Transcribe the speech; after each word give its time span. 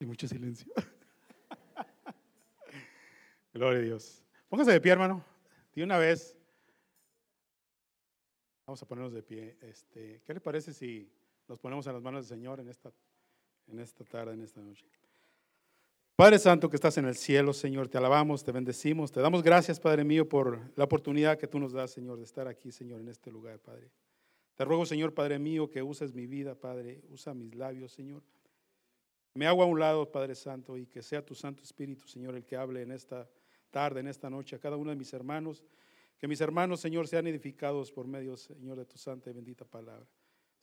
Y 0.00 0.06
mucho 0.06 0.26
silencio. 0.26 0.72
Gloria 3.52 3.78
a 3.78 3.82
Dios. 3.82 4.24
Póngase 4.48 4.72
de 4.72 4.80
pie, 4.80 4.92
hermano. 4.92 5.22
De 5.74 5.84
una 5.84 5.98
vez. 5.98 6.34
Vamos 8.66 8.82
a 8.82 8.86
ponernos 8.86 9.12
de 9.12 9.22
pie. 9.22 9.58
Este, 9.60 10.22
¿Qué 10.24 10.32
le 10.32 10.40
parece 10.40 10.72
si 10.72 11.12
nos 11.46 11.58
ponemos 11.58 11.86
en 11.86 11.92
las 11.92 12.02
manos 12.02 12.26
del 12.26 12.38
Señor 12.38 12.60
en 12.60 12.68
esta, 12.68 12.90
en 13.68 13.78
esta 13.78 14.02
tarde, 14.04 14.32
en 14.32 14.42
esta 14.42 14.62
noche? 14.62 14.86
Padre 16.16 16.38
Santo 16.38 16.70
que 16.70 16.76
estás 16.76 16.96
en 16.98 17.06
el 17.06 17.14
cielo, 17.14 17.52
Señor, 17.52 17.88
te 17.88 17.98
alabamos, 17.98 18.44
te 18.44 18.52
bendecimos, 18.52 19.10
te 19.10 19.20
damos 19.20 19.42
gracias, 19.42 19.80
Padre 19.80 20.04
mío, 20.04 20.28
por 20.28 20.70
la 20.76 20.84
oportunidad 20.84 21.38
que 21.38 21.46
tú 21.46 21.58
nos 21.58 21.72
das, 21.72 21.90
Señor, 21.90 22.18
de 22.18 22.24
estar 22.24 22.46
aquí, 22.46 22.72
Señor, 22.72 23.00
en 23.00 23.08
este 23.08 23.30
lugar, 23.30 23.58
Padre. 23.58 23.90
Te 24.54 24.64
ruego, 24.64 24.86
Señor, 24.86 25.14
Padre 25.14 25.38
mío, 25.38 25.70
que 25.70 25.82
uses 25.82 26.14
mi 26.14 26.26
vida, 26.26 26.54
Padre, 26.54 27.02
usa 27.08 27.34
mis 27.34 27.54
labios, 27.54 27.92
Señor. 27.92 28.22
Me 29.34 29.46
hago 29.46 29.62
a 29.62 29.66
un 29.66 29.78
lado, 29.78 30.10
Padre 30.10 30.34
Santo, 30.34 30.76
y 30.76 30.86
que 30.86 31.02
sea 31.02 31.24
tu 31.24 31.34
Santo 31.34 31.62
Espíritu, 31.62 32.06
Señor, 32.08 32.34
el 32.34 32.44
que 32.44 32.56
hable 32.56 32.82
en 32.82 32.90
esta 32.90 33.28
tarde, 33.70 34.00
en 34.00 34.08
esta 34.08 34.28
noche, 34.28 34.56
a 34.56 34.58
cada 34.58 34.76
uno 34.76 34.90
de 34.90 34.96
mis 34.96 35.12
hermanos. 35.12 35.62
Que 36.18 36.26
mis 36.26 36.40
hermanos, 36.40 36.80
Señor, 36.80 37.06
sean 37.06 37.26
edificados 37.26 37.92
por 37.92 38.06
medio, 38.06 38.36
Señor, 38.36 38.78
de 38.78 38.84
tu 38.84 38.98
santa 38.98 39.30
y 39.30 39.32
bendita 39.32 39.64
palabra. 39.64 40.06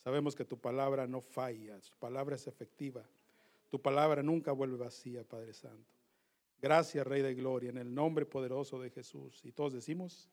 Sabemos 0.03 0.35
que 0.35 0.45
tu 0.45 0.59
palabra 0.59 1.07
no 1.07 1.21
falla, 1.21 1.79
tu 1.79 1.97
palabra 1.97 2.35
es 2.35 2.47
efectiva. 2.47 3.03
Tu 3.69 3.81
palabra 3.81 4.21
nunca 4.23 4.51
vuelve 4.51 4.77
vacía, 4.77 5.23
Padre 5.23 5.53
Santo. 5.53 5.91
Gracias, 6.61 7.05
Rey 7.05 7.21
de 7.21 7.33
Gloria, 7.35 7.69
en 7.69 7.77
el 7.77 7.93
nombre 7.93 8.25
poderoso 8.25 8.79
de 8.79 8.89
Jesús. 8.89 9.41
Y 9.43 9.51
todos 9.51 9.73
decimos, 9.73 10.29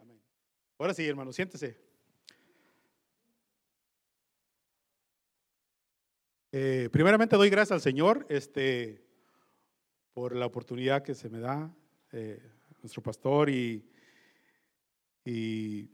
amén. 0.00 0.20
Ahora 0.78 0.94
sí, 0.94 1.06
hermano, 1.06 1.32
siéntese. 1.32 1.91
Eh, 6.54 6.90
primeramente 6.92 7.34
doy 7.34 7.48
gracias 7.48 7.72
al 7.72 7.80
Señor 7.80 8.26
este, 8.28 9.02
por 10.12 10.36
la 10.36 10.44
oportunidad 10.44 11.02
que 11.02 11.14
se 11.14 11.30
me 11.30 11.40
da, 11.40 11.74
eh, 12.12 12.42
nuestro 12.82 13.02
pastor, 13.02 13.48
y, 13.48 13.88
y 15.24 15.88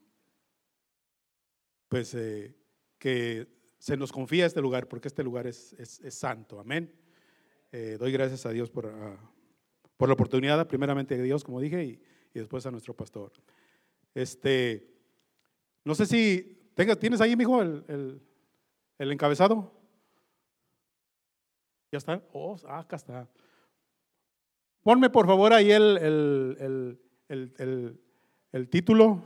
pues 1.86 2.12
eh, 2.14 2.56
que 2.98 3.46
se 3.78 3.96
nos 3.96 4.10
confía 4.10 4.46
este 4.46 4.60
lugar, 4.60 4.88
porque 4.88 5.06
este 5.06 5.22
lugar 5.22 5.46
es, 5.46 5.74
es, 5.74 6.14
santo. 6.14 6.58
Amén. 6.58 6.92
Doy 7.70 8.10
gracias 8.10 8.44
a 8.44 8.50
Dios 8.50 8.68
por, 8.68 8.92
por 9.96 10.08
la 10.08 10.14
oportunidad, 10.14 10.66
primeramente 10.66 11.14
a 11.14 11.22
Dios, 11.22 11.44
como 11.44 11.60
dije, 11.60 11.84
y, 11.84 12.02
y, 12.34 12.38
después 12.40 12.66
a 12.66 12.72
nuestro 12.72 12.96
pastor. 12.96 13.30
Este, 14.12 14.90
no 15.84 15.94
sé 15.94 16.06
si 16.06 16.72
tenga, 16.74 16.96
tienes 16.96 17.20
ahí, 17.20 17.36
mijo, 17.36 17.62
el, 17.62 17.84
el, 17.86 18.20
el 18.98 19.12
encabezado. 19.12 19.77
¿Ya 21.90 21.98
está? 21.98 22.22
Oh, 22.32 22.56
ah, 22.66 22.80
acá 22.80 22.96
está. 22.96 23.28
Ponme 24.82 25.10
por 25.10 25.26
favor 25.26 25.52
ahí 25.52 25.70
el, 25.70 26.98
el 27.28 28.68
título, 28.68 29.22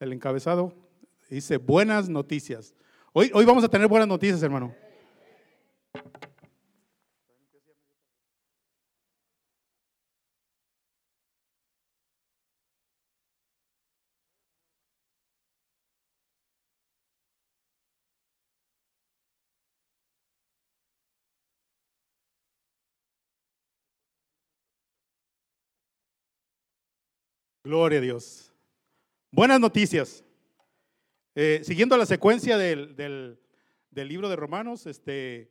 el 0.00 0.12
encabezado. 0.12 0.74
Dice, 1.28 1.56
buenas 1.56 2.08
noticias. 2.08 2.74
Hoy, 3.12 3.30
hoy 3.34 3.44
vamos 3.44 3.64
a 3.64 3.68
tener 3.68 3.88
buenas 3.88 4.08
noticias, 4.08 4.42
hermano. 4.42 4.74
Gloria 27.64 27.98
a 27.98 28.02
Dios. 28.02 28.52
Buenas 29.30 29.60
noticias. 29.60 30.24
Eh, 31.36 31.60
siguiendo 31.62 31.96
la 31.96 32.06
secuencia 32.06 32.58
del, 32.58 33.38
libro 33.92 34.28
de 34.28 34.34
Romanos, 34.34 34.84
este, 34.86 35.48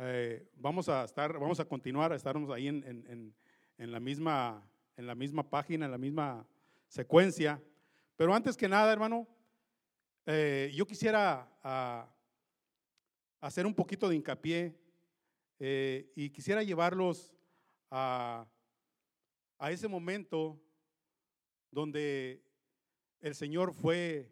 eh, 0.00 0.48
vamos 0.56 0.88
a 0.88 1.04
estar, 1.04 1.38
vamos 1.38 1.60
a 1.60 1.64
continuar, 1.64 2.12
a 2.12 2.16
ahí 2.52 2.66
en, 2.66 3.34
la 3.78 4.00
misma, 4.00 4.68
en 4.96 5.06
la 5.06 5.14
misma 5.14 5.48
página, 5.48 5.84
en 5.84 5.92
la 5.92 5.98
misma 5.98 6.44
secuencia. 6.88 7.62
Pero 8.16 8.34
antes 8.34 8.56
que 8.56 8.68
nada, 8.68 8.92
hermano, 8.92 9.28
eh, 10.26 10.72
yo 10.74 10.84
quisiera 10.88 11.48
ah, 11.62 12.12
hacer 13.40 13.64
un 13.64 13.74
poquito 13.74 14.08
de 14.08 14.16
hincapié 14.16 14.76
y 16.16 16.30
quisiera 16.30 16.64
llevarlos 16.64 17.32
a, 17.92 18.44
a 19.56 19.70
ese 19.70 19.86
momento 19.86 20.60
donde 21.72 22.44
el 23.20 23.34
Señor 23.34 23.72
fue 23.72 24.30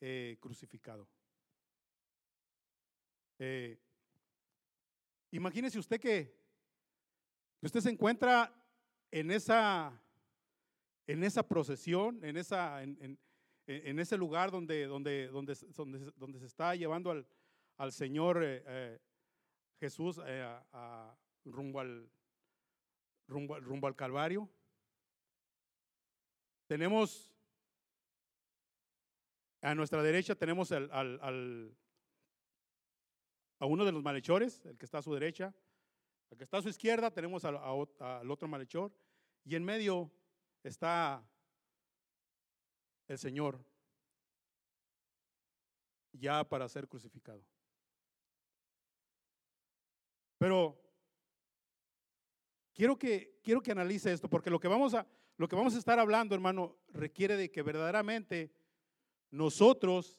eh, 0.00 0.36
crucificado. 0.40 1.08
Eh, 3.38 3.78
imagínese 5.30 5.78
usted 5.78 6.00
que, 6.00 6.36
usted 7.62 7.80
se 7.80 7.90
encuentra 7.90 8.52
en 9.10 9.30
esa, 9.30 9.98
en 11.06 11.22
esa 11.22 11.46
procesión, 11.46 12.22
en, 12.24 12.36
esa, 12.36 12.82
en, 12.82 13.18
ese 13.66 14.16
lugar 14.16 14.50
donde, 14.50 14.86
donde, 14.86 15.28
donde, 15.28 15.54
donde, 16.16 16.40
se 16.40 16.46
está 16.46 16.74
llevando 16.74 17.10
al, 17.12 17.26
al 17.76 17.92
Señor 17.92 18.42
eh, 18.42 18.98
Jesús 19.78 20.20
rumbo, 21.44 21.80
al, 21.80 22.10
rumbo, 23.28 23.60
rumbo 23.60 23.86
al 23.86 23.94
Calvario. 23.94 24.50
Tenemos 26.66 27.32
a 29.62 29.74
nuestra 29.74 30.02
derecha 30.02 30.34
tenemos 30.36 30.70
al, 30.70 31.76
a 33.58 33.66
uno 33.66 33.84
de 33.84 33.92
los 33.92 34.02
malhechores, 34.02 34.64
el 34.64 34.78
que 34.78 34.84
está 34.84 34.98
a 34.98 35.02
su 35.02 35.12
derecha. 35.12 35.54
El 36.30 36.38
que 36.38 36.44
está 36.44 36.58
a 36.58 36.62
su 36.62 36.68
izquierda 36.68 37.10
tenemos 37.10 37.44
al, 37.44 37.56
al 37.56 38.30
otro 38.30 38.48
malhechor. 38.48 38.92
Y 39.44 39.56
en 39.56 39.64
medio 39.64 40.12
está 40.62 41.24
el 43.08 43.18
Señor 43.18 43.64
ya 46.12 46.44
para 46.44 46.68
ser 46.68 46.88
crucificado. 46.88 47.44
Pero 50.38 50.80
quiero 52.74 52.96
que, 52.96 53.40
quiero 53.42 53.62
que 53.62 53.72
analice 53.72 54.12
esto, 54.12 54.28
porque 54.28 54.50
lo 54.50 54.60
que, 54.60 54.68
vamos 54.68 54.94
a, 54.94 55.06
lo 55.36 55.48
que 55.48 55.56
vamos 55.56 55.74
a 55.74 55.78
estar 55.78 55.98
hablando, 55.98 56.34
hermano, 56.34 56.76
requiere 56.88 57.36
de 57.36 57.50
que 57.50 57.62
verdaderamente 57.62 58.52
nosotros 59.30 60.18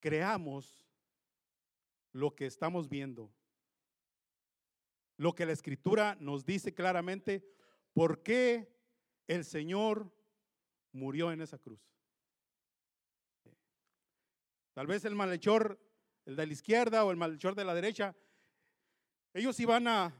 creamos 0.00 0.84
lo 2.12 2.34
que 2.34 2.46
estamos 2.46 2.88
viendo. 2.88 3.32
Lo 5.16 5.34
que 5.34 5.46
la 5.46 5.52
escritura 5.52 6.16
nos 6.20 6.44
dice 6.44 6.74
claramente, 6.74 7.46
por 7.92 8.22
qué 8.22 8.74
el 9.26 9.44
Señor 9.44 10.12
murió 10.92 11.32
en 11.32 11.40
esa 11.40 11.58
cruz. 11.58 11.80
Tal 14.74 14.86
vez 14.86 15.04
el 15.04 15.14
malhechor, 15.14 15.80
el 16.26 16.36
de 16.36 16.46
la 16.46 16.52
izquierda 16.52 17.04
o 17.04 17.10
el 17.10 17.16
malhechor 17.16 17.54
de 17.54 17.64
la 17.64 17.74
derecha, 17.74 18.14
ellos 19.32 19.58
iban 19.60 19.86
a, 19.86 20.12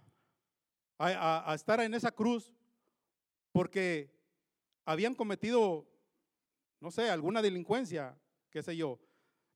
a, 0.99 1.55
estar 1.55 1.81
en 1.81 1.95
esa 1.95 2.13
cruz 2.13 2.53
porque 3.55 4.11
habían 4.85 5.15
cometido 5.15 5.87
no 6.85 6.91
sé, 6.91 7.09
alguna 7.09 7.41
delincuencia, 7.41 8.15
qué 8.51 8.63
sé 8.63 8.77
yo. 8.77 9.01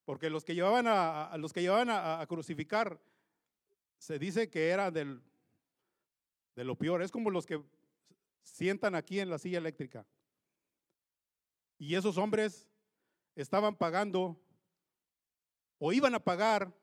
Porque 0.07 0.31
los 0.31 0.47
que 0.47 0.55
llevaban 0.55 0.87
a, 0.89 1.37
los 1.37 1.53
que 1.53 1.61
llevaban 1.61 1.91
a, 1.91 2.25
crucificar, 2.27 2.99
se 3.99 4.19
dice 4.19 4.49
que 4.49 4.71
era 4.71 4.91
del, 4.91 5.21
de 6.57 6.65
lo 6.65 6.75
peor. 6.75 7.03
Es 7.03 7.11
como 7.11 7.29
los 7.29 7.45
que 7.45 7.63
sientan 8.43 8.95
aquí 8.95 9.21
en 9.21 9.29
la 9.29 9.39
silla 9.39 9.59
eléctrica. 9.59 10.07
Y 11.77 11.97
esos 11.97 12.17
hombres 12.17 12.67
estaban 13.37 13.77
pagando 13.77 14.41
o 15.77 15.93
iban 15.93 16.15
a 16.15 16.25
pagar 16.25 16.75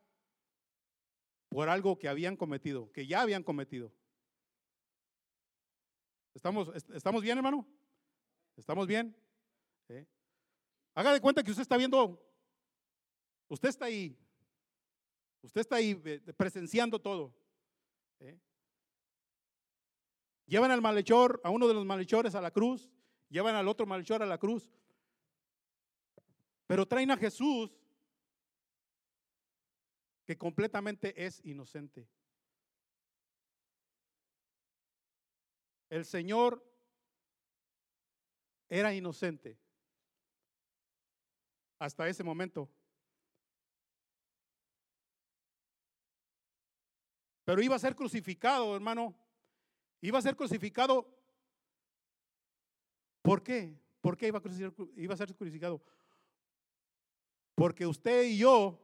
por 1.49 1.69
algo 1.69 1.97
que 1.97 2.07
habían 2.07 2.37
cometido, 2.37 2.91
que 2.91 3.07
ya 3.07 3.21
habían 3.21 3.41
cometido. 3.41 3.91
¿Estamos, 6.35 6.69
estamos 6.93 7.23
bien, 7.23 7.37
hermano? 7.37 7.65
¿Estamos 8.57 8.85
bien? 8.85 9.15
¿Eh? 9.87 10.05
Haga 10.93 11.13
de 11.13 11.21
cuenta 11.21 11.41
que 11.41 11.51
usted 11.51 11.61
está 11.61 11.77
viendo, 11.77 12.21
usted 13.47 13.69
está 13.69 13.85
ahí, 13.85 14.17
usted 15.41 15.61
está 15.61 15.77
ahí 15.77 15.99
eh, 16.03 16.19
presenciando 16.35 16.99
todo. 16.99 17.33
¿eh? 18.19 18.37
Llevan 20.45 20.71
al 20.71 20.81
malhechor, 20.81 21.39
a 21.41 21.49
uno 21.49 21.69
de 21.69 21.73
los 21.73 21.85
malhechores 21.85 22.35
a 22.35 22.41
la 22.41 22.51
cruz, 22.51 22.91
llevan 23.29 23.55
al 23.55 23.69
otro 23.69 23.85
malhechor 23.85 24.21
a 24.21 24.25
la 24.25 24.37
cruz, 24.37 24.69
pero 26.67 26.85
traen 26.85 27.11
a 27.11 27.17
Jesús 27.17 27.71
que 30.25 30.37
completamente 30.37 31.25
es 31.25 31.39
inocente. 31.45 32.09
El 35.89 36.05
Señor 36.05 36.63
era 38.69 38.93
inocente 38.93 39.57
hasta 41.79 42.07
ese 42.07 42.23
momento. 42.23 42.69
Pero 47.43 47.61
iba 47.61 47.75
a 47.75 47.79
ser 47.79 47.95
crucificado, 47.95 48.75
hermano. 48.75 49.15
Iba 50.01 50.19
a 50.19 50.21
ser 50.21 50.35
crucificado. 50.35 51.07
¿Por 53.21 53.43
qué? 53.43 53.79
¿Por 54.01 54.17
qué 54.17 54.27
iba 54.27 54.39
a, 54.39 54.41
iba 54.97 55.13
a 55.13 55.17
ser 55.17 55.35
crucificado? 55.35 55.81
Porque 57.53 57.85
usted 57.85 58.23
y 58.23 58.39
yo, 58.39 58.79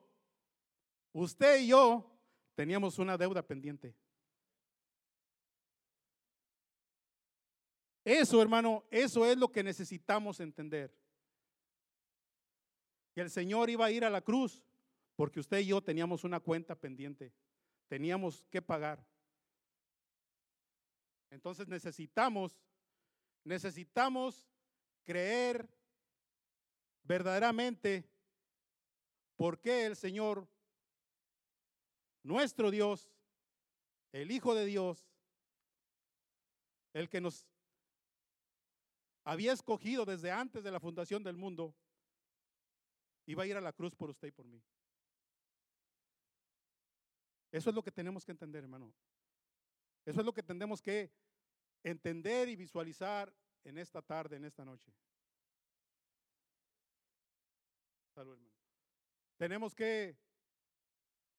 usted 1.12 1.62
y 1.62 1.68
yo 1.68 2.10
teníamos 2.56 2.98
una 3.00 3.18
deuda 3.18 3.46
pendiente. 3.46 3.96
Eso, 8.12 8.42
hermano, 8.42 8.84
eso 8.92 9.26
es 9.26 9.38
lo 9.38 9.50
que 9.50 9.64
necesitamos 9.64 10.42
entender. 10.42 10.94
Que 13.14 13.22
el 13.22 13.30
Señor 13.30 13.70
iba 13.70 13.86
a 13.86 13.92
ir 13.92 14.04
a 14.04 14.10
la 14.10 14.20
cruz 14.20 14.62
porque 15.16 15.40
usted 15.40 15.60
y 15.60 15.68
yo 15.68 15.82
teníamos 15.82 16.26
una 16.26 16.42
cuenta 16.42 16.76
pendiente. 16.76 17.32
Teníamos 17.88 18.44
que 18.50 18.62
pagar. 18.62 19.02
Entonces 21.30 21.70
necesitamos, 21.70 22.62
necesitamos 23.46 24.52
creer 25.06 25.70
verdaderamente 27.04 28.04
por 29.38 29.62
qué 29.62 29.86
el 29.86 29.96
Señor, 29.96 30.50
nuestro 32.24 32.72
Dios, 32.72 33.10
el 34.12 34.32
Hijo 34.32 34.54
de 34.54 34.66
Dios, 34.66 35.10
el 36.92 37.08
que 37.08 37.22
nos 37.22 37.48
había 39.32 39.54
escogido 39.54 40.04
desde 40.04 40.30
antes 40.30 40.62
de 40.62 40.72
la 40.72 40.80
fundación 40.82 41.24
del 41.24 41.38
mundo, 41.38 41.74
iba 43.26 43.44
a 43.44 43.48
ir 43.48 43.56
a 43.56 43.62
la 43.62 43.72
cruz 43.72 43.96
por 43.96 44.10
usted 44.10 44.28
y 44.28 44.32
por 44.34 44.46
mí. 44.46 44.62
Eso 47.50 47.70
es 47.70 47.76
lo 47.76 47.82
que 47.82 47.94
tenemos 47.94 48.26
que 48.26 48.34
entender, 48.34 48.64
hermano. 48.64 48.94
Eso 50.04 50.20
es 50.20 50.26
lo 50.26 50.34
que 50.34 50.44
tenemos 50.44 50.82
que 50.82 51.14
entender 51.82 52.50
y 52.50 52.58
visualizar 52.58 53.34
en 53.64 53.78
esta 53.78 54.02
tarde, 54.02 54.36
en 54.36 54.44
esta 54.44 54.66
noche. 54.66 54.92
Hermano. 58.14 58.52
Tenemos 59.38 59.74
que 59.74 60.18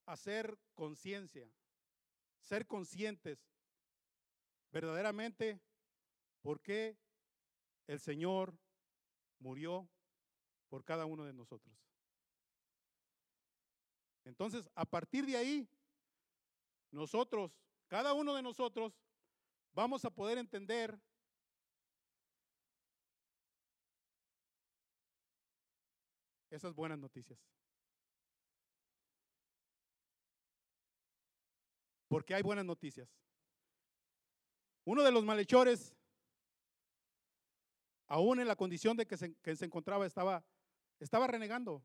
hacer 0.07 0.59
conciencia, 0.75 1.47
ser 2.41 2.67
conscientes 2.67 3.39
verdaderamente 4.71 5.61
por 6.41 6.59
qué 6.63 6.97
el 7.87 8.01
Señor 8.01 8.57
murió 9.39 9.89
por 10.69 10.85
cada 10.85 11.05
uno 11.05 11.25
de 11.25 11.33
nosotros. 11.33 11.75
Entonces, 14.25 14.71
a 14.75 14.85
partir 14.85 15.27
de 15.27 15.37
ahí, 15.37 15.69
nosotros, 16.91 17.53
cada 17.89 18.13
uno 18.15 18.35
de 18.35 18.43
nosotros, 18.43 18.99
vamos 19.73 20.05
a 20.05 20.11
poder 20.11 20.39
entender 20.39 20.99
esas 26.51 26.75
buenas 26.75 26.99
noticias. 26.99 27.39
Porque 32.09 32.35
hay 32.35 32.43
buenas 32.43 32.65
noticias. 32.65 33.09
Uno 34.85 35.03
de 35.03 35.13
los 35.13 35.25
malhechores 35.25 35.97
aún 38.13 38.41
en 38.41 38.47
la 38.47 38.57
condición 38.57 38.95
de 38.95 39.07
que 39.07 39.17
se, 39.17 39.65
encontraba, 39.65 40.05
estaba, 40.05 40.45
renegando, 41.27 41.83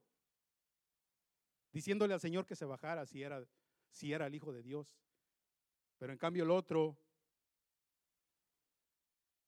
diciéndole 1.71 2.13
al 2.13 2.19
Señor 2.19 2.45
que 2.45 2.57
se 2.57 2.65
bajara 2.65 3.05
si 3.05 3.23
era 3.23 4.27
el 4.27 4.35
Hijo 4.35 4.51
de 4.51 4.61
Dios. 4.61 4.99
Pero 5.97 6.11
en 6.11 6.19
cambio 6.19 6.43
el 6.43 6.51
otro 6.51 6.97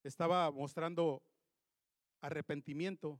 estaba 0.03 0.49
mostrando 0.51 1.21
arrepentimiento. 2.21 3.19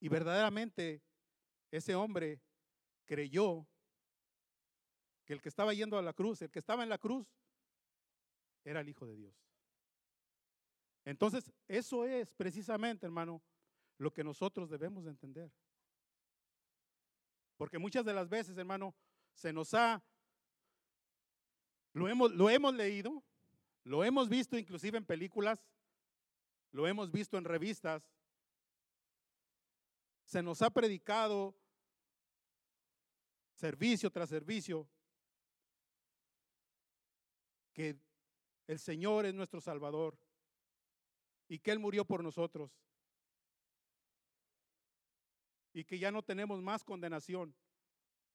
Y 0.00 0.08
verdaderamente 0.08 1.00
ese 1.70 1.94
hombre 1.94 2.40
creyó 3.04 3.68
que 5.24 5.34
el 5.34 5.40
que 5.40 5.48
estaba 5.48 5.74
yendo 5.74 5.96
a 5.96 6.02
la 6.02 6.12
cruz, 6.12 6.42
el 6.42 6.50
que 6.50 6.58
estaba 6.58 6.82
en 6.82 6.88
la 6.88 6.98
cruz, 6.98 7.28
era 8.64 8.80
el 8.80 8.88
Hijo 8.88 9.06
de 9.06 9.14
Dios. 9.14 9.49
Entonces, 11.04 11.50
eso 11.66 12.04
es 12.04 12.32
precisamente, 12.34 13.06
hermano, 13.06 13.42
lo 13.98 14.12
que 14.12 14.24
nosotros 14.24 14.68
debemos 14.68 15.04
de 15.04 15.10
entender. 15.10 15.52
Porque 17.56 17.78
muchas 17.78 18.04
de 18.04 18.14
las 18.14 18.28
veces, 18.28 18.56
hermano, 18.56 18.94
se 19.34 19.52
nos 19.52 19.74
ha, 19.74 20.02
lo 21.92 22.08
hemos, 22.08 22.32
lo 22.32 22.48
hemos 22.48 22.74
leído, 22.74 23.22
lo 23.84 24.04
hemos 24.04 24.28
visto 24.28 24.56
inclusive 24.56 24.98
en 24.98 25.04
películas, 25.04 25.62
lo 26.72 26.86
hemos 26.86 27.10
visto 27.10 27.36
en 27.36 27.44
revistas, 27.44 28.02
se 30.24 30.42
nos 30.42 30.62
ha 30.62 30.70
predicado 30.70 31.54
servicio 33.52 34.10
tras 34.10 34.28
servicio 34.28 34.88
que 37.72 37.98
el 38.66 38.78
Señor 38.78 39.26
es 39.26 39.34
nuestro 39.34 39.60
Salvador, 39.60 40.16
y 41.50 41.58
que 41.58 41.72
Él 41.72 41.80
murió 41.80 42.04
por 42.04 42.22
nosotros. 42.22 42.70
Y 45.72 45.84
que 45.84 45.98
ya 45.98 46.12
no 46.12 46.22
tenemos 46.22 46.62
más 46.62 46.84
condenación 46.84 47.54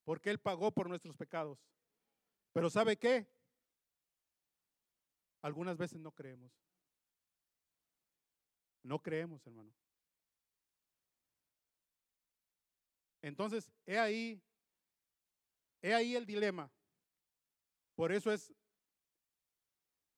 porque 0.03 0.29
Él 0.29 0.37
pagó 0.37 0.73
por 0.73 0.89
nuestros 0.89 1.15
pecados. 1.15 1.57
Pero 2.51 2.69
¿sabe 2.69 2.97
qué? 2.97 3.25
Algunas 5.41 5.77
veces 5.77 6.01
no 6.01 6.11
creemos. 6.11 6.51
No 8.83 9.01
creemos, 9.01 9.47
hermano. 9.47 9.73
Entonces, 13.21 13.71
he 13.85 13.97
ahí, 13.97 14.43
he 15.81 15.93
ahí 15.93 16.17
el 16.17 16.25
dilema. 16.25 16.69
Por 17.95 18.11
eso 18.11 18.29
es 18.33 18.53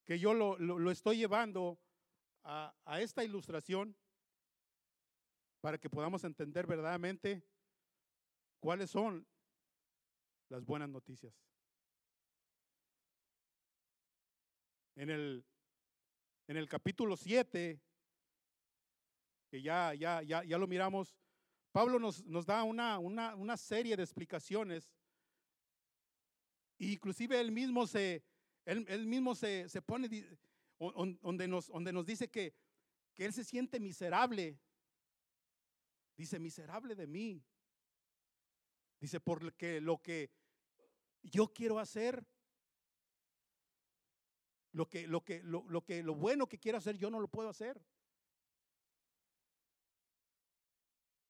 que 0.04 0.18
yo 0.18 0.34
lo, 0.34 0.58
lo 0.58 0.89
estoy 0.89 1.18
llevando 1.18 1.80
a, 2.48 3.01
esta 3.01 3.24
ilustración 3.24 3.96
para 5.60 5.77
que 5.77 5.89
podamos 5.89 6.24
entender 6.24 6.66
verdaderamente 6.66 7.44
cuáles 8.60 8.89
son 8.89 9.27
las 10.50 10.63
buenas 10.63 10.89
noticias. 10.89 11.34
En 14.96 15.10
el, 15.10 15.46
en 16.48 16.58
el 16.58 16.70
capítulo 16.70 17.18
7, 17.18 17.80
que 19.50 19.62
ya, 19.62 19.94
ya, 19.94 20.22
ya, 20.24 20.44
ya 20.44 20.58
lo 20.58 20.68
miramos, 20.68 21.16
Pablo 21.74 22.00
nos, 22.00 22.24
nos 22.25 22.46
da 22.46 22.63
una, 22.63 22.98
una, 22.98 23.36
una, 23.36 23.58
serie 23.58 23.96
de 23.98 24.04
explicaciones. 24.04 24.89
Inclusive 26.80 27.39
él 27.39 27.51
mismo 27.51 27.86
se, 27.86 28.24
él, 28.66 28.86
él 28.88 29.06
mismo 29.06 29.36
se, 29.36 29.68
se 29.70 29.82
pone, 29.82 30.10
donde 30.79 31.48
nos, 31.48 31.67
donde 31.67 31.91
nos 31.91 32.05
dice 32.05 32.29
que, 32.29 32.53
que 33.13 33.25
Él 33.25 33.34
se 33.34 33.43
siente 33.43 33.79
miserable. 33.79 34.60
Dice, 36.15 36.39
miserable 36.39 36.96
de 36.96 37.07
mí. 37.07 37.43
Dice, 39.00 39.19
porque 39.19 39.81
lo 39.81 40.01
que 40.01 40.31
yo 41.22 41.53
quiero 41.53 41.79
hacer, 41.79 42.25
lo 44.72 44.88
que, 44.88 45.07
lo 45.07 45.24
que, 45.24 45.41
lo, 45.43 45.84
que, 45.84 46.03
lo 46.03 46.15
bueno 46.15 46.48
que 46.48 46.60
quiero 46.60 46.77
hacer, 46.77 46.98
yo 46.98 47.10
no 47.10 47.19
lo 47.19 47.27
puedo 47.27 47.50
hacer. 47.50 47.81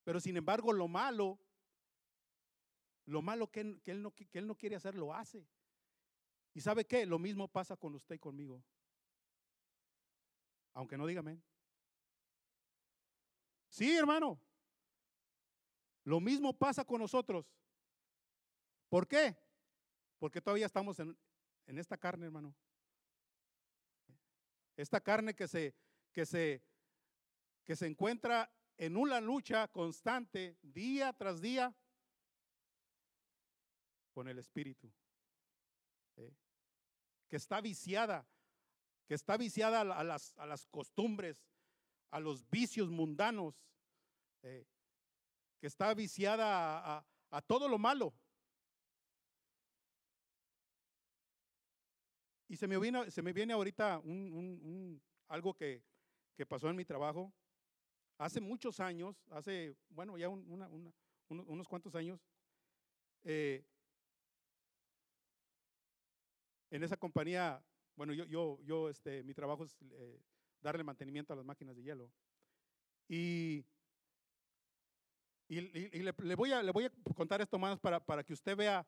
Pero 0.03 0.21
sin 0.21 0.37
embargo, 0.37 0.71
lo 0.71 0.87
malo, 0.87 1.37
lo 3.05 3.21
malo 3.21 3.51
que, 3.51 3.81
que, 3.81 3.91
él 3.91 4.01
no, 4.01 4.11
que 4.11 4.39
él 4.39 4.47
no 4.47 4.55
quiere 4.55 4.77
hacer, 4.77 4.95
lo 4.95 5.13
hace. 5.13 5.45
¿Y 6.53 6.61
sabe 6.61 6.85
qué? 6.85 7.05
Lo 7.05 7.19
mismo 7.19 7.49
pasa 7.49 7.75
con 7.75 7.93
usted 7.95 8.15
y 8.15 8.19
conmigo 8.19 8.63
aunque 10.77 10.95
no 10.95 11.07
diga 11.07 11.21
amén. 11.21 11.43
Sí, 13.67 13.97
hermano. 13.97 14.39
Lo 16.03 16.19
mismo 16.19 16.53
pasa 16.55 16.85
con 16.85 17.01
nosotros. 17.01 17.51
¿Por 18.87 19.07
qué? 19.07 19.35
Porque 20.19 20.39
todavía 20.39 20.67
estamos 20.67 20.99
en, 20.99 21.17
en 21.65 21.79
esta 21.79 21.97
carne, 21.97 22.27
hermano. 22.27 22.55
Esta 24.75 25.01
carne 25.01 25.33
que 25.33 25.47
se, 25.47 25.73
que 26.11 26.27
se, 26.27 26.63
que 27.63 27.75
se 27.75 27.87
encuentra 27.87 28.47
en 28.77 28.97
una 28.97 29.19
lucha 29.19 29.67
constante, 29.69 30.59
día 30.61 31.11
tras 31.11 31.41
día, 31.41 31.75
con 34.11 34.27
el 34.27 34.37
Espíritu. 34.37 34.93
¿eh? 36.17 36.31
Que 37.27 37.37
está 37.37 37.61
viciada 37.61 38.27
que 39.07 39.13
está 39.13 39.37
viciada 39.37 39.81
a, 39.81 40.03
las, 40.03 40.67
costumbres, 40.69 41.41
a 42.11 42.19
los 42.19 42.47
vicios 42.49 42.89
mundanos, 42.89 43.55
eh, 44.43 44.67
que 45.59 45.67
está 45.67 45.93
viciada 45.93 47.05
a, 47.31 47.41
todo 47.41 47.69
lo 47.69 47.77
malo. 47.77 48.13
Y 52.49 52.57
se 52.57 52.67
me 52.67 52.77
viene, 52.77 53.09
se 53.09 53.21
me 53.21 53.33
viene 53.33 53.53
ahorita 53.53 53.99
un, 53.99 55.01
algo 55.29 55.53
que, 55.53 55.81
pasó 56.47 56.69
en 56.69 56.75
mi 56.75 56.85
trabajo. 56.85 57.33
Hace 58.17 58.41
muchos 58.41 58.79
años, 58.79 59.15
hace, 59.31 59.75
bueno, 59.89 60.17
ya 60.17 60.27
unos 60.27 61.67
cuantos 61.67 61.95
años, 61.95 62.19
eh, 63.23 63.63
en 66.69 66.83
esa 66.83 66.97
compañía, 66.97 67.63
bueno, 67.97 68.13
yo, 68.13 68.25
yo, 68.25 68.59
yo 68.63 68.89
este, 68.89 69.23
mi 69.23 69.33
trabajo 69.33 69.65
es 69.65 69.75
eh, 69.91 70.21
darle 70.61 70.83
mantenimiento 70.83 71.33
a 71.33 71.35
las 71.35 71.45
máquinas 71.45 71.75
de 71.75 71.83
hielo. 71.83 72.11
Y, 73.09 73.65
y, 75.47 75.61
le, 75.61 76.35
voy 76.35 76.51
a, 76.51 76.61
le 76.61 76.71
voy 76.71 76.85
a 76.85 76.91
contar 77.15 77.41
esto 77.41 77.57
más 77.57 77.79
para, 77.79 77.99
para 77.99 78.23
que 78.23 78.33
usted 78.33 78.55
vea 78.55 78.85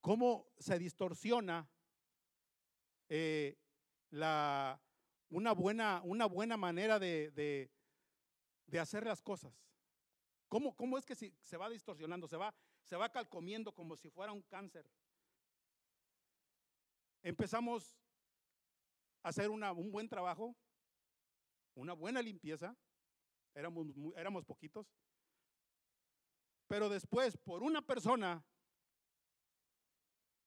cómo 0.00 0.48
se 0.58 0.76
distorsiona 0.78 1.68
eh, 3.08 3.56
la, 4.10 4.80
una, 5.30 5.52
buena, 5.52 6.00
una 6.04 6.26
buena 6.26 6.56
manera 6.56 6.98
de, 6.98 7.30
de, 8.66 8.80
hacer 8.80 9.06
las 9.06 9.22
cosas. 9.22 9.54
¿Cómo, 10.48 10.74
¿Cómo, 10.74 10.98
es 10.98 11.06
que 11.06 11.14
se, 11.14 11.32
se 11.42 11.56
va 11.56 11.70
distorsionando? 11.70 12.26
Se 12.26 12.36
va, 12.36 12.52
se 12.82 12.96
va 12.96 13.12
calcomiendo 13.12 13.72
como 13.72 13.96
si 13.96 14.10
fuera 14.10 14.32
un 14.32 14.42
cáncer 14.42 14.84
empezamos 17.24 17.96
a 19.22 19.30
hacer 19.30 19.50
un 19.50 19.90
buen 19.90 20.08
trabajo, 20.08 20.54
una 21.74 21.94
buena 21.94 22.22
limpieza, 22.22 22.76
éramos, 23.54 23.86
éramos 24.16 24.44
poquitos, 24.44 24.86
pero 26.68 26.88
después 26.88 27.36
por 27.38 27.62
una 27.62 27.82
persona 27.82 28.44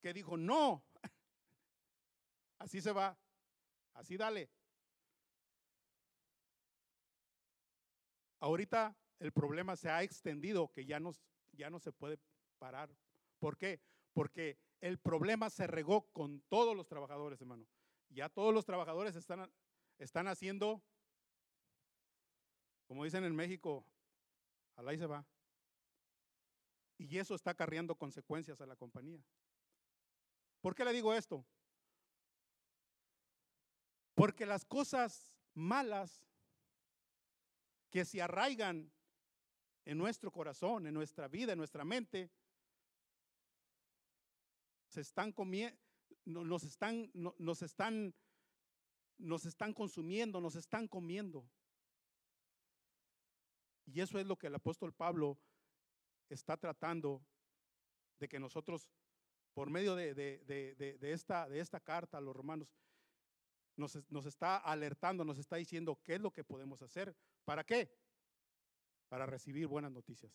que 0.02 0.14
dijo, 0.14 0.38
no, 0.38 0.86
así 2.60 2.80
se 2.80 2.92
va, 2.92 3.18
así 3.96 4.16
dale. 4.16 4.50
Ahorita 8.40 8.96
el 9.20 9.32
problema 9.32 9.76
se 9.76 9.90
ha 9.90 10.04
extendido 10.04 10.72
que 10.72 10.86
ya 10.86 11.00
no, 11.00 11.12
ya 11.54 11.72
no 11.72 11.80
se 11.80 11.92
puede 11.92 12.20
parar. 12.60 12.96
¿Por 13.40 13.58
qué? 13.58 13.82
Porque 14.14 14.60
el 14.82 15.00
problema 15.00 15.50
se 15.50 15.68
regó 15.68 16.12
con 16.12 16.42
todos 16.50 16.76
los 16.76 16.88
trabajadores, 16.88 17.42
hermano. 17.42 17.66
Ya 18.10 18.30
todos 18.30 18.54
los 18.54 18.66
trabajadores 18.66 19.16
están, 19.16 19.52
están 19.98 20.28
haciendo, 20.28 20.82
como 22.88 23.04
dicen 23.04 23.24
en 23.24 23.36
México, 23.36 23.86
al 24.76 24.98
se 24.98 25.06
va. 25.06 25.26
Y 26.98 27.18
eso 27.18 27.36
está 27.36 27.52
acarreando 27.52 27.96
consecuencias 27.96 28.62
a 28.62 28.66
la 28.66 28.76
compañía. 28.76 29.24
¿Por 30.62 30.74
qué 30.74 30.86
le 30.86 30.94
digo 30.94 31.14
esto? 31.14 31.46
Porque 34.16 34.46
las 34.46 34.66
cosas 34.66 35.32
malas 35.54 36.26
que 37.90 38.04
se 38.06 38.22
arraigan 38.22 38.92
en 39.86 39.98
nuestro 39.98 40.32
corazón, 40.32 40.88
en 40.88 40.94
nuestra 40.94 41.28
vida, 41.28 41.54
en 41.54 41.60
nuestra 41.60 41.86
mente, 41.86 42.32
se 44.98 45.02
están 45.02 45.32
comiendo, 45.32 45.78
nos 46.26 46.64
están, 46.64 47.12
nos 47.14 47.62
están, 47.62 48.16
nos 49.20 49.46
están 49.46 49.72
consumiendo, 49.72 50.42
nos 50.42 50.56
están 50.56 50.88
comiendo. 50.88 51.48
Y 53.86 54.02
eso 54.02 54.18
es 54.18 54.26
lo 54.26 54.38
que 54.40 54.48
el 54.48 54.56
apóstol 54.56 54.92
Pablo 54.94 55.38
está 56.30 56.58
tratando 56.58 57.24
de 58.18 58.28
que 58.28 58.40
nosotros, 58.40 58.90
por 59.54 59.70
medio 59.70 59.96
de, 59.96 60.12
esta, 61.02 61.48
de 61.48 61.60
esta 61.60 61.80
carta 61.80 62.18
a 62.18 62.22
los 62.22 62.36
romanos, 62.36 62.68
nos, 63.76 64.00
nos, 64.10 64.26
está 64.26 64.58
alertando, 64.58 65.24
nos 65.24 65.38
está 65.38 65.58
diciendo 65.58 66.02
qué 66.04 66.16
es 66.16 66.22
lo 66.22 66.32
que 66.32 66.44
podemos 66.44 66.82
hacer. 66.82 67.16
¿Para 67.46 67.64
qué? 67.64 67.96
Para 69.10 69.28
recibir 69.28 69.68
buenas 69.68 69.92
noticias. 69.92 70.34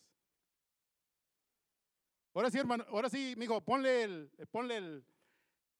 Ahora 2.35 2.51
sí, 2.51 2.59
hermano, 2.59 2.85
ahora 2.89 3.11
sí, 3.11 3.35
mijo, 3.37 3.61
ponle 3.62 4.05
el, 4.05 4.31
ponle 4.51 4.77
el, 4.79 5.05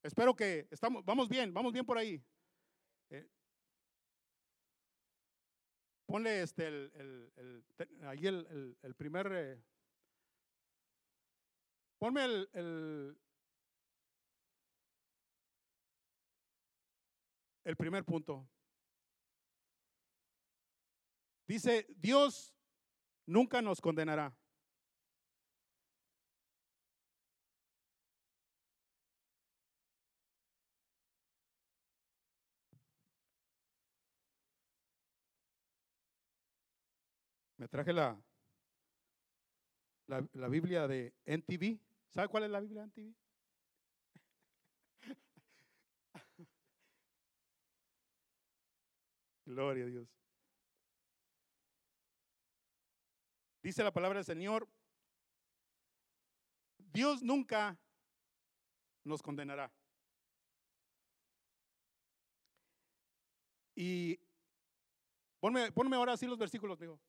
espero 0.02 0.35
que 0.35 0.68
estamos, 0.71 1.02
vamos 1.04 1.28
bien, 1.28 1.54
vamos 1.54 1.73
bien 1.73 1.87
por 1.87 1.97
ahí. 1.97 2.23
Eh, 3.09 3.26
ponle 6.04 6.42
este, 6.42 6.66
el, 6.66 7.64
ahí 8.02 8.26
el, 8.26 8.76
el 8.82 8.94
primer, 8.94 9.32
eh, 9.32 9.62
ponme 11.99 12.25
el, 12.25 13.16
el 17.64 17.76
primer 17.76 18.04
punto. 18.04 18.47
Dice, 21.47 21.87
Dios 21.97 22.54
nunca 23.26 23.62
nos 23.62 23.80
condenará. 23.80 24.37
Me 37.62 37.69
traje 37.69 37.92
la, 37.92 38.21
la, 40.09 40.49
Biblia 40.49 40.88
de 40.88 41.14
NTV. 41.25 41.78
¿Sabe 42.11 42.26
cuál 42.26 42.42
es 42.42 42.50
la 42.50 42.59
Biblia 42.59 42.81
de 42.81 42.87
NTV? 42.88 43.14
Gloria 49.47 49.85
a 49.85 49.87
Dios. 49.87 50.09
Dice 53.62 53.85
la 53.85 53.92
palabra 53.92 54.19
del 54.19 54.25
Señor, 54.25 54.69
Dios 56.78 57.23
nunca 57.23 57.78
nos 59.04 59.23
condenará. 59.23 59.73
Y 63.76 64.19
ponme, 65.38 65.71
ponme 65.71 65.95
ahora 65.95 66.14
así 66.14 66.26
los 66.26 66.38
versículos, 66.38 66.81
digo. 66.81 67.00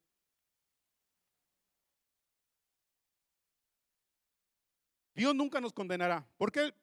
Dios 5.13 5.35
nunca 5.35 5.61
nos 5.61 5.73
condenará. 5.73 6.27
¿Por 6.37 6.51
qué? 6.51 6.73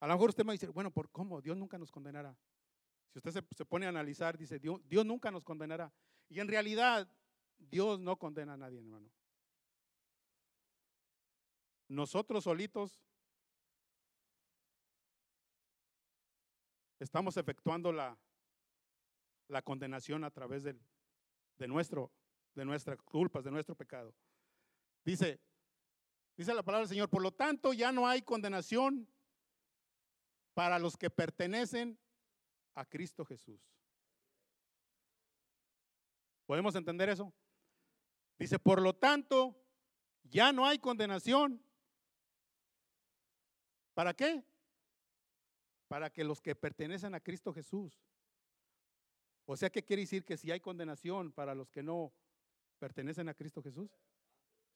A 0.00 0.06
lo 0.06 0.14
mejor 0.14 0.30
usted 0.30 0.44
me 0.44 0.52
dice, 0.52 0.68
bueno, 0.68 0.90
¿por 0.90 1.10
cómo? 1.10 1.40
Dios 1.40 1.56
nunca 1.56 1.78
nos 1.78 1.90
condenará. 1.90 2.36
Si 3.10 3.18
usted 3.18 3.44
se, 3.56 3.64
pone 3.64 3.86
a 3.86 3.88
analizar, 3.88 4.36
dice, 4.36 4.58
Dios, 4.58 4.80
Dios 4.88 5.06
nunca 5.06 5.30
nos 5.30 5.44
condenará. 5.44 5.92
Y 6.28 6.40
en 6.40 6.48
realidad, 6.48 7.08
Dios 7.58 8.00
no 8.00 8.18
condena 8.18 8.54
a 8.54 8.56
nadie, 8.56 8.78
hermano. 8.78 9.10
Nosotros 11.88 12.44
solitos 12.44 13.00
estamos 16.98 17.36
efectuando 17.36 17.92
la, 17.92 18.18
la 19.48 19.62
condenación 19.62 20.24
a 20.24 20.30
través 20.30 20.64
de, 20.64 20.76
nuestro, 21.68 22.12
de 22.54 22.64
nuestras 22.64 23.00
culpas, 23.02 23.44
de 23.44 23.50
nuestro 23.50 23.74
pecado. 23.74 24.14
Dice, 25.04 25.40
Dice 26.36 26.52
la 26.52 26.62
palabra 26.62 26.80
del 26.80 26.88
Señor, 26.88 27.08
por 27.08 27.22
lo 27.22 27.32
tanto 27.32 27.72
ya 27.72 27.92
no 27.92 28.08
hay 28.08 28.22
condenación 28.22 29.08
para 30.52 30.78
los 30.78 30.96
que 30.96 31.10
pertenecen 31.10 31.98
a 32.74 32.84
Cristo 32.84 33.24
Jesús. 33.24 33.60
¿Podemos 36.46 36.74
entender 36.74 37.08
eso? 37.08 37.32
Dice, 38.38 38.58
por 38.58 38.82
lo 38.82 38.94
tanto, 38.94 39.56
ya 40.24 40.52
no 40.52 40.66
hay 40.66 40.78
condenación. 40.78 41.62
¿Para 43.94 44.12
qué? 44.12 44.44
Para 45.88 46.10
que 46.10 46.24
los 46.24 46.40
que 46.40 46.56
pertenecen 46.56 47.14
a 47.14 47.20
Cristo 47.20 47.52
Jesús. 47.52 48.04
O 49.46 49.56
sea, 49.56 49.70
¿qué 49.70 49.84
quiere 49.84 50.02
decir 50.02 50.24
que 50.24 50.36
si 50.36 50.50
hay 50.50 50.60
condenación 50.60 51.32
para 51.32 51.54
los 51.54 51.70
que 51.70 51.82
no 51.82 52.12
pertenecen 52.78 53.28
a 53.28 53.34
Cristo 53.34 53.62
Jesús? 53.62 53.90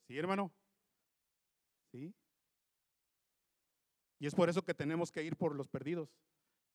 Sí, 0.06 0.16
hermano. 0.16 0.52
¿Sí? 1.90 2.14
Y 4.18 4.26
es 4.26 4.34
por 4.34 4.48
eso 4.48 4.62
que 4.64 4.74
tenemos 4.74 5.12
que 5.12 5.22
ir 5.22 5.36
por 5.36 5.54
los 5.54 5.68
perdidos. 5.68 6.10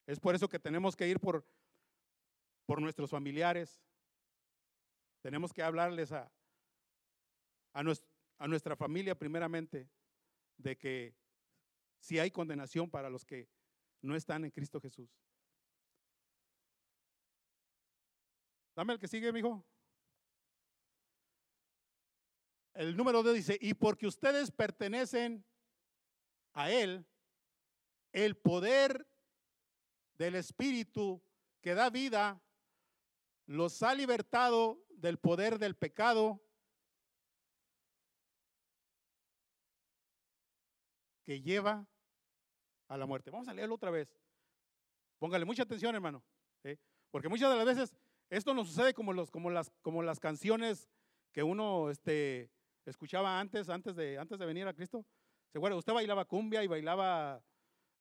Es 0.07 0.19
por 0.19 0.35
eso 0.35 0.49
que 0.49 0.59
tenemos 0.59 0.95
que 0.95 1.07
ir 1.07 1.19
por, 1.19 1.45
por 2.65 2.81
nuestros 2.81 3.09
familiares. 3.09 3.81
Tenemos 5.21 5.53
que 5.53 5.63
hablarles 5.63 6.11
a, 6.11 6.31
a, 7.73 7.83
a 8.37 8.47
nuestra 8.47 8.75
familia 8.75 9.17
primeramente 9.17 9.89
de 10.57 10.77
que 10.77 11.15
si 11.99 12.19
hay 12.19 12.31
condenación 12.31 12.89
para 12.89 13.09
los 13.09 13.25
que 13.25 13.49
no 14.01 14.15
están 14.15 14.43
en 14.43 14.51
Cristo 14.51 14.79
Jesús. 14.81 15.09
Dame 18.75 18.93
el 18.93 18.99
que 18.99 19.07
sigue, 19.07 19.31
mijo. 19.31 19.65
El 22.73 22.97
número 22.97 23.21
2 23.21 23.33
dice, 23.35 23.57
y 23.61 23.73
porque 23.73 24.07
ustedes 24.07 24.51
pertenecen 24.51 25.45
a 26.53 26.71
Él, 26.71 27.05
el 28.11 28.35
poder 28.35 29.07
del 30.15 30.35
Espíritu 30.35 31.23
que 31.61 31.73
da 31.73 31.89
vida 31.89 32.41
los 33.45 33.83
ha 33.83 33.93
libertado 33.93 34.83
del 34.89 35.17
poder 35.17 35.59
del 35.59 35.75
pecado 35.75 36.41
que 41.25 41.41
lleva 41.41 41.87
a 42.87 42.97
la 42.97 43.05
muerte. 43.05 43.31
Vamos 43.31 43.47
a 43.47 43.53
leerlo 43.53 43.75
otra 43.75 43.91
vez. 43.91 44.15
Póngale 45.19 45.45
mucha 45.45 45.63
atención, 45.63 45.95
hermano. 45.95 46.23
Porque 47.11 47.29
muchas 47.29 47.49
de 47.51 47.57
las 47.57 47.65
veces 47.65 47.95
esto 48.29 48.53
nos 48.53 48.67
sucede 48.67 48.93
como, 48.93 49.13
los, 49.13 49.29
como, 49.29 49.49
las, 49.49 49.71
como 49.81 50.01
las 50.01 50.19
canciones 50.19 50.89
que 51.31 51.43
uno 51.43 51.89
este, 51.89 52.51
escuchaba 52.89 53.39
antes, 53.39 53.69
antes 53.69 53.95
de, 53.95 54.17
antes 54.17 54.37
de 54.37 54.45
venir 54.45 54.67
a 54.67 54.73
Cristo. 54.73 55.05
¿Se 55.51 55.57
acuerda? 55.57 55.77
Usted 55.77 55.93
bailaba 55.93 56.25
cumbia 56.25 56.63
y 56.63 56.67
bailaba 56.67 57.43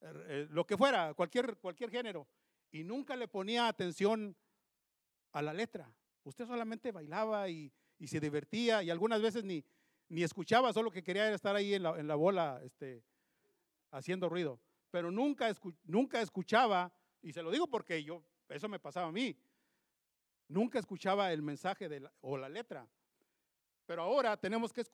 eh, 0.01 0.13
eh, 0.27 0.47
lo 0.51 0.67
que 0.67 0.77
fuera, 0.77 1.15
cualquier, 1.15 1.57
cualquier 1.59 1.91
género, 1.91 2.27
y 2.71 2.83
nunca 2.83 3.15
le 3.15 3.29
ponía 3.29 3.69
atención 3.69 4.37
a 5.33 5.43
la 5.43 5.53
letra. 5.53 5.95
Usted 6.25 6.47
solamente 6.47 6.93
bailaba 6.93 7.49
y, 7.49 7.73
se 8.07 8.19
divertía 8.19 8.83
y 8.83 8.91
algunas 8.91 9.23
veces 9.23 9.45
ni, 9.45 9.65
ni 10.09 10.25
escuchaba, 10.25 10.73
solo 10.73 10.91
que 10.91 11.05
quería 11.05 11.33
estar 11.33 11.55
ahí 11.55 11.75
en 11.75 11.85
la, 11.85 12.01
en 12.01 12.09
la 12.09 12.17
bola 12.17 12.61
este, 12.65 13.05
haciendo 13.93 14.29
ruido. 14.29 14.61
Pero 14.91 15.13
nunca, 15.13 15.55
nunca 15.85 16.21
escuchaba, 16.21 16.93
y 17.21 17.33
se 17.33 17.43
lo 17.43 17.53
digo 17.53 17.69
porque 17.69 18.03
yo, 18.03 18.25
eso 18.49 18.69
me 18.69 18.81
pasaba 18.81 19.07
a 19.07 19.13
mí, 19.13 19.37
nunca 20.49 20.79
escuchaba 20.79 21.33
el 21.33 21.43
mensaje 21.43 21.89
de 21.89 22.09
o 22.21 22.37
la 22.37 22.49
letra. 22.49 22.89
Pero 23.93 24.05
ahora 24.05 24.39
tenemos 24.39 24.73
que 24.73 24.87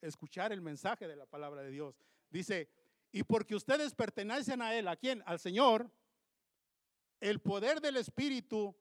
escuchar 0.00 0.52
el 0.52 0.60
mensaje 0.60 1.08
de 1.08 1.16
la 1.16 1.26
palabra 1.26 1.62
de 1.62 1.70
Dios. 1.72 2.00
Dice, 2.30 2.70
y 3.10 3.24
porque 3.24 3.56
ustedes 3.56 3.92
pertenecen 3.92 4.62
a 4.62 4.72
Él, 4.72 4.86
¿a 4.86 4.94
quién? 4.94 5.20
Al 5.26 5.40
Señor, 5.40 5.90
el 7.18 7.40
poder 7.40 7.80
del 7.80 7.96
Espíritu 7.96 8.72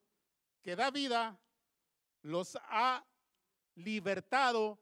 que 0.61 0.75
da 0.75 0.91
vida 0.91 1.39
los 2.21 2.59
ha 2.61 3.07
libertado 3.73 4.77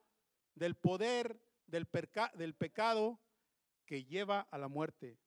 del 0.54 0.76
poder 0.76 1.40
del, 1.66 1.88
del 2.34 2.54
pecado 2.54 3.22
que 3.86 4.04
lleva 4.04 4.42
a 4.52 4.58
la 4.58 4.68
muerte. 4.68 5.18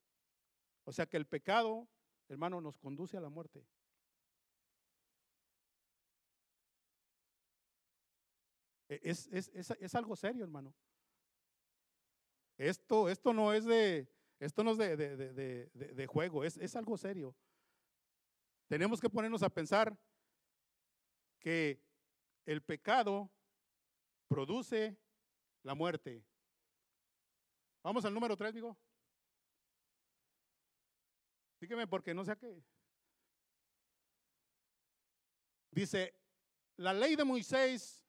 O 0.85 0.93
sea 0.93 1.07
que 1.07 1.17
el 1.17 1.27
pecado, 1.27 1.89
hermano, 2.29 2.61
nos 2.61 2.77
conduce 2.77 3.17
a 3.17 3.23
la 3.23 3.31
muerte. 3.31 3.67
E, 8.89 9.01
es, 9.03 9.29
es, 9.33 9.51
es, 9.53 9.95
algo 9.95 10.15
serio, 10.17 10.45
hermano. 10.45 10.75
Esto, 12.57 13.09
esto 13.09 13.33
no 13.33 13.53
es 13.53 13.65
de, 13.65 14.09
esto 14.39 14.63
no 14.63 14.73
es 14.73 14.79
de, 14.79 14.97
de, 14.97 15.71
de 15.73 16.07
juego, 16.07 16.45
es, 16.45 16.77
algo 16.77 16.97
serio. 16.97 17.35
Tenemos 18.69 19.01
que 19.01 19.11
ponernos 19.11 19.43
a 19.43 19.51
pensar 19.51 19.97
que 21.39 21.81
el 22.45 22.63
pecado 22.63 23.31
produce 24.29 24.97
la 25.63 25.75
muerte. 25.75 26.25
Vamos 27.83 28.05
al 28.05 28.15
número 28.15 28.37
3, 28.37 28.55
digo. 28.55 28.77
Dígame 31.61 31.87
porque 31.87 32.15
no 32.15 32.25
sé 32.25 32.37
qué. 32.37 32.63
Dice, 35.71 36.15
la 36.77 36.93
ley 36.93 37.17
de 37.17 37.25
Moisés 37.25 38.06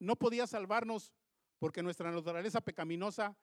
no 0.00 0.16
podía 0.16 0.46
salvarnos 0.46 1.12
porque 1.58 1.82
nuestra 1.82 2.10
naturaleza 2.10 2.60
pecaminosa 2.60 3.36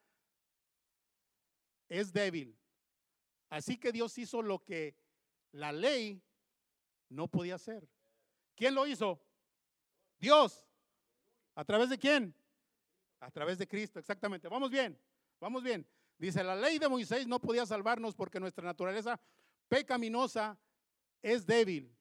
es 1.88 2.12
débil. 2.12 2.58
Así 3.50 3.78
que 3.78 3.92
Dios 3.92 4.18
hizo 4.18 4.42
lo 4.42 4.60
que 4.64 4.98
la 5.54 5.72
ley 5.72 6.22
no 7.10 7.28
podía 7.28 7.56
hacer. 7.56 7.88
¿Quién 8.56 8.76
lo 8.76 8.86
hizo? 8.86 9.22
Dios. 10.20 10.66
¿A 11.56 11.64
través 11.64 11.90
de 11.90 11.98
quién? 11.98 12.36
A 13.20 13.32
través 13.32 13.58
de 13.58 13.68
Cristo, 13.68 14.00
exactamente. 14.00 14.50
Vamos 14.50 14.70
bien, 14.70 15.00
vamos 15.40 15.64
bien. 15.64 15.88
Dice, 16.18 16.44
la 16.44 16.56
ley 16.56 16.80
de 16.80 16.90
Moisés 16.90 17.28
no 17.28 17.40
podía 17.40 17.66
salvarnos 17.66 18.16
porque 18.16 18.40
nuestra 18.40 18.66
naturaleza 18.66 19.20
pecaminosa 19.70 20.60
es 21.22 21.46
débil. 21.46 21.96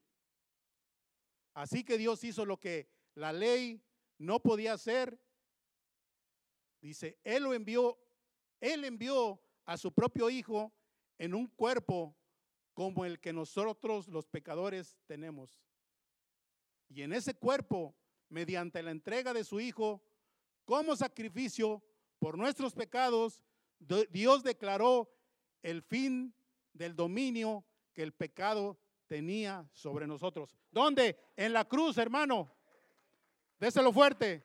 Así 1.55 1.85
que 1.85 1.99
Dios 1.99 2.23
hizo 2.25 2.45
lo 2.45 2.59
que 2.59 2.89
la 3.15 3.33
ley 3.33 3.83
no 4.19 4.41
podía 4.41 4.73
hacer. 4.73 5.19
Dice, 6.81 7.19
Él 7.25 7.45
lo 7.45 7.55
envió, 7.55 7.99
Él 8.61 8.85
envió 8.85 9.41
a 9.65 9.77
su 9.77 9.93
propio 9.93 10.31
Hijo 10.31 10.73
en 11.19 11.35
un 11.35 11.47
cuerpo 11.47 12.17
como 12.75 13.05
el 13.05 13.19
que 13.21 13.33
nosotros 13.33 14.09
los 14.09 14.27
pecadores 14.27 14.99
tenemos. 15.07 15.61
Y 16.89 17.03
en 17.03 17.13
ese 17.13 17.35
cuerpo, 17.35 17.97
mediante 18.29 18.83
la 18.83 18.91
entrega 18.91 19.33
de 19.33 19.45
su 19.45 19.61
Hijo, 19.61 20.03
como 20.65 20.95
sacrificio 20.97 21.83
por 22.19 22.37
nuestros 22.37 22.75
pecados, 22.75 23.43
Dios 24.11 24.43
declaró 24.43 25.11
el 25.63 25.83
fin 25.83 26.35
del 26.73 26.95
dominio 26.95 27.65
que 27.93 28.03
el 28.03 28.13
pecado 28.13 28.79
tenía 29.07 29.69
sobre 29.73 30.07
nosotros. 30.07 30.57
¿Dónde? 30.71 31.17
En 31.37 31.53
la 31.53 31.65
cruz, 31.65 31.99
hermano. 31.99 32.56
Déselo 33.59 33.93
fuerte. 33.93 34.45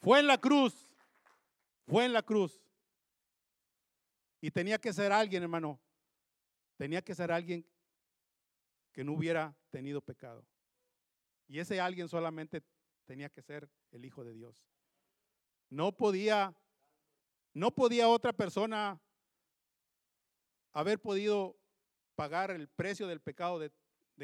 Fue 0.00 0.20
en 0.20 0.26
la 0.26 0.38
cruz. 0.38 0.86
Fue 1.86 2.04
en 2.04 2.12
la 2.12 2.22
cruz. 2.22 2.60
Y 4.40 4.50
tenía 4.50 4.78
que 4.78 4.92
ser 4.92 5.12
alguien, 5.12 5.42
hermano. 5.42 5.80
Tenía 6.76 7.02
que 7.02 7.14
ser 7.14 7.30
alguien 7.30 7.66
que 8.92 9.04
no 9.04 9.12
hubiera 9.12 9.54
tenido 9.70 10.00
pecado. 10.00 10.46
Y 11.46 11.58
ese 11.58 11.80
alguien 11.80 12.08
solamente 12.08 12.62
tenía 13.04 13.28
que 13.28 13.42
ser 13.42 13.68
el 13.90 14.04
Hijo 14.04 14.24
de 14.24 14.32
Dios. 14.32 14.64
No 15.68 15.96
podía, 15.96 16.56
no 17.52 17.70
podía 17.70 18.08
otra 18.08 18.32
persona 18.32 19.00
haber 20.72 21.00
podido 21.00 21.56
pagar 22.14 22.50
el 22.50 22.68
precio 22.68 23.06
del 23.06 23.20
pecado 23.20 23.58
de, 23.58 23.72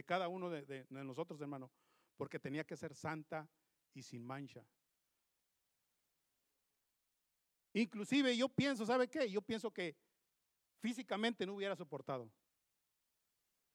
cada 0.05 0.29
uno 0.29 0.51
de, 0.51 0.65
de 0.65 0.87
nosotros, 0.91 1.41
hermano, 1.41 1.71
porque 2.17 2.39
tenía 2.39 2.65
que 2.65 2.77
ser 2.77 2.95
santa 2.95 3.49
y 3.95 4.03
sin 4.03 4.25
mancha. 4.25 4.65
Inclusive 7.73 8.37
yo 8.37 8.49
pienso, 8.49 8.87
¿sabe 8.87 9.09
qué? 9.09 9.31
Yo 9.31 9.43
pienso 9.43 9.71
que 9.71 9.97
físicamente 10.81 11.45
no 11.45 11.55
hubiera 11.55 11.77
soportado. 11.77 12.33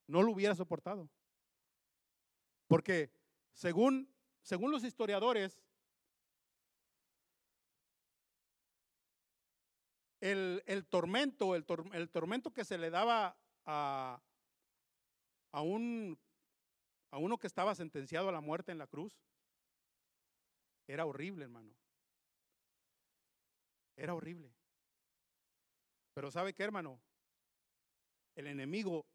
No 0.07 0.23
lo 0.23 0.31
hubiera 0.31 0.55
soportado. 0.55 1.09
Porque 2.67 3.11
según, 3.53 4.11
según 4.41 4.71
los 4.71 4.83
historiadores, 4.83 5.61
el, 10.19 10.85
tormento, 10.89 11.55
el, 11.55 11.65
el, 11.93 12.09
tormento 12.09 12.51
que 12.53 12.65
se 12.65 12.77
le 12.77 12.89
daba 12.89 13.37
a, 13.65 14.21
a, 15.51 15.61
un, 15.61 16.17
a 17.11 17.17
uno 17.17 17.37
que 17.37 17.47
estaba 17.47 17.75
sentenciado 17.75 18.29
a 18.29 18.31
la 18.31 18.41
muerte 18.41 18.71
en 18.71 18.77
la 18.77 18.87
cruz, 18.87 19.19
era 20.87 21.05
horrible, 21.05 21.43
hermano. 21.43 21.73
Era 23.95 24.13
horrible. 24.13 24.51
Pero 26.13 26.31
¿sabe 26.31 26.53
qué, 26.53 26.63
hermano? 26.63 26.99
El 28.35 28.47
enemigo, 28.47 29.05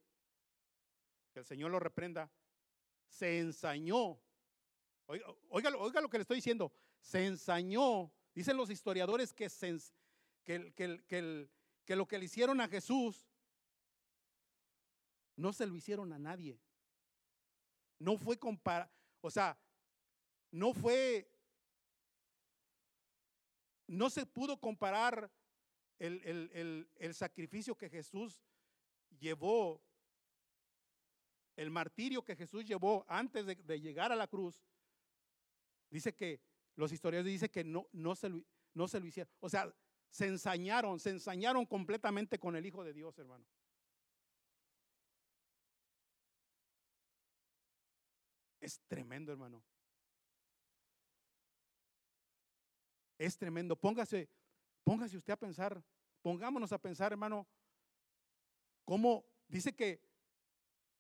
que 1.33 1.41
el 1.41 1.45
Señor 1.45 1.71
lo 1.71 1.81
reprenda, 1.81 2.31
se 3.09 3.39
ensañó. 3.39 4.19
Oiga, 5.07 5.27
oiga, 5.49 6.01
lo 6.01 6.09
que 6.09 6.19
le 6.19 6.23
estoy 6.23 6.37
diciendo. 6.37 6.73
Se 7.01 7.27
ensañó. 7.27 8.11
Dicen 8.35 8.57
los 8.57 8.71
historiadores 8.71 9.33
que, 9.33 9.49
que, 10.45 10.73
que, 10.75 11.97
lo 11.97 12.07
que 12.07 12.19
le 12.19 12.25
hicieron 12.25 12.61
a 12.61 12.69
Jesús 12.69 13.27
no 15.37 15.53
se 15.53 15.67
lo 15.67 15.77
hicieron 15.77 16.13
a 16.13 16.19
nadie. 16.19 16.59
No 17.99 18.19
fue 18.19 18.39
compara, 18.39 18.91
o 19.21 19.31
sea, 19.31 19.59
no 20.51 20.75
fue, 20.75 21.31
no 23.87 24.11
se 24.11 24.27
pudo 24.27 24.59
comparar 24.59 25.31
el, 25.99 26.89
el 26.97 27.15
sacrificio 27.15 27.77
que 27.77 27.89
Jesús 27.89 28.43
llevó 29.19 29.83
el 31.57 31.71
martirio 31.71 32.23
que 32.23 32.37
Jesús 32.37 32.65
llevó 32.65 33.05
antes 33.09 33.47
de, 33.47 33.81
llegar 33.81 34.13
a 34.13 34.17
la 34.17 34.29
cruz, 34.29 34.63
dice 35.91 36.15
que 36.15 36.41
los 36.77 36.93
historiadores 36.93 37.33
dicen 37.33 37.49
que 37.49 37.65
no, 37.65 37.89
no, 37.93 38.15
se 38.15 38.29
lo, 38.29 38.45
no 38.75 38.87
se 38.87 39.01
lo 39.01 39.07
hicieron. 39.07 39.33
O 39.41 39.49
sea, 39.49 39.75
se 40.11 40.27
ensañaron, 40.27 41.01
se 41.01 41.11
ensañaron 41.11 41.65
completamente 41.65 42.39
con 42.39 42.57
el 42.57 42.67
Hijo 42.67 42.85
de 42.85 42.93
Dios, 42.93 43.19
hermano. 43.19 43.45
Es 48.67 48.81
tremendo, 48.89 49.31
hermano. 49.31 49.63
Es 53.17 53.39
tremendo. 53.39 53.77
Póngase, 53.77 54.29
póngase 54.83 55.17
usted 55.17 55.35
a 55.35 55.37
pensar, 55.37 55.85
pongámonos 56.21 56.73
a 56.73 56.79
pensar, 56.79 57.13
hermano, 57.13 57.47
cómo 58.85 59.25
dice 59.47 59.73
que, 59.73 60.03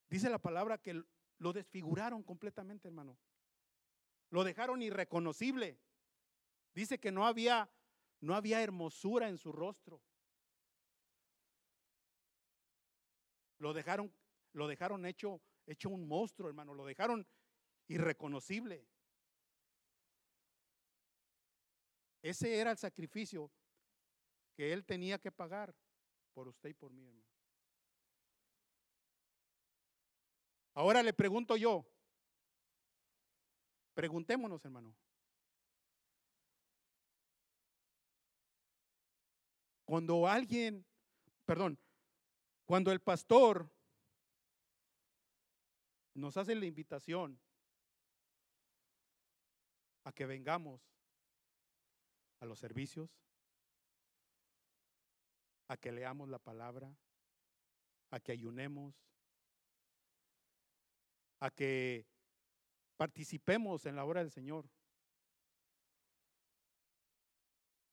dice 0.09 0.31
la 0.31 0.38
palabra 0.38 0.79
que 0.79 1.02
lo 1.38 1.52
desfiguraron 1.52 2.22
completamente, 2.22 2.87
hermano. 2.87 3.18
Lo 4.31 4.44
dejaron 4.44 4.81
irreconocible. 4.81 5.76
Dice 6.72 7.00
que 7.00 7.11
no 7.11 7.26
había, 7.26 7.68
no 8.20 8.37
había 8.37 8.62
hermosura 8.62 9.29
en 9.29 9.38
su 9.38 9.50
rostro. 9.50 10.00
Lo 13.59 13.74
dejaron, 13.74 14.12
lo 14.52 14.68
dejaron 14.68 15.05
hecho, 15.05 15.42
hecho 15.66 15.88
un 15.88 16.07
monstruo, 16.07 16.48
hermano. 16.48 16.72
Lo 16.72 16.85
dejaron 16.85 17.26
irreconocible. 17.88 18.87
Ese 22.22 22.59
era 22.59 22.72
el 22.72 22.79
sacrificio 22.79 23.51
que 24.55 24.72
él 24.72 24.85
tenía 24.85 25.18
que 25.18 25.31
pagar 25.31 25.75
por 26.33 26.49
usted 26.49 26.70
y 26.70 26.75
por 26.75 26.92
mí, 26.92 27.07
hermano. 27.07 27.27
Ahora 30.75 31.03
le 31.03 31.12
pregunto 31.12 31.57
yo, 31.57 31.87
preguntémonos, 33.94 34.64
hermano. 34.64 34.94
Cuando 39.87 40.27
alguien, 40.27 40.85
perdón, 41.44 41.79
cuando 42.64 42.90
el 42.90 43.01
pastor 43.01 43.70
nos 46.12 46.37
hace 46.37 46.55
la 46.57 46.66
invitación 46.66 47.40
a 50.07 50.12
que 50.12 50.25
vengamos 50.25 50.81
a 52.38 52.47
los 52.47 52.61
servicios, 52.61 53.11
a 55.66 55.77
que 55.77 55.90
leamos 55.90 56.29
la 56.29 56.38
palabra, 56.38 56.97
a 58.12 58.21
que 58.21 58.31
ayunemos, 58.31 58.95
a 61.40 61.51
que 61.51 62.07
participemos 62.97 63.85
en 63.85 63.97
la 63.97 64.05
obra 64.05 64.21
del 64.21 64.31
Señor. 64.31 64.71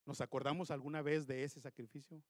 ¿Nos 0.06 0.22
acordamos 0.22 0.70
alguna 0.70 1.02
vez 1.02 1.26
de 1.26 1.44
ese 1.44 1.62
sacrificio? 1.62 2.22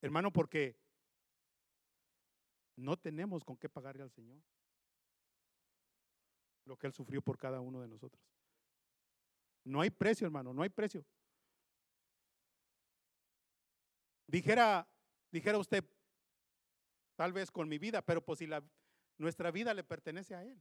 Hermano, 0.00 0.32
porque 0.32 0.76
no 2.76 2.96
tenemos 2.96 3.44
con 3.44 3.56
qué 3.56 3.68
pagarle 3.68 4.02
al 4.02 4.10
Señor 4.10 4.40
lo 6.64 6.76
que 6.76 6.86
Él 6.86 6.92
sufrió 6.92 7.22
por 7.22 7.38
cada 7.38 7.60
uno 7.60 7.80
de 7.80 7.88
nosotros. 7.88 8.22
No 9.64 9.80
hay 9.80 9.90
precio, 9.90 10.26
hermano, 10.26 10.52
no 10.52 10.62
hay 10.62 10.68
precio. 10.68 11.04
Dijera, 14.26 14.88
dijera 15.30 15.58
usted, 15.58 15.84
tal 17.16 17.32
vez 17.32 17.50
con 17.50 17.68
mi 17.68 17.78
vida, 17.78 18.02
pero 18.02 18.24
pues 18.24 18.38
si 18.38 18.48
nuestra 19.18 19.50
vida 19.50 19.74
le 19.74 19.84
pertenece 19.84 20.34
a 20.34 20.42
Él. 20.44 20.60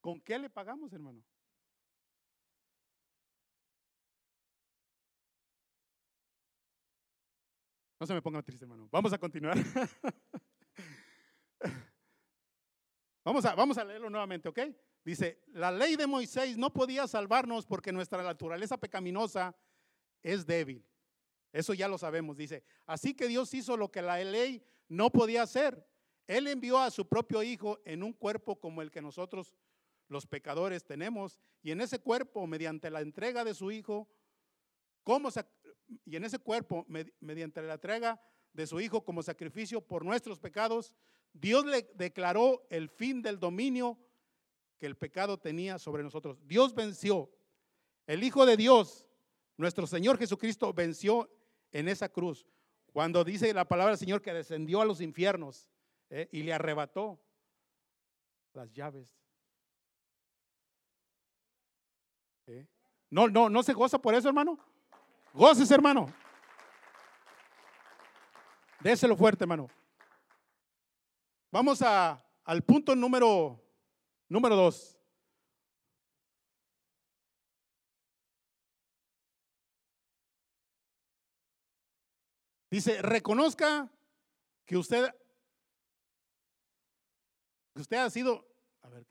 ¿Con 0.00 0.20
qué 0.20 0.38
le 0.38 0.50
pagamos, 0.50 0.92
hermano? 0.92 1.24
No 8.04 8.08
se 8.08 8.12
me 8.12 8.20
ponga 8.20 8.42
triste, 8.42 8.66
hermano. 8.66 8.86
Vamos 8.92 9.14
a 9.14 9.18
continuar. 9.18 9.56
vamos, 13.24 13.46
a, 13.46 13.54
vamos 13.54 13.78
a 13.78 13.84
leerlo 13.84 14.10
nuevamente, 14.10 14.46
¿ok? 14.46 14.58
Dice, 15.02 15.42
la 15.54 15.72
ley 15.72 15.96
de 15.96 16.06
Moisés 16.06 16.58
no 16.58 16.70
podía 16.70 17.06
salvarnos 17.06 17.64
porque 17.64 17.92
nuestra 17.92 18.22
naturaleza 18.22 18.76
pecaminosa 18.76 19.56
es 20.22 20.44
débil. 20.44 20.86
Eso 21.50 21.72
ya 21.72 21.88
lo 21.88 21.96
sabemos, 21.96 22.36
dice. 22.36 22.62
Así 22.84 23.14
que 23.14 23.26
Dios 23.26 23.54
hizo 23.54 23.74
lo 23.74 23.90
que 23.90 24.02
la 24.02 24.22
ley 24.22 24.62
no 24.86 25.08
podía 25.08 25.40
hacer. 25.40 25.88
Él 26.26 26.46
envió 26.48 26.80
a 26.80 26.90
su 26.90 27.08
propio 27.08 27.42
Hijo 27.42 27.80
en 27.86 28.02
un 28.02 28.12
cuerpo 28.12 28.60
como 28.60 28.82
el 28.82 28.90
que 28.90 29.00
nosotros 29.00 29.56
los 30.08 30.26
pecadores 30.26 30.84
tenemos, 30.84 31.40
y 31.62 31.70
en 31.70 31.80
ese 31.80 32.00
cuerpo, 32.00 32.46
mediante 32.46 32.90
la 32.90 33.00
entrega 33.00 33.44
de 33.44 33.54
su 33.54 33.72
Hijo, 33.72 34.10
¿cómo 35.04 35.30
y 36.04 36.16
en 36.16 36.24
ese 36.24 36.38
cuerpo, 36.38 36.86
mediante 37.20 37.62
la 37.62 37.74
entrega 37.74 38.20
de 38.52 38.66
su 38.66 38.80
Hijo 38.80 39.04
como 39.04 39.22
sacrificio 39.22 39.80
por 39.80 40.04
nuestros 40.04 40.38
pecados, 40.38 40.94
Dios 41.32 41.64
le 41.66 41.90
declaró 41.94 42.66
el 42.70 42.88
fin 42.88 43.22
del 43.22 43.38
dominio 43.38 43.98
que 44.78 44.86
el 44.86 44.96
pecado 44.96 45.38
tenía 45.38 45.78
sobre 45.78 46.02
nosotros. 46.02 46.38
Dios 46.46 46.74
venció. 46.74 47.30
El 48.06 48.22
Hijo 48.22 48.46
de 48.46 48.56
Dios, 48.56 49.08
nuestro 49.56 49.86
Señor 49.86 50.18
Jesucristo, 50.18 50.72
venció 50.72 51.30
en 51.72 51.88
esa 51.88 52.08
cruz. 52.08 52.46
Cuando 52.92 53.24
dice 53.24 53.52
la 53.52 53.66
palabra 53.66 53.92
del 53.92 53.98
Señor 53.98 54.22
que 54.22 54.32
descendió 54.32 54.80
a 54.80 54.84
los 54.84 55.00
infiernos 55.00 55.68
eh, 56.10 56.28
y 56.30 56.42
le 56.42 56.52
arrebató 56.52 57.20
las 58.52 58.72
llaves 58.72 59.14
No, 63.14 63.28
no, 63.28 63.48
no 63.48 63.62
se 63.62 63.72
goza 63.72 63.98
por 64.00 64.14
eso, 64.14 64.26
hermano. 64.26 64.58
Goces, 65.34 65.68
hermano. 65.72 66.06
Déselo 68.78 69.16
fuerte, 69.16 69.42
hermano. 69.42 69.68
Vamos 71.50 71.82
a, 71.82 72.24
al 72.44 72.62
punto 72.62 72.94
número, 72.94 73.60
número 74.28 74.54
dos. 74.54 74.96
Dice, 82.70 83.02
reconozca 83.02 83.90
que 84.64 84.76
usted, 84.76 85.12
que 87.74 87.80
usted 87.80 87.96
ha 87.96 88.10
sido, 88.10 88.46
a 88.82 88.88
ver, 88.88 89.04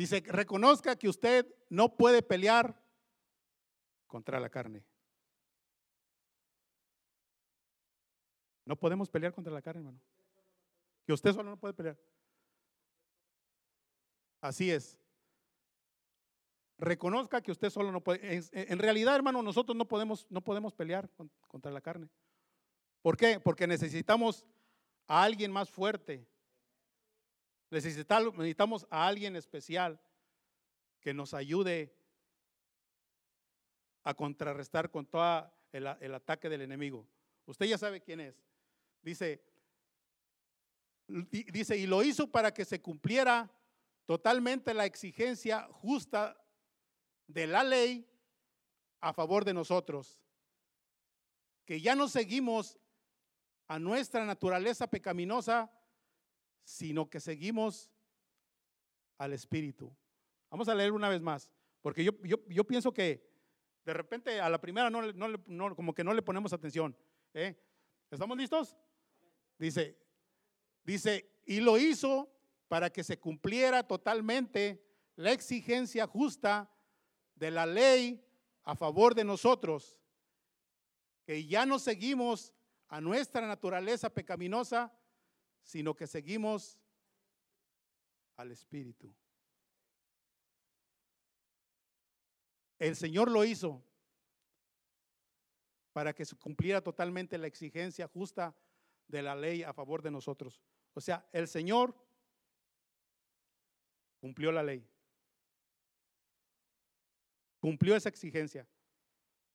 Dice, 0.00 0.22
reconozca 0.26 0.96
que 0.96 1.10
usted 1.10 1.46
no 1.68 1.94
puede 1.94 2.22
pelear 2.22 2.74
contra 4.06 4.40
la 4.40 4.48
carne. 4.48 4.82
No 8.64 8.76
podemos 8.76 9.10
pelear 9.10 9.34
contra 9.34 9.52
la 9.52 9.60
carne, 9.60 9.80
hermano. 9.80 10.00
Que 11.04 11.12
usted 11.12 11.34
solo 11.34 11.50
no 11.50 11.58
puede 11.58 11.74
pelear. 11.74 11.98
Así 14.40 14.70
es. 14.70 14.98
Reconozca 16.78 17.42
que 17.42 17.52
usted 17.52 17.68
solo 17.68 17.92
no 17.92 18.02
puede. 18.02 18.42
En, 18.52 18.78
realidad, 18.78 19.16
hermano, 19.16 19.42
nosotros 19.42 19.76
no 19.76 19.86
podemos, 19.86 20.26
no 20.30 20.40
podemos 20.40 20.72
pelear 20.72 21.10
contra 21.46 21.70
la 21.70 21.82
carne. 21.82 22.08
¿Por 23.02 23.18
qué? 23.18 23.38
Porque 23.38 23.66
necesitamos 23.66 24.46
a 25.06 25.24
alguien 25.24 25.52
más 25.52 25.68
fuerte, 25.68 26.26
Necesitamos 27.70 28.86
a 28.90 29.06
alguien 29.06 29.36
especial 29.36 30.00
que 31.00 31.14
nos 31.14 31.34
ayude 31.34 31.94
a 34.02 34.14
contrarrestar 34.14 34.90
con 34.90 35.06
todo 35.06 35.52
el, 35.72 36.14
ataque 36.14 36.48
del 36.48 36.62
enemigo. 36.62 37.06
Usted 37.46 37.66
ya 37.66 37.78
sabe 37.78 38.00
quién 38.00 38.20
es. 38.20 38.42
Dice, 39.02 39.42
dice, 41.06 41.76
y 41.76 41.86
lo 41.86 42.02
hizo 42.02 42.30
para 42.30 42.52
que 42.52 42.64
se 42.64 42.80
cumpliera 42.82 43.50
totalmente 44.04 44.74
la 44.74 44.84
exigencia 44.84 45.68
justa 45.70 46.36
de 47.28 47.46
la 47.46 47.62
ley 47.62 48.06
a 49.00 49.12
favor 49.12 49.44
de 49.44 49.54
nosotros. 49.54 50.20
Que 51.64 51.80
ya 51.80 51.94
no 51.94 52.08
seguimos 52.08 52.78
a 53.68 53.78
nuestra 53.78 54.24
naturaleza 54.24 54.88
pecaminosa, 54.90 55.70
sino 56.64 57.08
que 57.08 57.20
seguimos 57.20 57.90
al 59.18 59.32
Espíritu. 59.32 59.94
Vamos 60.50 60.68
a 60.68 60.74
leer 60.74 60.92
una 60.92 61.08
vez 61.08 61.20
más, 61.20 61.50
porque 61.80 62.04
yo, 62.04 62.12
yo, 62.22 62.64
pienso 62.64 62.92
que 62.92 63.28
de 63.84 63.92
repente 63.94 64.40
a 64.40 64.48
la 64.48 64.60
primera 64.60 64.90
no, 64.90 65.02
no, 65.02 65.76
como 65.76 65.94
que 65.94 66.04
no 66.04 66.14
le 66.14 66.22
ponemos 66.22 66.52
atención. 66.52 66.96
¿eh? 67.34 67.56
¿Estamos 68.10 68.36
listos? 68.36 68.76
Dice, 69.58 69.98
dice, 70.84 71.30
y 71.46 71.60
lo 71.60 71.78
hizo 71.78 72.32
para 72.68 72.90
que 72.90 73.04
se 73.04 73.18
cumpliera 73.18 73.86
totalmente 73.86 74.82
la 75.16 75.32
exigencia 75.32 76.06
justa 76.06 76.70
de 77.34 77.50
la 77.50 77.66
ley 77.66 78.24
a 78.62 78.74
favor 78.74 79.14
de 79.14 79.24
nosotros, 79.24 79.98
que 81.24 81.46
ya 81.46 81.66
no 81.66 81.78
seguimos 81.78 82.54
a 82.88 83.00
nuestra 83.00 83.46
naturaleza 83.46 84.10
pecaminosa, 84.10 84.92
sino 85.62 85.94
que 85.94 86.06
seguimos 86.06 86.78
al 88.36 88.50
Espíritu. 88.50 89.12
El 92.78 92.96
Señor 92.96 93.30
lo 93.30 93.44
hizo 93.44 93.84
para 95.92 96.14
que 96.14 96.24
se 96.24 96.36
cumpliera 96.36 96.80
totalmente 96.80 97.36
la 97.36 97.46
exigencia 97.46 98.08
justa 98.08 98.56
de 99.06 99.22
la 99.22 99.34
ley 99.34 99.62
a 99.62 99.72
favor 99.72 100.02
de 100.02 100.10
nosotros. 100.10 100.62
O 100.94 101.00
sea, 101.00 101.28
el 101.32 101.46
Señor 101.46 101.94
cumplió 104.20 104.52
la 104.52 104.62
ley. 104.62 104.86
Cumplió 107.60 107.94
esa 107.94 108.08
exigencia 108.08 108.66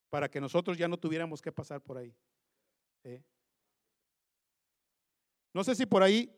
para 0.10 0.30
que 0.30 0.39
nosotros 0.39 0.78
ya 0.78 0.88
no 0.88 0.98
tuviéramos 0.98 1.41
que 1.41 1.52
pasar 1.52 1.82
por 1.82 1.98
ahí. 1.98 2.15
¿eh? 3.04 3.24
No 5.56 5.63
sé 5.63 5.74
si 5.74 5.86
por 5.86 6.04
ahí 6.04 6.30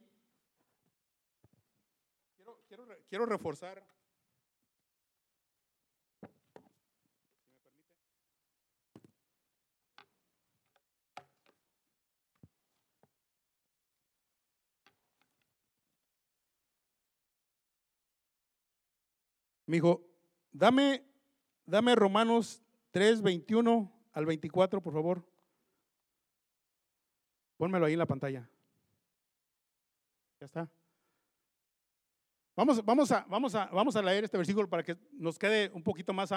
quiero, 2.67 2.87
quiero 3.09 3.25
reforzar 3.25 3.83
Me 19.65 19.77
dijo, 19.77 20.01
dame, 20.51 21.03
dame 21.65 21.95
Romanos 21.95 22.61
3, 22.91 23.23
21 23.23 23.91
al 24.13 24.25
24, 24.27 24.79
por 24.79 24.93
favor. 24.93 25.25
Pónmelo 27.57 27.87
ahí 27.87 27.93
en 27.93 27.99
la 27.99 28.05
pantalla. 28.05 28.49
Ya 30.39 30.45
está. 30.45 30.69
Vamos, 32.55 32.83
vamos, 32.83 33.11
a, 33.11 33.25
vamos, 33.29 33.55
a, 33.55 33.65
vamos 33.67 33.95
a 33.95 34.01
leer 34.01 34.23
este 34.23 34.37
versículo 34.37 34.67
para 34.67 34.83
que 34.83 34.97
nos 35.11 35.37
quede 35.37 35.69
un 35.73 35.83
poquito 35.83 36.11
más, 36.11 36.31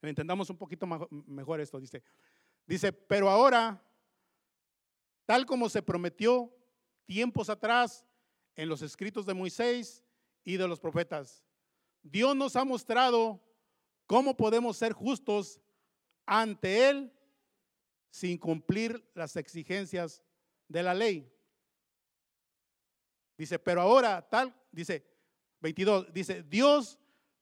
entendamos 0.00 0.48
un 0.48 0.56
poquito 0.56 0.86
mejor 1.26 1.60
esto. 1.60 1.78
Dice, 1.78 2.02
dice, 2.66 2.92
pero 2.92 3.28
ahora, 3.28 3.82
tal 5.26 5.44
como 5.44 5.68
se 5.68 5.82
prometió 5.82 6.50
tiempos 7.04 7.50
atrás 7.50 8.06
en 8.56 8.68
los 8.68 8.80
escritos 8.80 9.26
de 9.26 9.34
Moisés 9.34 10.02
y 10.42 10.56
de 10.56 10.66
los 10.66 10.80
profetas, 10.80 11.44
Dios 12.02 12.34
nos 12.34 12.56
ha 12.56 12.64
mostrado 12.64 13.42
cómo 14.06 14.36
podemos 14.36 14.76
ser 14.76 14.92
justos 14.92 15.60
ante 16.24 16.88
Él 16.88 17.12
sin 18.10 18.38
cumplir 18.38 19.06
las 19.14 19.36
exigencias 19.36 20.22
de 20.66 20.82
la 20.82 20.94
ley. 20.94 21.30
Dice, 23.40 23.58
pero 23.58 23.80
ahora 23.80 24.20
tal, 24.28 24.54
dice 24.70 25.02
22, 25.62 26.12
dice, 26.12 26.42
Dios 26.42 26.98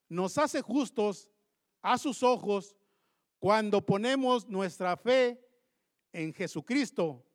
nos 0.08 0.38
hace 0.38 0.62
justos 0.62 1.28
a 1.82 1.98
sus 1.98 2.22
ojos 2.22 2.76
cuando 3.40 3.84
ponemos 3.84 4.46
nuestra 4.46 4.96
fe 4.96 5.44
en 6.12 6.32
Jesucristo. 6.32 7.26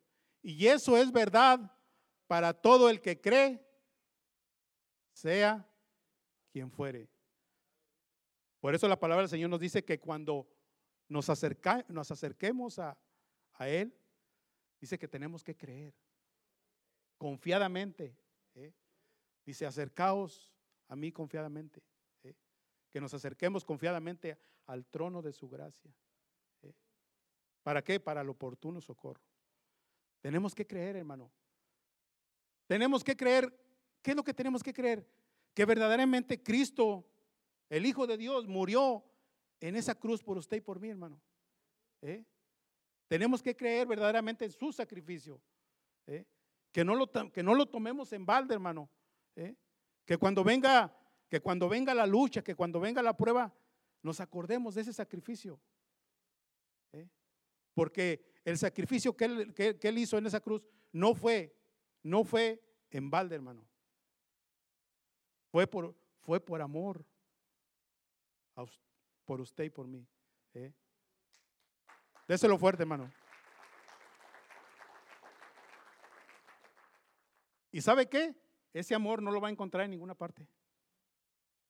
Y 0.41 0.65
eso 0.65 0.95
es 0.95 1.11
verdad 1.11 1.75
para 2.25 2.53
todo 2.53 2.89
el 2.89 3.01
que 3.01 3.19
cree, 3.19 3.61
sea 5.11 5.69
quien 6.49 6.71
fuere. 6.71 7.09
Por 8.61 8.73
eso 8.73 8.87
la 8.87 8.97
palabra 8.97 9.23
del 9.23 9.29
Señor 9.29 9.49
nos 9.49 9.59
dice 9.59 9.83
que 9.83 9.99
cuando 9.99 10.47
nos, 11.09 11.29
acerca, 11.29 11.83
nos 11.89 12.11
acerquemos 12.11 12.79
a, 12.79 12.97
Él, 13.59 13.93
dice 14.79 14.97
que 14.97 15.09
tenemos 15.09 15.43
que 15.43 15.57
creer 15.57 15.93
confiadamente. 17.17 18.22
Dice, 19.45 19.65
acercaos 19.65 20.53
a 20.87 20.95
mí 20.95 21.11
confiadamente. 21.11 21.81
¿eh? 22.23 22.35
Que 22.89 23.01
nos 23.01 23.13
acerquemos 23.13 23.65
confiadamente 23.65 24.37
al 24.67 24.85
trono 24.85 25.21
de 25.21 25.33
su 25.33 25.49
gracia. 25.49 25.93
¿eh? 26.61 26.73
¿Para 27.61 27.83
qué? 27.83 27.99
Para 27.99 28.21
el 28.21 28.29
oportuno 28.29 28.79
socorro. 28.79 29.21
Tenemos 30.21 30.55
que 30.55 30.65
creer, 30.65 30.95
hermano. 30.95 31.31
Tenemos 32.67 33.03
que 33.03 33.15
creer. 33.15 33.53
¿Qué 34.01 34.11
es 34.11 34.17
lo 34.17 34.23
que 34.23 34.33
tenemos 34.33 34.63
que 34.63 34.73
creer? 34.73 35.09
Que 35.53 35.65
verdaderamente 35.65 36.41
Cristo 36.41 37.05
el 37.69 37.85
Hijo 37.85 38.07
de 38.07 38.17
Dios 38.17 38.47
murió 38.47 39.03
en 39.59 39.75
esa 39.75 39.95
cruz 39.95 40.23
por 40.23 40.37
usted 40.37 40.57
y 40.57 40.61
por 40.61 40.79
mí, 40.79 40.89
hermano. 40.89 41.21
¿Eh? 42.01 42.23
Tenemos 43.07 43.41
que 43.41 43.55
creer 43.55 43.87
verdaderamente 43.87 44.45
en 44.45 44.51
su 44.51 44.71
sacrificio. 44.71 45.41
Que, 46.71 46.83
no 46.83 46.95
lo, 46.95 47.11
que 47.31 47.43
no 47.43 47.55
lo 47.55 47.65
tomemos 47.67 48.11
en 48.13 48.25
balde, 48.25 48.53
hermano. 48.53 48.89
¿Eh? 49.35 49.55
Que 50.05 50.17
cuando 50.17 50.43
venga, 50.43 50.95
que 51.29 51.39
cuando 51.39 51.69
venga 51.69 51.93
la 51.93 52.05
lucha, 52.05 52.43
que 52.43 52.55
cuando 52.55 52.79
venga 52.79 53.01
la 53.01 53.15
prueba, 53.15 53.53
nos 54.01 54.19
acordemos 54.19 54.75
de 54.75 54.81
ese 54.81 54.93
sacrificio. 54.93 55.59
Porque 57.73 58.23
el 58.45 58.57
sacrificio 58.57 59.17
que 59.17 59.25
él, 59.25 59.53
que 59.53 59.79
él, 59.81 59.97
hizo 59.97 60.17
en 60.19 60.27
esa 60.27 60.39
cruz 60.39 60.61
no 60.91 61.15
fue, 61.15 61.55
no 62.03 62.23
fue 62.23 62.61
en 62.91 63.09
balde, 63.09 63.33
hermano. 63.33 63.65
Fue 65.49 65.65
por, 65.65 65.95
fue 66.19 66.39
por 66.39 66.61
amor 66.61 67.03
por 69.25 69.41
usted 69.41 69.65
y 69.65 69.69
por 69.69 69.87
mí. 69.87 70.05
¿eh? 70.53 70.73
Déselo 72.27 72.57
fuerte, 72.57 72.83
hermano. 72.83 73.11
¿Y 77.71 77.81
sabe 77.81 78.07
qué? 78.07 78.35
Ese 78.73 78.95
amor 78.95 79.21
no 79.21 79.31
lo 79.31 79.39
va 79.39 79.47
a 79.47 79.51
encontrar 79.51 79.85
en 79.85 79.91
ninguna 79.91 80.15
parte. 80.15 80.47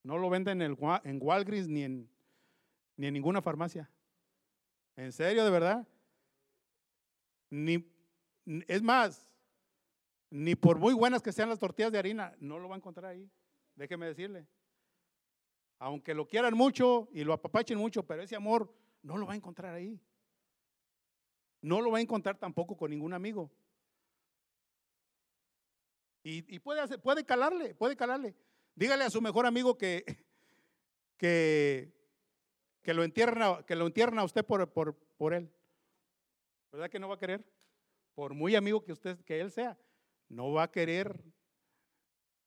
No 0.04 0.18
lo 0.18 0.30
venden 0.30 0.62
en, 0.62 0.72
el, 0.72 0.78
en 1.04 1.20
Walgreens 1.22 1.68
ni 1.68 1.84
en, 1.84 2.10
ni 2.98 3.08
en 3.08 3.14
ninguna 3.14 3.42
farmacia. 3.42 3.90
¿En 4.96 5.12
serio, 5.12 5.44
de 5.44 5.52
verdad? 5.52 5.88
Ni, 7.50 7.86
es 8.68 8.82
más, 8.82 9.30
ni 10.30 10.56
por 10.56 10.80
muy 10.80 10.94
buenas 10.94 11.22
que 11.22 11.32
sean 11.32 11.50
las 11.50 11.60
tortillas 11.60 11.92
de 11.92 12.00
harina, 12.00 12.36
no 12.40 12.60
lo 12.60 12.70
va 12.70 12.76
a 12.76 12.78
encontrar 12.78 13.12
ahí. 13.12 13.30
Déjeme 13.76 14.06
decirle. 14.06 14.48
Aunque 15.80 16.14
lo 16.14 16.28
quieran 16.28 16.56
mucho 16.56 17.10
y 17.12 17.24
lo 17.24 17.34
apapachen 17.34 17.78
mucho, 17.78 18.04
pero 18.04 18.22
ese 18.22 18.36
amor 18.36 18.74
no 19.02 19.18
lo 19.18 19.26
va 19.26 19.34
a 19.34 19.36
encontrar 19.36 19.76
ahí. 19.76 20.00
No 21.62 21.82
lo 21.82 21.92
va 21.92 21.98
a 21.98 22.02
encontrar 22.02 22.38
tampoco 22.38 22.78
con 22.78 22.90
ningún 22.92 23.14
amigo. 23.14 23.52
Y, 26.26 26.60
puede, 26.60 26.80
hacer, 26.80 27.02
puede 27.02 27.26
calarle, 27.26 27.76
puede 27.76 27.98
calarle. 27.98 28.34
Dígale 28.76 29.04
a 29.04 29.10
su 29.10 29.22
mejor 29.22 29.46
amigo 29.46 29.78
que, 29.78 30.06
que, 31.18 31.94
que 32.82 32.94
lo, 32.94 33.04
entierna, 33.04 33.64
que 33.66 33.76
lo 33.76 33.88
entierna 33.88 34.22
a 34.22 34.26
usted 34.26 34.46
por, 34.46 34.72
por, 34.72 34.96
por 35.18 35.34
él. 35.34 35.52
¿Verdad 36.72 36.90
que 36.90 37.00
no 37.00 37.10
va 37.10 37.16
a 37.16 37.20
querer? 37.20 37.44
Por 38.16 38.34
muy 38.34 38.56
amigo 38.56 38.84
que 38.84 38.94
usted, 38.94 39.20
que 39.26 39.42
él 39.42 39.52
sea, 39.52 39.78
no 40.30 40.54
va 40.54 40.64
a 40.64 40.72
querer. 40.72 41.22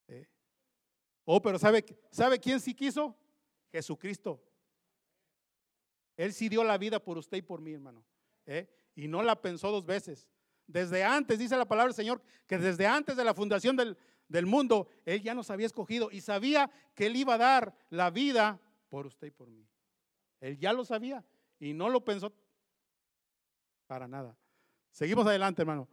¿eh? 0.09 0.27
Oh, 1.27 1.43
pero 1.43 1.59
¿sabe, 1.59 1.85
¿sabe 2.11 2.41
quién 2.41 2.61
sí 2.61 2.75
quiso? 2.75 3.15
Jesucristo. 3.71 4.43
Él 6.17 6.33
sí 6.33 6.49
dio 6.49 6.65
la 6.65 6.79
vida 6.79 6.99
por 6.99 7.19
usted 7.19 7.37
y 7.37 7.43
por 7.43 7.61
mí, 7.61 7.73
hermano. 7.75 8.03
¿eh? 8.47 8.69
Y 8.95 9.07
no 9.07 9.23
la 9.23 9.41
pensó 9.41 9.71
dos 9.71 9.85
veces. 9.85 10.27
Desde 10.67 11.05
antes, 11.05 11.39
dice 11.39 11.57
la 11.57 11.67
palabra 11.67 11.89
del 11.89 11.97
Señor, 11.97 12.23
que 12.47 12.59
desde 12.59 12.87
antes 12.87 13.17
de 13.17 13.25
la 13.25 13.35
fundación 13.35 13.77
del, 13.77 13.97
del 14.29 14.47
mundo, 14.47 14.89
Él 15.05 15.23
ya 15.23 15.35
nos 15.35 15.51
había 15.51 15.67
escogido 15.67 16.11
y 16.11 16.21
sabía 16.21 16.71
que 16.95 17.07
Él 17.07 17.17
iba 17.17 17.35
a 17.35 17.39
dar 17.39 17.75
la 17.91 18.11
vida 18.11 18.61
por 18.89 19.07
usted 19.07 19.29
y 19.29 19.31
por 19.31 19.49
mí. 19.49 19.67
Él 20.41 20.59
ya 20.59 20.73
lo 20.73 20.85
sabía 20.85 21.25
y 21.59 21.73
no 21.73 21.89
lo 21.89 22.05
pensó 22.05 22.33
para 23.87 24.09
nada. 24.09 24.37
Seguimos 24.91 25.27
adelante, 25.27 25.63
hermano. 25.63 25.89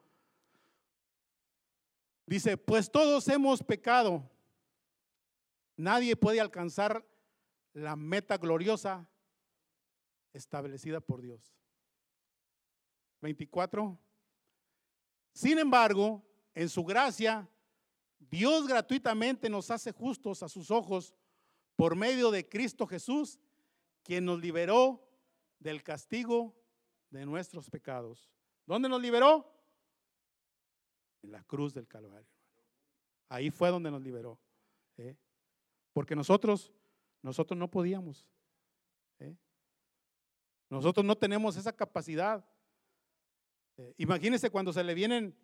Dice, 2.26 2.58
pues 2.58 2.90
todos 2.92 3.28
hemos 3.28 3.62
pecado. 3.62 4.30
Nadie 5.76 6.16
puede 6.16 6.40
alcanzar 6.40 7.06
la 7.74 7.96
meta 7.96 8.38
gloriosa 8.38 9.08
establecida 10.32 11.00
por 11.02 11.22
Dios. 11.22 11.54
24. 13.22 14.00
Sin 15.34 15.60
embargo, 15.60 16.24
en 16.54 16.70
su 16.70 16.84
gracia, 16.84 17.50
Dios 18.20 18.68
gratuitamente 18.68 19.50
nos 19.50 19.70
hace 19.72 19.92
justos 19.92 20.44
a 20.44 20.50
sus 20.50 20.72
ojos 20.72 21.14
por 21.76 21.96
medio 21.96 22.32
de 22.32 22.48
Cristo 22.48 22.88
Jesús, 22.88 23.40
quien 24.04 24.26
nos 24.26 24.40
liberó 24.40 25.06
del 25.60 25.84
castigo 25.84 26.56
de 27.10 27.26
nuestros 27.26 27.70
pecados. 27.70 28.30
¿Dónde 28.66 28.90
nos 28.90 29.02
liberó? 29.02 29.52
En 31.22 31.32
la 31.32 31.44
cruz 31.44 31.74
del 31.74 31.88
Calvario. 31.88 32.30
Ahí 33.30 33.50
fue 33.50 33.70
donde 33.70 33.90
nos 33.90 34.02
liberó. 34.02 34.40
¿eh? 34.98 35.18
Porque 35.94 36.16
nosotros 36.16 36.72
nosotros 37.24 37.58
no 37.58 37.72
podíamos. 37.72 38.28
¿eh? 39.20 39.36
Nosotros 40.70 41.06
no 41.06 41.18
tenemos 41.18 41.56
esa 41.56 41.74
capacidad. 41.74 42.46
Eh, 43.78 43.94
imagínense 43.98 44.50
cuando 44.50 44.72
se 44.72 44.84
le 44.84 44.94
vienen, 44.94 45.36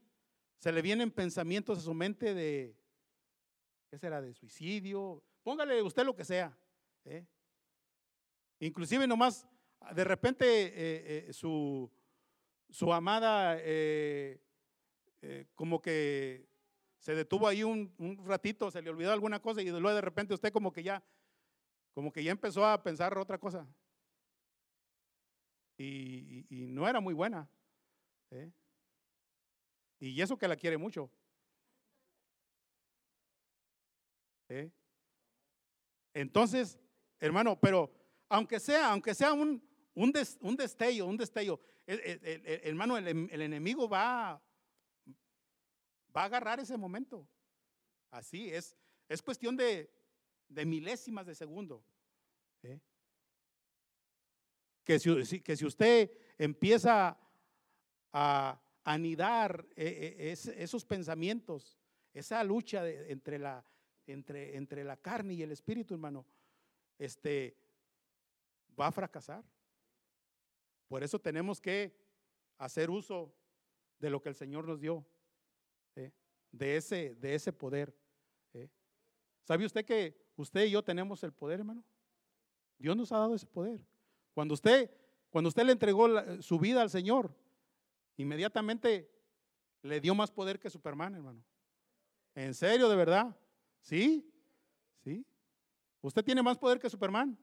se 0.60 0.72
le 0.72 0.82
vienen 0.82 1.12
pensamientos 1.12 1.80
a 1.80 1.82
su 1.82 1.94
mente 1.94 2.34
de, 2.34 2.76
¿qué 3.89 3.98
será? 3.98 4.22
De 4.22 4.34
suicidio. 4.34 5.24
Póngale 5.44 5.82
usted 5.82 6.06
lo 6.06 6.15
que 6.15 6.26
sea. 6.26 6.56
¿eh? 7.06 7.26
Inclusive 8.60 9.08
nomás, 9.08 9.48
de 9.94 10.04
repente 10.04 10.46
eh, 10.46 11.28
eh, 11.30 11.34
su, 11.34 11.89
su, 12.70 12.94
amada 12.94 13.58
como 15.56 15.82
que 15.82 16.48
se 17.00 17.15
detuvo 17.15 17.48
ahí 17.48 17.63
un, 17.63 17.94
ratito, 18.26 18.70
se 18.72 18.82
le 18.82 18.89
olvidó 18.89 19.12
alguna 19.12 19.42
cosa 19.42 19.62
y 19.62 19.70
luego 19.70 19.94
de 19.94 20.02
repente 20.02 20.34
usted 20.34 20.52
como 20.52 20.72
que 20.72 20.84
ya, 20.84 21.04
como 21.94 22.12
que 22.12 22.24
ya 22.24 22.32
empezó 22.32 22.65
a 22.65 22.82
pensar 22.84 23.18
otra 23.18 23.38
cosa. 23.38 23.68
Y, 25.78 26.46
no 26.50 26.88
era 26.88 27.00
muy 27.00 27.13
buena. 27.13 27.50
Y 30.00 30.22
eso 30.22 30.38
que 30.38 30.48
la 30.48 30.56
quiere 30.56 30.78
mucho. 30.78 31.12
¿Eh? 34.50 34.72
Entonces, 36.13 36.80
hermano, 37.20 37.60
pero 37.60 37.92
aunque 38.30 38.60
sea, 38.60 38.92
aunque 38.92 39.13
sea 39.13 39.34
un, 39.34 39.62
un, 39.94 40.12
destello, 40.12 41.06
un 41.06 41.18
destello, 41.18 41.60
hermano, 41.86 42.98
el, 42.98 43.42
enemigo 43.42 43.88
va, 43.88 44.42
va 46.15 46.22
a 46.22 46.26
agarrar 46.26 46.60
ese 46.60 46.78
momento. 46.78 47.28
Así 48.12 48.50
es, 48.50 48.76
es 49.08 49.22
cuestión 49.22 49.56
de, 49.56 49.92
de 50.48 50.65
milésimas 50.65 51.26
de 51.26 51.36
segundo. 51.36 51.84
¿eh? 52.63 52.80
Que, 54.84 55.00
si, 55.00 55.42
que 55.42 55.56
si 55.56 55.65
usted 55.65 56.12
empieza 56.38 57.18
a 58.13 58.60
anidar 58.84 59.65
eh, 59.76 60.34
esos 60.58 60.86
pensamientos, 60.86 61.78
esa 62.13 62.43
lucha 62.43 62.88
entre 62.89 63.39
la 63.39 63.65
entre, 64.12 64.58
entre 64.58 64.84
la 64.84 64.98
carne 64.98 65.34
y 65.34 65.43
el 65.43 65.52
espíritu, 65.52 65.93
hermano, 65.93 66.26
este, 66.98 67.56
va 68.80 68.88
a 68.88 68.91
fracasar. 68.91 69.43
Por 70.88 71.04
eso 71.04 71.19
tenemos 71.19 71.62
que 71.62 71.95
hacer 72.58 72.89
uso 72.89 73.34
de 74.00 74.10
lo 74.10 74.22
que 74.22 74.30
el 74.30 74.36
Señor 74.36 74.67
nos 74.67 74.80
dio, 74.80 75.06
¿eh? 75.95 76.12
de, 76.52 76.78
ese, 76.78 77.15
de 77.15 77.36
ese 77.36 77.54
poder. 77.54 77.95
¿eh? 78.54 78.69
¿Sabe 79.43 79.65
usted 79.65 79.86
que 79.86 80.17
usted 80.36 80.65
y 80.65 80.72
yo 80.72 80.84
tenemos 80.84 81.24
el 81.24 81.32
poder, 81.32 81.60
hermano? 81.60 81.84
Dios 82.78 82.95
nos 82.95 83.12
ha 83.12 83.17
dado 83.17 83.36
ese 83.36 83.45
poder. 83.45 83.86
Cuando 84.34 84.54
usted, 84.54 84.89
cuando 85.30 85.50
usted 85.50 85.63
le 85.63 85.74
entregó 85.74 86.08
su 86.41 86.58
vida 86.60 86.82
al 86.82 86.89
Señor, 86.89 87.36
inmediatamente 88.21 89.10
le 89.82 90.01
dio 90.01 90.13
más 90.13 90.29
poder 90.29 90.60
que 90.60 90.69
Superman, 90.69 91.15
hermano. 91.15 91.41
En 92.36 92.53
serio, 92.53 92.89
de 92.89 92.95
verdad. 92.95 93.36
¿Sí? 93.82 94.29
¿Sí? 95.03 95.25
Usted 96.01 96.23
tiene 96.23 96.43
más 96.43 96.58
poder 96.58 96.79
que 96.79 96.89
Superman. 96.89 97.38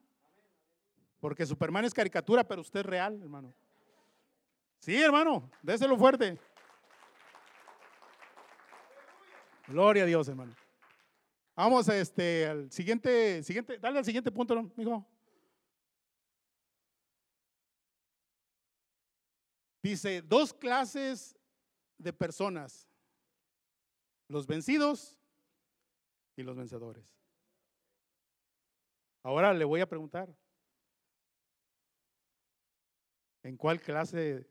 Porque 1.18 1.46
Superman 1.46 1.86
es 1.86 1.94
caricatura, 1.94 2.46
pero 2.46 2.60
usted 2.60 2.80
es 2.80 2.86
real, 2.86 3.20
hermano. 3.22 3.54
Sí, 4.78 5.00
hermano, 5.02 5.50
déselo 5.62 5.96
fuerte. 5.96 6.38
Gloria 9.66 10.02
a 10.04 10.06
Dios, 10.06 10.28
hermano. 10.28 10.54
Vamos 11.56 11.88
a 11.88 11.96
este, 11.96 12.46
al 12.46 12.70
siguiente, 12.70 13.42
siguiente, 13.42 13.78
dale 13.78 13.98
al 13.98 14.04
siguiente 14.04 14.30
punto, 14.30 14.54
¿no, 14.54 14.70
mijo? 14.76 15.04
Dice, 19.86 20.20
dos 20.20 20.52
clases 20.52 21.38
de 21.96 22.12
personas, 22.12 22.90
los 24.26 24.44
vencidos 24.44 25.16
y 26.34 26.42
los 26.42 26.56
vencedores. 26.56 27.04
Ahora 29.22 29.54
le 29.54 29.64
voy 29.64 29.80
a 29.80 29.88
preguntar, 29.88 30.36
¿en 33.44 33.56
cuál 33.56 33.80
clase 33.80 34.50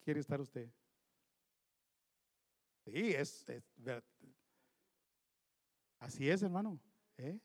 quiere 0.00 0.20
estar 0.20 0.38
usted? 0.42 0.68
Sí, 2.84 3.14
es, 3.14 3.46
así 5.98 6.28
es, 6.28 6.42
hermano. 6.42 6.78
¿eh? 7.16 7.40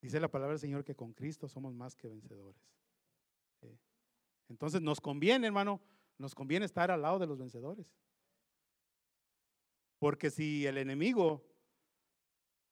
Dice 0.00 0.20
la 0.20 0.30
palabra 0.30 0.52
del 0.52 0.60
Señor 0.60 0.84
que 0.84 0.94
con 0.94 1.12
Cristo 1.12 1.48
somos 1.48 1.74
más 1.74 1.96
que 1.96 2.06
vencedores. 2.06 2.77
Entonces 4.48 4.80
nos 4.80 5.00
conviene, 5.00 5.46
hermano, 5.46 5.80
nos 6.16 6.34
conviene 6.34 6.66
estar 6.66 6.90
al 6.90 7.02
lado 7.02 7.18
de 7.18 7.26
los 7.26 7.38
vencedores. 7.38 7.94
Porque 9.98 10.30
si 10.30 10.66
el 10.66 10.78
enemigo 10.78 11.44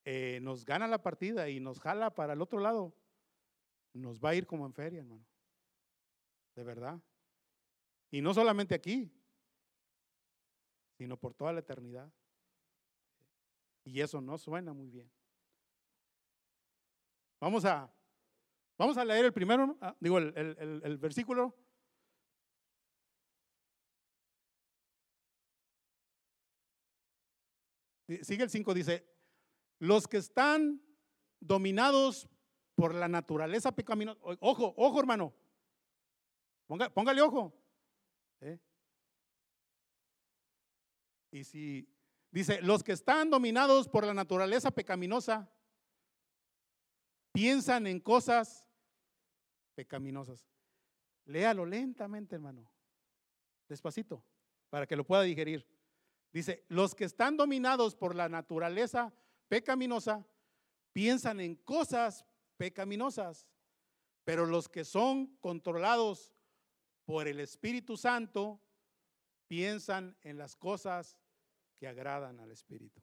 eh, 0.04 0.40
nos 0.42 0.64
gana 0.64 0.86
la 0.86 1.02
partida 1.02 1.48
y 1.48 1.60
nos 1.60 1.80
jala 1.80 2.14
para 2.14 2.32
el 2.32 2.42
otro 2.42 2.60
lado, 2.60 2.94
nos 3.92 4.20
va 4.20 4.30
a 4.30 4.34
ir 4.34 4.46
como 4.46 4.66
en 4.66 4.72
feria, 4.72 5.00
hermano. 5.00 5.24
De 6.54 6.64
verdad. 6.64 7.00
Y 8.10 8.20
no 8.20 8.32
solamente 8.32 8.74
aquí, 8.74 9.12
sino 10.96 11.16
por 11.18 11.34
toda 11.34 11.52
la 11.52 11.60
eternidad. 11.60 12.10
Y 13.84 14.00
eso 14.00 14.20
no 14.20 14.38
suena 14.38 14.72
muy 14.72 14.88
bien. 14.88 15.10
Vamos 17.40 17.64
a, 17.64 17.92
vamos 18.78 18.96
a 18.96 19.04
leer 19.04 19.26
el 19.26 19.32
primero, 19.32 19.76
ah, 19.80 19.94
digo, 20.00 20.18
el 20.18 20.98
versículo. 20.98 21.54
Sigue 28.22 28.44
el 28.44 28.50
5, 28.50 28.74
dice, 28.74 29.04
los 29.78 30.06
que 30.06 30.18
están 30.18 30.80
dominados 31.40 32.28
por 32.74 32.94
la 32.94 33.08
naturaleza 33.08 33.72
pecaminosa, 33.72 34.20
ojo, 34.40 34.74
ojo 34.76 35.00
hermano, 35.00 35.34
póngale 36.94 37.20
ojo. 37.22 37.52
¿eh? 38.40 38.58
Y 41.32 41.44
si 41.44 41.88
dice, 42.30 42.60
los 42.62 42.84
que 42.84 42.92
están 42.92 43.30
dominados 43.30 43.88
por 43.88 44.06
la 44.06 44.14
naturaleza 44.14 44.70
pecaminosa, 44.70 45.50
piensan 47.32 47.86
en 47.86 48.00
cosas 48.00 48.66
pecaminosas. 49.74 50.48
Léalo 51.24 51.66
lentamente, 51.66 52.36
hermano, 52.36 52.70
despacito, 53.68 54.24
para 54.70 54.86
que 54.86 54.96
lo 54.96 55.04
pueda 55.04 55.22
digerir. 55.22 55.66
Dice, 56.32 56.64
los 56.68 56.94
que 56.94 57.04
están 57.04 57.36
dominados 57.36 57.94
por 57.94 58.14
la 58.14 58.28
naturaleza 58.28 59.12
pecaminosa 59.48 60.26
piensan 60.92 61.40
en 61.40 61.56
cosas 61.56 62.24
pecaminosas, 62.56 63.46
pero 64.24 64.46
los 64.46 64.68
que 64.68 64.84
son 64.84 65.36
controlados 65.38 66.32
por 67.04 67.28
el 67.28 67.40
Espíritu 67.40 67.96
Santo 67.96 68.60
piensan 69.46 70.16
en 70.22 70.38
las 70.38 70.56
cosas 70.56 71.16
que 71.76 71.86
agradan 71.86 72.40
al 72.40 72.50
Espíritu. 72.50 73.00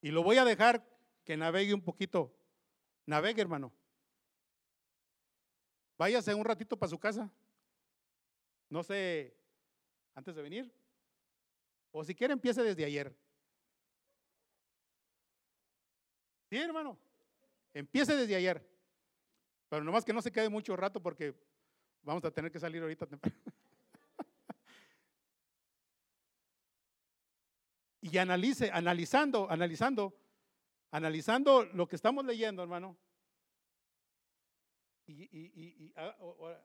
Y 0.00 0.10
lo 0.10 0.22
voy 0.22 0.38
a 0.38 0.44
dejar 0.44 0.86
que 1.24 1.36
navegue 1.36 1.74
un 1.74 1.82
poquito. 1.82 2.34
Navegue, 3.06 3.42
hermano. 3.42 3.72
Váyase 5.98 6.34
un 6.34 6.44
ratito 6.44 6.78
para 6.78 6.88
su 6.88 6.98
casa. 6.98 7.30
No 8.70 8.82
sé, 8.82 9.36
antes 10.20 10.36
de 10.36 10.42
venir. 10.42 10.70
O 11.90 12.04
si 12.04 12.14
quiere, 12.14 12.32
empiece 12.34 12.62
desde 12.62 12.84
ayer. 12.84 13.12
Sí, 16.48 16.56
hermano. 16.58 16.96
Empiece 17.74 18.14
desde 18.14 18.36
ayer. 18.36 18.64
Pero 19.68 19.82
nomás 19.82 20.04
que 20.04 20.12
no 20.12 20.22
se 20.22 20.30
quede 20.30 20.48
mucho 20.48 20.76
rato 20.76 21.02
porque 21.02 21.34
vamos 22.02 22.24
a 22.24 22.30
tener 22.30 22.52
que 22.52 22.60
salir 22.60 22.82
ahorita 22.82 23.06
y 28.02 28.18
analice, 28.18 28.70
analizando, 28.72 29.50
analizando, 29.50 30.14
analizando 30.90 31.64
lo 31.64 31.86
que 31.88 31.96
estamos 31.96 32.24
leyendo, 32.24 32.62
hermano. 32.62 32.96
Y, 35.06 35.92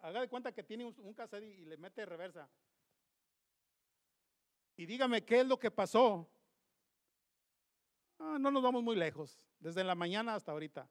haga, 0.02 0.22
de 0.22 0.30
cuenta 0.30 0.52
que 0.52 0.64
tiene 0.64 0.86
un, 0.86 0.96
un 1.00 1.16
y 1.44 1.66
le 1.66 1.78
mete 1.78 2.06
reversa. 2.06 2.50
Y 4.78 4.86
dígame 4.86 5.24
qué 5.24 5.42
es 5.42 5.48
lo 5.48 5.60
que 5.60 5.72
pasó. 5.72 6.30
Ah, 8.20 8.38
no 8.40 8.52
nos 8.52 8.64
vamos 8.64 8.84
muy 8.84 8.96
lejos 8.96 9.40
desde 9.60 9.84
la 9.84 9.96
mañana 9.96 10.36
hasta 10.36 10.52
ahorita. 10.52 10.90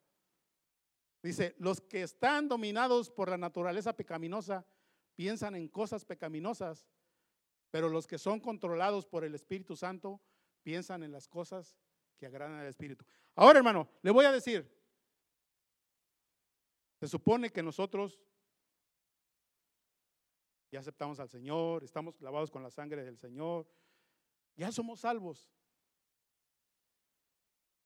Dice, 1.22 1.54
los 1.58 1.80
que 1.80 2.02
están 2.02 2.48
dominados 2.48 3.10
por 3.10 3.30
la 3.30 3.38
naturaleza 3.38 3.96
pecaminosa 3.96 4.66
piensan 5.14 5.54
en 5.54 5.68
cosas 5.68 6.04
pecaminosas, 6.04 6.86
pero 7.70 7.88
los 7.88 8.06
que 8.06 8.18
son 8.18 8.40
controlados 8.40 9.06
por 9.06 9.24
el 9.24 9.34
Espíritu 9.34 9.74
Santo 9.76 10.20
piensan 10.62 11.02
en 11.02 11.12
las 11.12 11.28
cosas 11.28 11.76
que 12.18 12.26
agradan 12.26 12.58
al 12.58 12.66
Espíritu. 12.66 13.04
Ahora, 13.34 13.58
hermano, 13.58 13.88
le 14.02 14.10
voy 14.10 14.24
a 14.24 14.32
decir, 14.32 14.70
se 17.00 17.08
supone 17.08 17.50
que 17.50 17.62
nosotros 17.62 18.20
ya 20.74 20.80
aceptamos 20.80 21.20
al 21.20 21.28
Señor, 21.28 21.84
estamos 21.84 22.20
lavados 22.20 22.50
con 22.50 22.60
la 22.60 22.68
sangre 22.68 23.04
del 23.04 23.16
Señor, 23.16 23.64
ya 24.56 24.72
somos 24.72 24.98
salvos. 24.98 25.48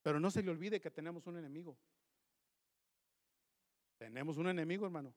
Pero 0.01 0.19
no 0.19 0.31
se 0.31 0.43
le 0.43 0.51
olvide 0.51 0.81
que 0.81 0.91
tenemos 0.91 1.27
un 1.27 1.37
enemigo. 1.37 1.77
Tenemos 3.99 4.39
un 4.39 4.49
enemigo, 4.49 4.87
hermano. 4.87 5.15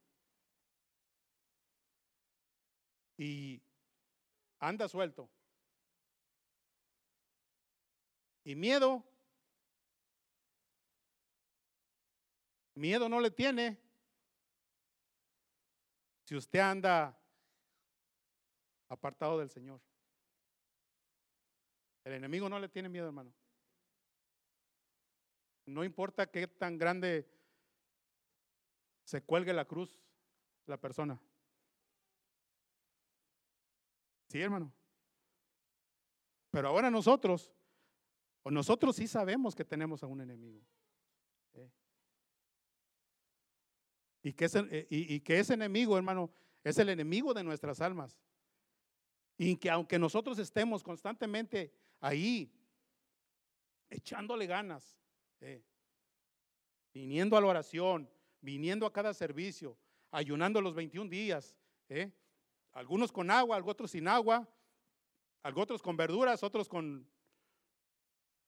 Y 3.17 3.63
anda 4.59 4.89
suelto. 4.89 5.30
Y 8.43 8.53
miedo, 8.53 9.01
miedo 12.76 13.07
no 13.07 13.22
le 13.22 13.32
tiene. 13.32 13.80
Si 16.26 16.36
usted 16.36 16.59
anda 16.59 17.20
apartado 18.92 19.39
del 19.39 19.50
Señor. 19.50 19.80
El 22.04 22.14
enemigo 22.14 22.50
no 22.50 22.60
le 22.60 22.68
tiene 22.68 22.89
miedo, 22.89 23.08
hermano. 23.08 23.34
No 25.66 25.84
importa 25.84 26.30
qué 26.30 26.48
tan 26.48 26.78
grande 26.78 27.30
se 29.06 29.24
cuelgue 29.24 29.54
la 29.54 29.66
cruz 29.66 30.02
la 30.66 30.78
persona. 30.78 31.20
Sí, 34.28 34.42
hermano. 34.42 34.74
Pero 36.50 36.68
ahora 36.68 36.92
nosotros, 36.92 37.52
o 38.44 38.52
nosotros 38.52 38.98
sí 38.98 39.08
sabemos 39.08 39.56
que 39.56 39.64
tenemos 39.64 40.04
a 40.04 40.08
un 40.08 40.22
enemigo. 40.22 40.62
¿eh? 41.54 41.72
Y, 44.24 44.34
que 44.34 44.46
ese, 44.46 44.60
eh, 44.70 44.88
y 44.89 45.20
que 45.22 45.39
ese 45.39 45.54
enemigo, 45.54 45.98
hermano, 45.98 46.30
es 46.64 46.78
el 46.78 46.89
enemigo 46.89 47.34
de 47.34 47.44
nuestras 47.44 47.80
almas. 47.80 48.20
Y 49.44 49.56
que 49.56 49.72
aunque 49.72 49.98
nosotros 49.98 50.38
estemos 50.38 50.84
constantemente 50.84 51.74
ahí, 52.00 52.54
echándole 53.89 54.46
ganas, 54.46 54.96
eh, 55.39 55.64
viniendo 56.94 57.36
a 57.36 57.42
la 57.42 57.48
oración, 57.48 58.08
viniendo 58.39 58.86
a 58.86 58.94
cada 58.94 59.16
servicio, 59.16 59.76
ayunando 60.12 60.62
los 60.62 60.76
21 60.76 61.10
días, 61.10 61.58
eh, 61.89 62.12
algunos 62.74 63.12
con 63.12 63.32
agua, 63.32 63.60
otros 63.66 63.89
sin 63.89 64.08
agua, 64.08 64.48
otros 65.56 65.82
con 65.82 65.98
verduras, 65.98 66.44
otros 66.44 66.70
con, 66.70 67.10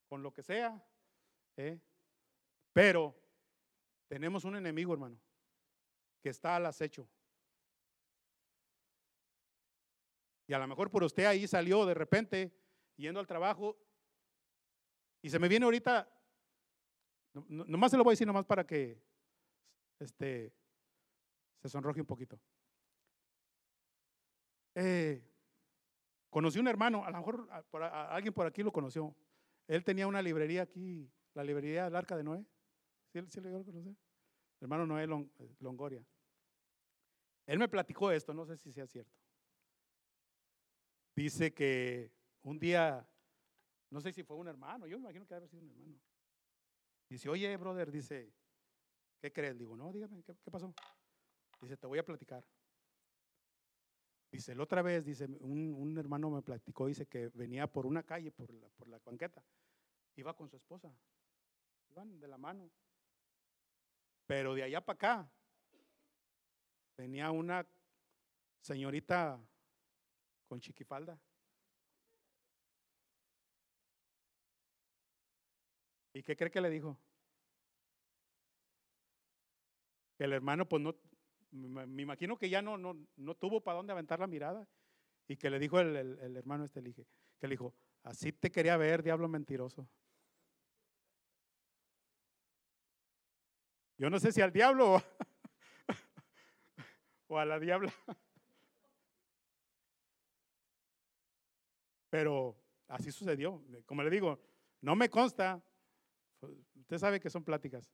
con 0.07 0.21
lo 0.21 0.31
que 0.31 0.43
sea. 0.43 0.79
Eh. 1.57 1.79
Pero 2.71 3.19
tenemos 4.07 4.43
un 4.43 4.57
enemigo, 4.57 4.93
hermano, 4.93 5.19
que 6.21 6.29
está 6.29 6.57
al 6.57 6.67
acecho. 6.67 7.07
Y 10.47 10.53
a 10.53 10.59
lo 10.59 10.67
mejor 10.67 10.91
por 10.91 11.03
usted 11.03 11.25
ahí 11.25 11.47
salió 11.47 11.85
de 11.85 11.93
repente 11.93 12.53
yendo 12.97 13.19
al 13.19 13.27
trabajo 13.27 13.77
y 15.21 15.29
se 15.29 15.39
me 15.39 15.47
viene 15.47 15.63
ahorita, 15.65 16.09
nomás 17.47 17.91
se 17.91 17.97
lo 17.97 18.03
voy 18.03 18.11
a 18.11 18.15
decir 18.15 18.27
nomás 18.27 18.45
para 18.45 18.67
que 18.67 19.01
este, 19.99 20.53
se 21.61 21.69
sonroje 21.69 22.01
un 22.01 22.07
poquito. 22.07 22.39
Eh, 24.75 25.23
conocí 26.29 26.59
un 26.59 26.67
hermano, 26.67 27.05
a 27.05 27.11
lo 27.11 27.17
mejor 27.17 27.47
alguien 28.09 28.33
por 28.33 28.45
aquí 28.45 28.63
lo 28.63 28.73
conoció. 28.73 29.15
Él 29.67 29.83
tenía 29.85 30.07
una 30.07 30.21
librería 30.21 30.63
aquí, 30.63 31.09
la 31.33 31.43
librería 31.43 31.85
del 31.85 31.95
Arca 31.95 32.17
de 32.17 32.23
Noé. 32.23 32.45
¿Sí, 33.13 33.21
sí 33.29 33.39
lo 33.39 33.63
conocer? 33.63 33.95
hermano 34.59 34.85
Noé 34.85 35.07
Longoria. 35.59 36.03
Él 37.45 37.59
me 37.59 37.67
platicó 37.67 38.11
esto, 38.11 38.33
no 38.33 38.45
sé 38.45 38.57
si 38.57 38.71
sea 38.71 38.87
cierto. 38.87 39.22
Dice 41.15 41.53
que 41.53 42.11
un 42.41 42.59
día, 42.59 43.07
no 43.89 44.01
sé 44.01 44.11
si 44.11 44.23
fue 44.23 44.35
un 44.35 44.47
hermano, 44.47 44.87
yo 44.87 44.97
me 44.97 45.03
imagino 45.03 45.25
que 45.25 45.35
debe 45.35 45.45
haber 45.45 45.49
sido 45.49 45.61
un 45.61 45.69
hermano. 45.69 46.01
Dice, 47.07 47.29
oye, 47.29 47.55
brother, 47.57 47.91
dice, 47.91 48.33
¿qué 49.19 49.31
crees? 49.31 49.57
Digo, 49.57 49.75
no, 49.75 49.91
dígame, 49.91 50.23
¿qué, 50.23 50.33
pasó? 50.51 50.73
Dice, 51.61 51.77
te 51.77 51.85
voy 51.85 51.99
a 51.99 52.05
platicar. 52.05 52.43
Dice, 54.31 54.55
la 54.55 54.63
otra 54.63 54.81
vez, 54.81 55.05
dice, 55.05 55.25
un, 55.39 55.95
hermano 55.99 56.31
me 56.31 56.41
platicó, 56.41 56.87
dice 56.87 57.05
que 57.05 57.29
venía 57.35 57.67
por 57.67 57.85
una 57.85 58.01
calle, 58.01 58.31
por 58.31 58.51
la, 58.51 58.67
por 58.69 58.87
la 58.87 58.97
banqueta, 59.05 59.43
iba 60.15 60.35
con 60.35 60.49
su 60.49 60.57
esposa, 60.57 60.91
iban 61.91 62.19
de 62.19 62.27
la 62.27 62.39
mano. 62.39 62.71
Pero 64.25 64.55
de 64.55 64.63
allá 64.63 64.81
para 64.81 64.95
acá, 64.95 65.31
venía 66.97 67.29
una 67.29 67.67
señorita 68.59 69.39
con 70.53 70.61
chiquifalda. 70.61 71.19
¿Y 76.13 76.21
qué 76.21 76.35
cree 76.35 76.51
que 76.51 76.61
le 76.61 76.69
dijo? 76.69 76.95
El 80.19 80.31
hermano, 80.31 80.69
pues 80.69 80.79
no, 80.79 80.95
me 81.49 82.03
imagino 82.03 82.37
que 82.37 82.51
ya 82.51 82.61
no, 82.61 82.77
no, 82.77 82.95
no 83.15 83.33
tuvo 83.33 83.61
para 83.63 83.77
dónde 83.77 83.93
aventar 83.93 84.19
la 84.19 84.27
mirada. 84.27 84.69
Y 85.27 85.37
que 85.37 85.49
le 85.49 85.57
dijo 85.57 85.79
el, 85.79 85.95
el, 85.95 86.37
hermano 86.37 86.65
este, 86.65 86.83
que 86.83 87.47
le 87.47 87.49
dijo, 87.49 87.73
así 88.03 88.31
te 88.31 88.51
quería 88.51 88.77
ver, 88.77 89.01
diablo 89.01 89.27
mentiroso. 89.27 89.89
Yo 93.97 94.07
no 94.11 94.19
sé 94.19 94.31
si 94.31 94.41
al 94.41 94.53
diablo 94.53 95.01
o 97.25 97.39
a 97.39 97.45
la 97.45 97.59
diabla. 97.59 97.91
Pero 102.13 102.55
así 102.89 103.11
sucedió. 103.11 103.59
Como 103.87 104.03
le 104.03 104.11
digo, 104.11 104.39
no 104.81 104.95
me 104.95 105.09
consta. 105.09 105.59
Usted 106.75 106.99
sabe 106.99 107.19
que 107.19 107.27
son 107.27 107.43
pláticas. 107.43 107.91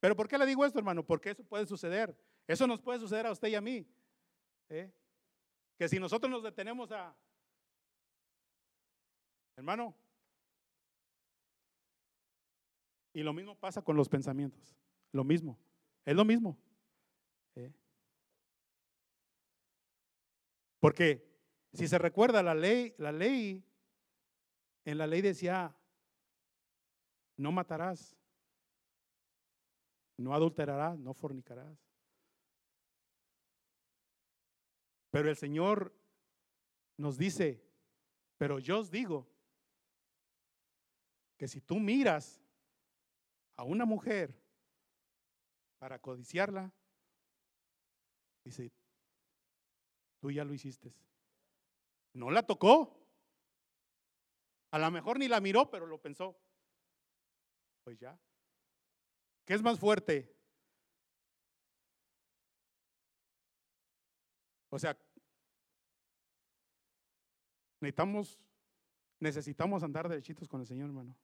Pero 0.00 0.16
¿por 0.16 0.26
qué 0.26 0.36
le 0.36 0.46
digo 0.46 0.64
esto, 0.66 0.80
hermano? 0.80 1.06
Porque 1.06 1.30
eso 1.30 1.44
puede 1.44 1.64
suceder. 1.64 2.18
Eso 2.48 2.66
nos 2.66 2.80
puede 2.80 2.98
suceder 2.98 3.26
a 3.26 3.30
usted 3.30 3.46
y 3.46 3.54
a 3.54 3.60
mí. 3.60 3.86
¿eh? 4.68 4.92
Que 5.78 5.88
si 5.88 6.00
nosotros 6.00 6.28
nos 6.28 6.42
detenemos 6.42 6.90
a, 6.90 7.16
hermano, 9.54 9.94
y 13.12 13.22
lo 13.22 13.32
mismo 13.32 13.54
pasa 13.54 13.80
con 13.80 13.96
los 13.96 14.08
pensamientos. 14.08 14.76
Lo 15.12 15.22
mismo. 15.22 15.56
Es 16.04 16.16
lo 16.16 16.24
mismo. 16.24 16.58
¿eh? 17.54 17.72
Porque 20.80 21.29
si 21.72 21.86
se 21.86 21.98
recuerda 21.98 22.42
la 22.42 22.54
ley, 22.54 22.94
la 22.98 23.12
ley, 23.12 23.64
en 24.84 24.98
la 24.98 25.06
ley 25.06 25.20
decía, 25.20 25.76
no 27.36 27.52
matarás, 27.52 28.16
no 30.16 30.34
adulterarás, 30.34 30.98
no 30.98 31.14
fornicarás. 31.14 31.78
Pero 35.10 35.28
el 35.28 35.36
Señor 35.36 35.94
nos 36.96 37.16
dice, 37.16 37.64
pero 38.36 38.58
yo 38.58 38.80
os 38.80 38.90
digo 38.90 39.28
que 41.36 41.48
si 41.48 41.60
tú 41.60 41.76
miras 41.76 42.40
a 43.56 43.64
una 43.64 43.84
mujer 43.84 44.38
para 45.78 45.98
codiciarla, 45.98 46.72
dice, 48.44 48.70
tú 50.20 50.30
ya 50.30 50.44
lo 50.44 50.52
hiciste. 50.52 50.94
No 52.14 52.30
la 52.30 52.42
tocó. 52.42 52.96
A 54.70 54.78
lo 54.78 54.90
mejor 54.90 55.18
ni 55.18 55.28
la 55.28 55.40
miró, 55.40 55.70
pero 55.70 55.86
lo 55.86 56.00
pensó. 56.00 56.38
Pues 57.84 57.98
ya. 57.98 58.18
¿Qué 59.44 59.54
es 59.54 59.62
más 59.62 59.78
fuerte? 59.78 60.32
O 64.68 64.78
sea, 64.78 64.96
necesitamos, 67.80 68.38
necesitamos 69.18 69.82
andar 69.82 70.08
derechitos 70.08 70.48
con 70.48 70.60
el 70.60 70.66
Señor, 70.66 70.86
hermano. 70.86 71.16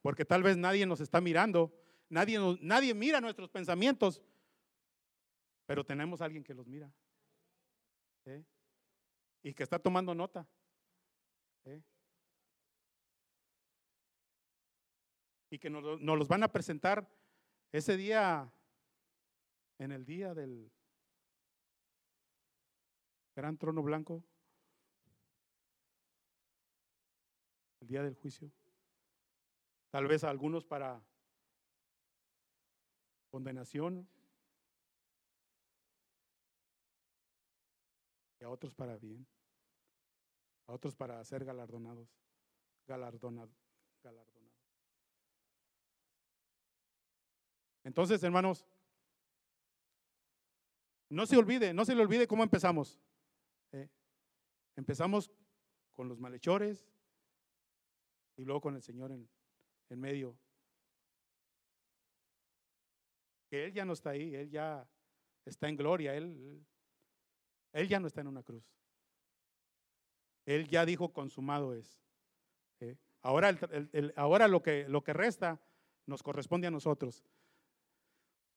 Porque 0.00 0.24
tal 0.24 0.44
vez 0.44 0.56
nadie 0.56 0.86
nos 0.86 1.00
está 1.00 1.20
mirando, 1.20 1.74
nadie, 2.08 2.38
nadie 2.60 2.94
mira 2.94 3.20
nuestros 3.20 3.50
pensamientos, 3.50 4.22
pero 5.66 5.84
tenemos 5.84 6.20
a 6.20 6.26
alguien 6.26 6.44
que 6.44 6.54
los 6.54 6.68
mira. 6.68 6.92
¿Eh? 8.26 8.44
Y 9.46 9.54
que 9.54 9.62
está 9.62 9.78
tomando 9.78 10.12
nota. 10.12 10.44
¿eh? 11.66 11.80
Y 15.50 15.58
que 15.60 15.70
nos, 15.70 16.00
los 16.00 16.26
van 16.26 16.42
a 16.42 16.50
presentar 16.50 17.08
ese 17.70 17.96
día, 17.96 18.52
en 19.78 19.92
el 19.92 20.04
día 20.04 20.34
del 20.34 20.68
gran 23.36 23.56
trono 23.56 23.84
blanco, 23.84 24.24
el 27.82 27.86
día 27.86 28.02
del 28.02 28.16
juicio. 28.16 28.50
Tal 29.90 30.08
vez 30.08 30.24
a 30.24 30.30
algunos 30.30 30.64
para 30.64 31.00
condenación, 33.30 34.08
a 38.42 38.48
otros 38.48 38.74
para 38.74 38.96
bien, 38.96 39.24
a 40.66 40.72
otros 40.72 40.94
para 40.94 41.22
ser 41.24 41.44
galardonados, 41.44 42.08
galardonados, 42.86 43.56
galardonados. 44.02 44.36
Entonces, 47.84 48.22
hermanos, 48.22 48.66
no 51.08 51.24
se 51.26 51.36
olvide, 51.36 51.72
no 51.72 51.84
se 51.84 51.94
le 51.94 52.02
olvide 52.02 52.26
cómo 52.26 52.42
empezamos. 52.42 53.00
¿eh? 53.72 53.88
Empezamos 54.74 55.30
con 55.94 56.08
los 56.08 56.18
malhechores 56.18 56.84
y 58.36 58.44
luego 58.44 58.60
con 58.60 58.74
el 58.74 58.82
Señor 58.82 59.12
en, 59.12 59.28
en 59.88 60.00
medio. 60.00 60.36
Que 63.48 63.66
Él 63.66 63.72
ya 63.72 63.84
no 63.84 63.92
está 63.92 64.10
ahí, 64.10 64.34
Él 64.34 64.50
ya 64.50 64.88
está 65.44 65.68
en 65.68 65.76
gloria, 65.76 66.14
Él, 66.16 66.66
él 67.72 67.88
ya 67.88 68.00
no 68.00 68.08
está 68.08 68.20
en 68.20 68.28
una 68.28 68.42
cruz. 68.42 68.64
Él 70.46 70.68
ya 70.68 70.86
dijo 70.86 71.12
consumado 71.12 71.74
es. 71.74 72.00
¿eh? 72.80 72.96
Ahora, 73.20 73.58
ahora 74.14 74.48
lo, 74.48 74.62
que, 74.62 74.88
lo 74.88 75.02
que 75.04 75.12
resta 75.12 75.60
nos 76.06 76.22
corresponde 76.22 76.68
a 76.68 76.70
nosotros. 76.70 77.24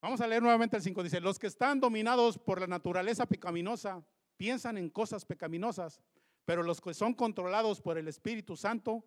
Vamos 0.01 0.21
a 0.21 0.27
leer 0.27 0.41
nuevamente 0.41 0.77
el 0.77 0.83
5. 0.83 1.03
Dice, 1.03 1.19
los 1.19 1.39
que 1.39 1.47
están 1.47 1.79
dominados 1.79 2.37
por 2.37 2.61
la 2.61 2.67
naturaleza 2.67 3.25
pecaminosa 3.25 4.05
piensan 4.37 4.77
en 4.77 4.89
cosas 4.89 5.25
pecaminosas, 5.25 6.01
pero 6.45 6.63
los 6.63 6.79
que 6.79 6.93
son 6.93 7.13
controlados 7.13 7.81
por 7.81 7.97
el 7.97 8.07
Espíritu 8.07 8.55
Santo 8.55 9.03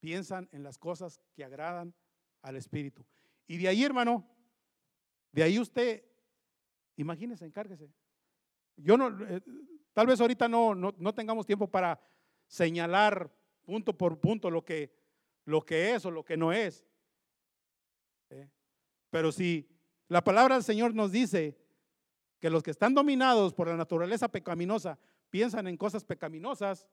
piensan 0.00 0.48
en 0.52 0.62
las 0.62 0.78
cosas 0.78 1.20
que 1.34 1.44
agradan 1.44 1.94
al 2.40 2.56
Espíritu. 2.56 3.04
Y 3.46 3.58
de 3.58 3.68
ahí, 3.68 3.84
hermano, 3.84 4.26
de 5.32 5.42
ahí 5.42 5.58
usted, 5.58 6.04
imagínese, 6.96 7.44
encárguese. 7.44 7.90
Yo 8.76 8.96
no, 8.96 9.08
eh, 9.26 9.42
tal 9.96 10.06
vez 10.06 10.20
ahorita 10.20 10.46
no, 10.46 10.74
no, 10.74 11.14
tengamos 11.14 11.46
tiempo 11.46 11.66
para 11.66 11.98
señalar 12.46 13.34
punto 13.62 13.96
por 13.96 14.20
punto 14.20 14.50
lo 14.50 14.62
que, 14.62 14.94
lo 15.46 15.64
que 15.64 15.94
es 15.94 16.04
o 16.04 16.10
lo 16.10 16.22
que 16.22 16.36
no 16.36 16.52
es. 16.52 16.84
¿eh? 18.28 18.46
Pero 19.08 19.32
si 19.32 19.66
la 20.08 20.22
palabra 20.22 20.56
del 20.56 20.64
Señor 20.64 20.94
nos 20.94 21.12
dice 21.12 21.58
que 22.38 22.50
los 22.50 22.62
que 22.62 22.72
están 22.72 22.92
dominados 22.92 23.54
por 23.54 23.68
la 23.68 23.76
naturaleza 23.78 24.28
pecaminosa 24.28 24.98
piensan 25.30 25.66
en 25.66 25.78
cosas 25.78 26.04
pecaminosas, 26.04 26.86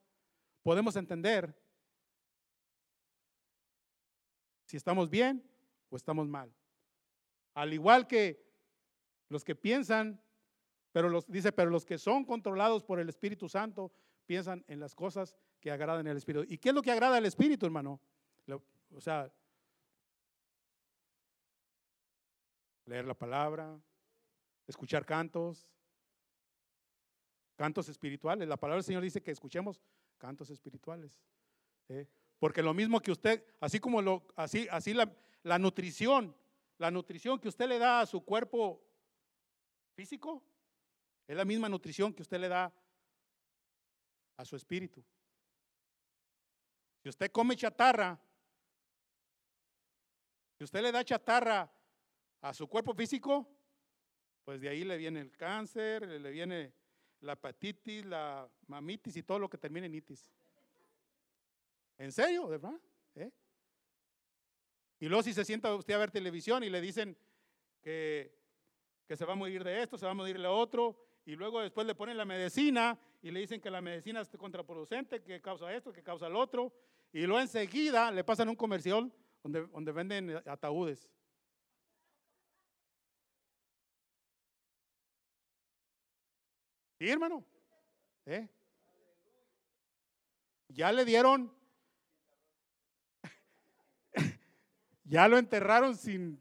podemos 0.62 0.96
entender 0.96 1.54
si 4.64 4.78
estamos 4.78 5.10
bien 5.10 5.44
o 5.90 5.98
estamos 5.98 6.30
mal. 6.30 6.56
Al 7.54 7.74
igual 7.74 8.08
que 8.08 8.50
los 9.28 9.44
que 9.44 9.56
piensan, 9.56 10.23
pero 10.94 11.10
los 11.10 11.28
dice, 11.28 11.52
pero 11.52 11.72
los 11.72 11.84
que 11.84 11.98
son 11.98 12.24
controlados 12.24 12.84
por 12.84 13.00
el 13.00 13.10
Espíritu 13.10 13.50
Santo 13.50 13.92
piensan 14.26 14.64
en 14.68 14.80
las 14.80 14.96
cosas 14.96 15.36
que 15.60 15.72
agradan 15.72 16.08
al 16.08 16.16
Espíritu. 16.16 16.46
¿Y 16.48 16.60
qué 16.60 16.70
es 16.70 16.76
lo 16.76 16.82
que 16.82 16.92
agrada 16.92 17.18
al 17.18 17.26
Espíritu, 17.26 17.66
hermano? 17.66 18.00
O 18.96 19.02
sea, 19.02 19.34
leer 22.86 23.06
la 23.06 23.16
palabra, 23.16 23.76
escuchar 24.68 25.04
cantos, 25.04 25.68
cantos 27.56 27.90
espirituales. 27.90 28.48
La 28.48 28.58
palabra 28.58 28.78
del 28.78 28.86
Señor 28.86 29.02
dice 29.02 29.24
que 29.24 29.32
escuchemos 29.32 29.82
cantos 30.20 30.52
espirituales. 30.52 31.20
¿eh? 31.90 32.08
Porque 32.38 32.62
lo 32.62 32.76
mismo 32.76 33.00
que 33.00 33.12
usted, 33.12 33.44
así 33.60 33.80
como 33.80 34.00
lo, 34.00 34.28
así, 34.36 34.68
así 34.70 34.94
la, 34.94 35.12
la 35.42 35.58
nutrición, 35.58 36.36
la 36.78 36.92
nutrición 36.92 37.40
que 37.40 37.48
usted 37.48 37.68
le 37.68 37.80
da 37.80 38.02
a 38.02 38.06
su 38.06 38.24
cuerpo 38.24 38.80
físico, 39.96 40.44
es 41.28 41.36
la 41.36 41.46
misma 41.46 41.70
nutrición 41.70 42.14
que 42.14 42.22
usted 42.22 42.40
le 42.40 42.50
da 42.50 42.74
a 44.38 44.46
su 44.46 44.56
espíritu. 44.56 45.04
Si 47.02 47.10
usted 47.10 47.32
come 47.32 47.56
chatarra, 47.56 48.20
si 50.58 50.64
usted 50.64 50.82
le 50.82 50.92
da 50.92 51.04
chatarra 51.04 51.72
a 52.42 52.54
su 52.54 52.68
cuerpo 52.68 52.94
físico, 52.94 53.48
pues 54.44 54.62
de 54.62 54.70
ahí 54.70 54.84
le 54.84 54.98
viene 54.98 55.22
el 55.22 55.36
cáncer, 55.36 56.08
le 56.08 56.32
viene 56.32 56.74
la 57.22 57.34
hepatitis, 57.34 58.06
la 58.06 58.50
mamitis 58.68 59.16
y 59.16 59.24
todo 59.24 59.40
lo 59.40 59.50
que 59.50 59.58
termine 59.58 59.88
en 59.88 59.96
itis. 59.96 60.32
¿En 61.98 62.12
serio? 62.12 62.48
¿Verdad? 62.48 62.80
¿Eh? 63.16 63.32
Y 65.00 65.08
luego 65.08 65.24
si 65.24 65.34
se 65.34 65.46
sienta 65.46 65.74
usted 65.76 65.94
a 65.94 66.00
ver 66.00 66.12
televisión 66.12 66.64
y 66.64 66.70
le 66.70 66.82
dicen 66.82 67.18
que, 67.82 68.38
que 69.06 69.16
se 69.16 69.26
va 69.26 69.34
a 69.34 69.38
morir 69.38 69.64
de 69.64 69.84
esto, 69.84 69.98
se 69.98 70.06
va 70.06 70.12
a 70.12 70.16
morir 70.16 70.38
de 70.40 70.48
otro, 70.48 70.98
y 71.26 71.36
luego 71.36 71.62
después 71.62 71.88
le 71.88 71.96
ponen 71.96 72.18
la 72.18 72.26
medicina 72.26 72.98
y 73.22 73.32
le 73.32 73.40
dicen 73.40 73.62
que 73.62 73.72
la 73.72 73.82
medicina 73.82 74.22
es 74.22 74.30
contraproducente, 74.30 75.24
que 75.24 75.42
causa 75.42 75.74
esto, 75.74 75.94
que 75.94 76.04
causa 76.04 76.28
el 76.28 76.36
otro, 76.36 76.74
y 77.14 77.22
luego 77.22 77.40
enseguida 77.40 78.12
le 78.12 78.24
pasan 78.24 78.50
un 78.50 78.56
comercial 78.56 79.12
donde, 79.42 79.66
donde 79.68 79.92
venden 79.92 80.42
ataúdes. 80.46 81.10
¿Sí, 87.00 87.10
hermano? 87.10 87.46
¿Eh? 88.26 88.48
Ya 90.70 90.92
le 90.92 91.06
dieron, 91.06 91.54
ya 95.04 95.28
lo 95.28 95.38
enterraron 95.38 95.96
sin, 95.96 96.40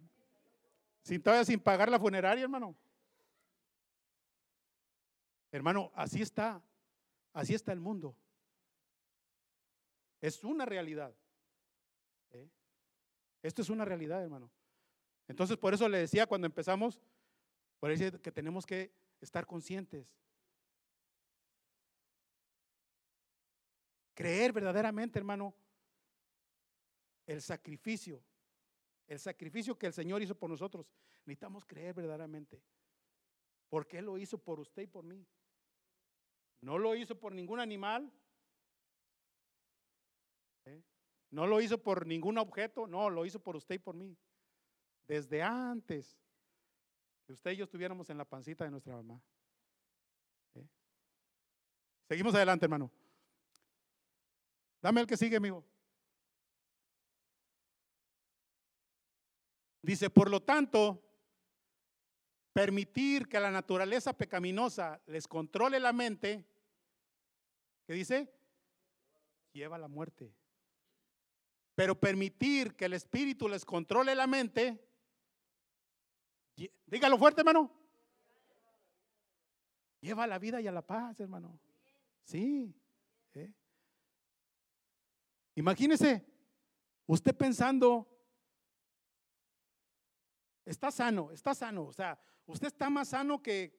sin 1.02 1.22
todavía 1.22 1.44
sin 1.44 1.60
pagar 1.60 1.90
la 1.90 1.98
funeraria, 1.98 2.44
hermano. 2.44 2.76
Hermano, 5.52 5.92
así 5.94 6.20
está, 6.20 6.60
así 7.32 7.54
está 7.54 7.72
el 7.72 7.78
mundo. 7.80 8.16
Es 10.20 10.42
una 10.42 10.64
realidad. 10.64 11.14
¿eh? 12.32 12.48
Esto 13.42 13.62
es 13.62 13.68
una 13.70 13.84
realidad, 13.84 14.22
hermano. 14.22 14.50
Entonces, 15.28 15.56
por 15.56 15.72
eso 15.72 15.88
le 15.88 15.98
decía 15.98 16.26
cuando 16.26 16.46
empezamos, 16.46 17.00
por 17.78 17.92
eso 17.92 18.20
que 18.20 18.32
tenemos 18.32 18.66
que 18.66 18.92
estar 19.20 19.46
conscientes 19.46 20.08
Creer 24.14 24.52
verdaderamente, 24.52 25.18
hermano, 25.18 25.54
el 27.26 27.40
sacrificio, 27.40 28.22
el 29.06 29.18
sacrificio 29.18 29.78
que 29.78 29.86
el 29.86 29.92
Señor 29.92 30.22
hizo 30.22 30.34
por 30.34 30.50
nosotros. 30.50 30.86
Necesitamos 31.24 31.64
creer 31.64 31.94
verdaderamente. 31.94 32.62
Porque 33.68 33.98
Él 33.98 34.06
lo 34.06 34.18
hizo 34.18 34.36
por 34.36 34.60
usted 34.60 34.82
y 34.82 34.86
por 34.86 35.04
mí. 35.04 35.26
No 36.62 36.78
lo 36.78 36.94
hizo 36.94 37.18
por 37.18 37.32
ningún 37.32 37.60
animal. 37.60 38.10
¿eh? 40.64 40.82
No 41.30 41.46
lo 41.46 41.60
hizo 41.60 41.76
por 41.82 42.06
ningún 42.06 42.38
objeto. 42.38 42.86
No, 42.86 43.10
lo 43.10 43.26
hizo 43.26 43.40
por 43.40 43.56
usted 43.56 43.74
y 43.74 43.78
por 43.80 43.94
mí. 43.94 44.16
Desde 45.06 45.42
antes 45.42 46.16
que 47.26 47.32
usted 47.32 47.50
y 47.50 47.56
yo 47.56 47.64
estuviéramos 47.64 48.08
en 48.10 48.18
la 48.18 48.24
pancita 48.24 48.64
de 48.64 48.70
nuestra 48.70 48.94
mamá. 48.94 49.20
¿eh? 50.54 50.66
Seguimos 52.08 52.34
adelante, 52.34 52.64
hermano. 52.64 52.90
Dame 54.80 55.00
el 55.00 55.06
que 55.06 55.16
sigue, 55.16 55.36
amigo. 55.36 55.64
Dice, 59.82 60.10
por 60.10 60.30
lo 60.30 60.40
tanto, 60.40 61.02
permitir 62.52 63.28
que 63.28 63.40
la 63.40 63.50
naturaleza 63.50 64.12
pecaminosa 64.16 65.00
les 65.06 65.26
controle 65.26 65.80
la 65.80 65.92
mente, 65.92 66.46
¿qué 67.92 67.96
dice? 67.96 68.32
Lleva 69.52 69.76
a 69.76 69.78
la 69.78 69.86
muerte. 69.86 70.34
Pero 71.74 72.00
permitir 72.00 72.74
que 72.74 72.86
el 72.86 72.94
espíritu 72.94 73.50
les 73.50 73.66
controle 73.66 74.14
la 74.14 74.26
mente, 74.26 74.82
dígalo 76.86 77.18
fuerte, 77.18 77.42
hermano. 77.42 77.70
Lleva 80.00 80.24
a 80.24 80.26
la 80.26 80.38
vida 80.38 80.58
y 80.62 80.66
a 80.66 80.72
la 80.72 80.80
paz, 80.80 81.20
hermano. 81.20 81.60
Sí. 82.24 82.74
¿eh? 83.34 83.52
Imagínese, 85.56 86.24
usted 87.06 87.36
pensando, 87.36 88.08
está 90.64 90.90
sano, 90.90 91.30
está 91.30 91.54
sano, 91.54 91.84
o 91.84 91.92
sea, 91.92 92.18
usted 92.46 92.68
está 92.68 92.88
más 92.88 93.08
sano 93.08 93.42
que, 93.42 93.78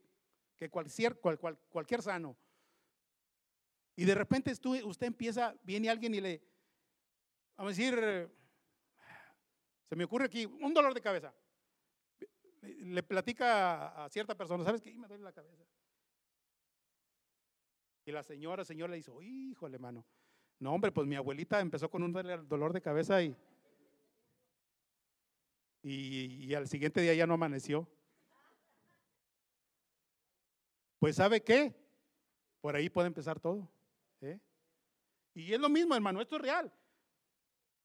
cualquier, 0.70 1.20
cualquier 1.20 2.04
sano. 2.04 2.38
Y 3.96 4.06
de 4.06 4.16
repente 4.16 4.52
usted 4.52 5.08
empieza, 5.08 5.56
viene 5.64 5.90
alguien 5.90 6.16
y 6.16 6.22
le, 6.22 6.42
vamos 7.56 7.74
a 7.74 7.76
decir, 7.76 8.32
se 9.88 9.96
me 9.96 10.06
ocurre 10.06 10.26
aquí 10.26 10.46
un 10.46 10.74
dolor 10.74 10.94
de 10.94 11.02
cabeza. 11.02 11.34
Le 12.62 13.04
platica 13.04 14.06
a 14.06 14.10
cierta 14.10 14.36
persona, 14.36 14.64
¿sabes 14.64 14.82
qué? 14.82 14.94
Me 14.98 15.08
duele 15.08 15.24
la 15.24 15.34
cabeza. 15.34 15.64
Y 18.06 18.12
la 18.12 18.24
señora, 18.24 18.66
señor 18.66 18.90
le 18.90 18.98
dice, 18.98 19.12
híjole, 19.22 19.76
hermano, 19.76 20.06
no, 20.60 20.74
hombre, 20.74 20.92
pues 20.92 21.08
mi 21.08 21.16
abuelita 21.16 21.60
empezó 21.60 21.90
con 21.90 22.04
un 22.04 22.14
dolor 22.48 22.74
de 22.74 22.82
cabeza 22.82 23.22
y, 23.22 23.36
y, 25.84 26.54
al 26.54 26.68
siguiente 26.68 27.02
día 27.02 27.14
ya 27.14 27.28
no 27.28 27.34
amaneció. 27.34 27.88
Pues 31.00 31.18
¿sabe 31.18 31.44
qué? 31.44 31.76
Por 32.62 32.76
ahí 32.76 32.90
puede 32.90 33.08
empezar 33.08 33.40
todo. 33.40 33.70
¿Eh? 34.24 34.40
Y 35.34 35.54
es 35.54 35.60
lo 35.60 35.70
mismo, 35.70 35.96
hermano, 35.96 36.22
esto 36.22 36.36
es 36.36 36.42
real. 36.42 36.72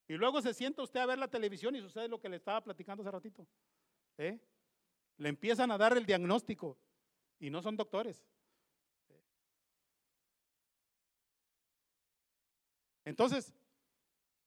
Y 0.07 0.15
luego 0.15 0.41
se 0.41 0.55
sienta 0.55 0.83
usted 0.83 1.01
a 1.01 1.07
ver 1.07 1.19
la 1.19 1.29
televisión 1.29 1.77
y 1.77 1.81
sucede 1.81 2.09
lo 2.09 2.21
que 2.21 2.29
le 2.29 2.37
estaba 2.37 2.63
platicando 2.63 3.03
hace 3.03 3.11
ratito. 3.11 3.47
¿eh? 4.17 4.41
Le 5.19 5.29
empiezan 5.29 5.71
a 5.71 5.79
dar 5.79 5.97
el 5.97 6.07
diagnóstico 6.07 6.79
y 7.39 7.51
no 7.51 7.61
son 7.61 7.77
doctores. 7.77 8.25
Entonces, 13.05 13.55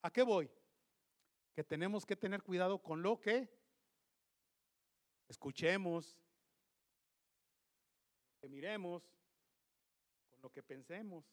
¿a 0.02 0.12
qué 0.12 0.24
voy? 0.24 0.50
Que 1.56 1.64
tenemos 1.64 2.06
que 2.06 2.16
tener 2.16 2.44
cuidado 2.44 2.82
con 2.82 3.02
lo 3.02 3.20
que 3.20 3.50
escuchemos, 5.28 6.18
que 8.40 8.50
miremos, 8.50 9.04
con 10.30 10.42
lo 10.42 10.52
que 10.52 10.62
pensemos. 10.62 11.26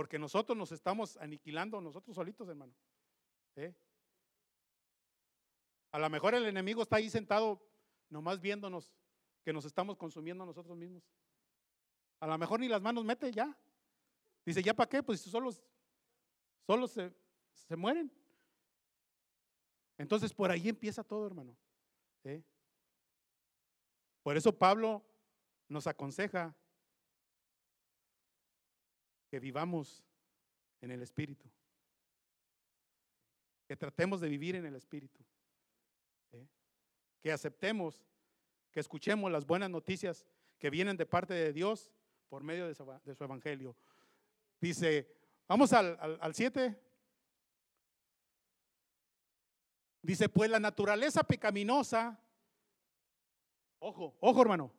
Porque 0.00 0.18
nosotros 0.18 0.56
nos 0.56 0.72
estamos 0.72 1.18
aniquilando 1.18 1.78
nosotros 1.78 2.16
solitos, 2.16 2.48
hermano. 2.48 2.72
¿Eh? 3.54 3.74
A 5.92 5.98
lo 5.98 6.08
mejor 6.08 6.34
el 6.34 6.46
enemigo 6.46 6.80
está 6.82 6.96
ahí 6.96 7.10
sentado 7.10 7.60
nomás 8.08 8.40
viéndonos 8.40 8.94
que 9.44 9.52
nos 9.52 9.66
estamos 9.66 9.98
consumiendo 9.98 10.46
nosotros 10.46 10.74
mismos. 10.74 11.02
A 12.18 12.26
lo 12.26 12.38
mejor 12.38 12.60
ni 12.60 12.68
las 12.68 12.80
manos 12.80 13.04
mete 13.04 13.30
ya. 13.30 13.54
Dice, 14.46 14.62
¿ya 14.62 14.72
para 14.72 14.88
qué? 14.88 15.02
Pues 15.02 15.20
solos, 15.20 15.62
solos 16.66 16.92
se, 16.92 17.14
se 17.52 17.76
mueren. 17.76 18.10
Entonces 19.98 20.32
por 20.32 20.50
ahí 20.50 20.70
empieza 20.70 21.04
todo, 21.04 21.26
hermano. 21.26 21.54
¿eh? 22.24 22.42
Por 24.22 24.34
eso 24.34 24.50
Pablo 24.58 25.04
nos 25.68 25.86
aconseja 25.86 26.56
que 29.30 29.38
vivamos 29.38 30.04
en 30.80 30.90
el 30.90 31.02
Espíritu. 31.02 31.48
Que 33.66 33.76
tratemos 33.76 34.20
de 34.20 34.28
vivir 34.28 34.56
en 34.56 34.66
el 34.66 34.74
Espíritu. 34.74 35.24
Que 37.22 37.30
aceptemos, 37.30 38.02
que 38.72 38.80
escuchemos 38.80 39.30
las 39.30 39.46
buenas 39.46 39.70
noticias 39.70 40.26
que 40.58 40.70
vienen 40.70 40.96
de 40.96 41.06
parte 41.06 41.34
de 41.34 41.52
Dios 41.52 41.92
por 42.28 42.42
medio 42.42 42.66
de 42.66 42.74
su, 42.74 43.24
evangelio. 43.24 43.76
Dice, 44.60 45.06
vamos 45.46 45.72
al 45.72 46.34
7. 46.34 46.80
Dice, 50.02 50.28
pues 50.28 50.50
la 50.50 50.58
naturaleza 50.58 51.22
pecaminosa, 51.22 52.18
ojo, 53.78 54.16
ojo 54.18 54.42
hermano, 54.42 54.72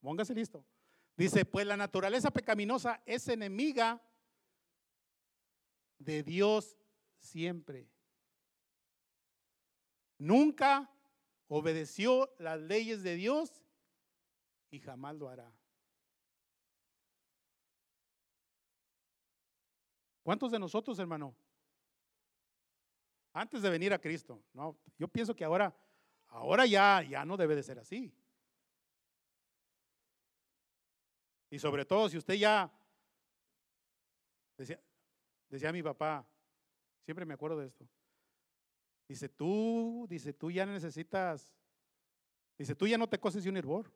póngase 0.00 0.34
listo. 0.34 0.62
Dice, 1.16 1.44
pues 1.44 1.66
la 1.66 1.76
naturaleza 1.76 2.30
pecaminosa 2.30 3.02
es 3.04 3.28
enemiga 3.28 4.02
de 5.98 6.22
Dios 6.22 6.78
siempre. 7.18 7.88
Nunca 10.18 10.90
obedeció 11.48 12.34
las 12.38 12.60
leyes 12.60 13.02
de 13.02 13.16
Dios 13.16 13.62
y 14.70 14.80
jamás 14.80 15.14
lo 15.16 15.28
hará. 15.28 15.52
¿Cuántos 20.22 20.50
de 20.52 20.58
nosotros, 20.58 20.98
hermano? 20.98 21.34
Antes 23.32 23.62
de 23.62 23.70
venir 23.70 23.92
a 23.92 23.98
Cristo, 23.98 24.42
no, 24.52 24.78
yo 24.98 25.08
pienso 25.08 25.34
que 25.34 25.44
ahora, 25.44 25.74
ahora 26.28 26.66
ya, 26.66 27.02
ya 27.02 27.24
no 27.24 27.36
debe 27.36 27.56
de 27.56 27.62
ser 27.62 27.78
así. 27.78 28.14
Y 31.52 31.58
sobre 31.58 31.84
todo 31.84 32.08
si 32.08 32.16
usted 32.16 32.32
ya, 32.32 32.72
decía, 34.56 34.80
decía 35.50 35.70
mi 35.70 35.82
papá, 35.82 36.26
siempre 37.04 37.26
me 37.26 37.34
acuerdo 37.34 37.58
de 37.58 37.66
esto, 37.66 37.86
dice 39.06 39.28
tú, 39.28 40.06
dice 40.08 40.32
tú 40.32 40.50
ya 40.50 40.64
necesitas, 40.64 41.52
dice 42.56 42.74
tú 42.74 42.86
ya 42.86 42.96
no 42.96 43.06
te 43.06 43.20
coses 43.20 43.44
de 43.44 43.50
un 43.50 43.58
hervor, 43.58 43.92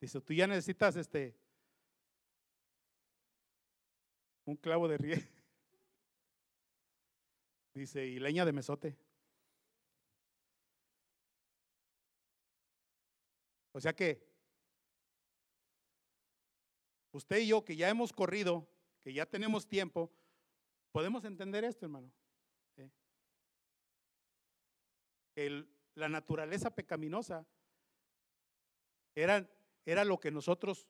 dice 0.00 0.20
tú 0.20 0.32
ya 0.32 0.46
necesitas 0.46 0.94
este, 0.94 1.36
un 4.44 4.54
clavo 4.54 4.86
de 4.86 4.96
rie. 4.96 5.28
Dice, 7.72 8.04
y 8.04 8.18
leña 8.18 8.44
de 8.44 8.52
mesote. 8.52 8.96
O 13.72 13.80
sea 13.80 13.94
que 13.94 14.29
usted 17.12 17.38
y 17.38 17.48
yo 17.48 17.64
que 17.64 17.76
ya 17.76 17.88
hemos 17.88 18.12
corrido, 18.12 18.68
que 19.02 19.12
ya 19.12 19.26
tenemos 19.26 19.66
tiempo, 19.66 20.12
podemos 20.92 21.24
entender 21.24 21.64
esto, 21.64 21.86
hermano. 21.86 22.12
Que 25.34 25.64
la 25.94 26.08
naturaleza 26.08 26.74
pecaminosa 26.74 27.46
era, 29.14 29.48
era 29.86 30.04
lo 30.04 30.18
que 30.18 30.30
nosotros 30.30 30.86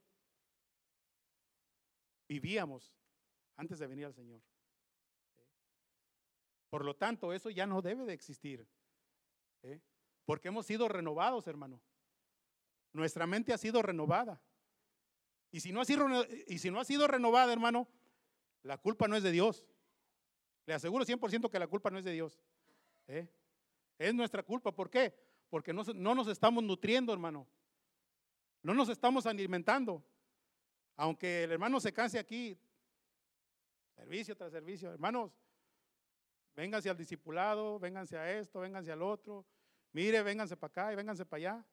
vivíamos 2.29 2.95
antes 3.57 3.79
de 3.79 3.87
venir 3.87 4.07
al 4.07 4.15
Señor. 4.15 4.41
Por 6.71 6.85
lo 6.85 6.95
tanto, 6.95 7.33
eso 7.33 7.51
ya 7.51 7.67
no 7.67 7.83
debe 7.83 8.05
de 8.05 8.13
existir. 8.13 8.67
¿eh? 9.63 9.81
Porque 10.25 10.49
hemos 10.49 10.67
sido 10.67 10.89
renovados, 10.89 11.47
hermano. 11.49 11.81
Nuestra 12.93 13.27
mente 13.27 13.53
ha 13.53 13.59
sido 13.59 13.83
renovada. 13.83 14.41
Y 15.51 15.61
si, 15.61 15.73
no 15.73 15.81
ha 15.81 16.85
sido, 16.85 17.07
renovada, 17.07 17.53
hermano, 17.53 17.89
la 18.63 18.79
culpa 18.79 19.09
no 19.09 19.17
es 19.17 19.23
de 19.23 19.33
Dios. 19.33 19.67
Le 20.67 20.75
aseguro 20.75 21.05
100% 21.05 21.51
que 21.51 21.59
la 21.59 21.67
culpa 21.67 21.91
no 21.91 21.99
es 21.99 22.05
de 22.05 22.13
Dios. 22.13 22.41
¿eh? 23.09 23.29
Es 23.99 24.15
nuestra 24.15 24.43
culpa. 24.43 24.73
¿Por 24.73 24.89
qué? 24.91 25.13
Porque 25.49 25.73
no, 25.73 25.83
no 25.95 26.15
nos 26.15 26.29
estamos 26.29 26.63
nutriendo, 26.63 27.13
hermano. 27.13 27.47
No 28.63 28.75
nos 28.75 28.89
estamos 28.89 29.27
alimentando. 29.27 30.05
Aunque 30.97 31.45
el 31.45 31.53
hermano 31.53 31.81
se 31.81 31.93
canse 31.93 32.19
aquí, 32.19 32.57
Servicio 34.01 34.35
tras 34.35 34.51
servicio. 34.51 34.91
Hermanos, 34.91 35.31
vénganse 36.57 36.89
al 36.89 36.97
discipulado, 36.97 37.79
vénganse 37.79 38.17
a 38.17 38.39
esto, 38.39 38.61
vénganse 38.61 38.91
al 38.91 39.03
otro. 39.03 39.45
Mire, 39.93 40.23
vénganse 40.23 40.57
para 40.57 40.71
acá 40.71 40.93
y 40.93 40.97
vénganse 40.97 41.27
para 41.27 41.37
allá. 41.39 41.67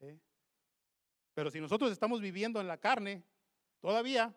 ¿Eh? 0.00 0.18
Pero 1.34 1.50
si 1.50 1.60
nosotros 1.60 1.90
estamos 1.90 2.20
viviendo 2.20 2.60
en 2.60 2.68
la 2.68 2.78
carne, 2.78 3.24
todavía, 3.80 4.34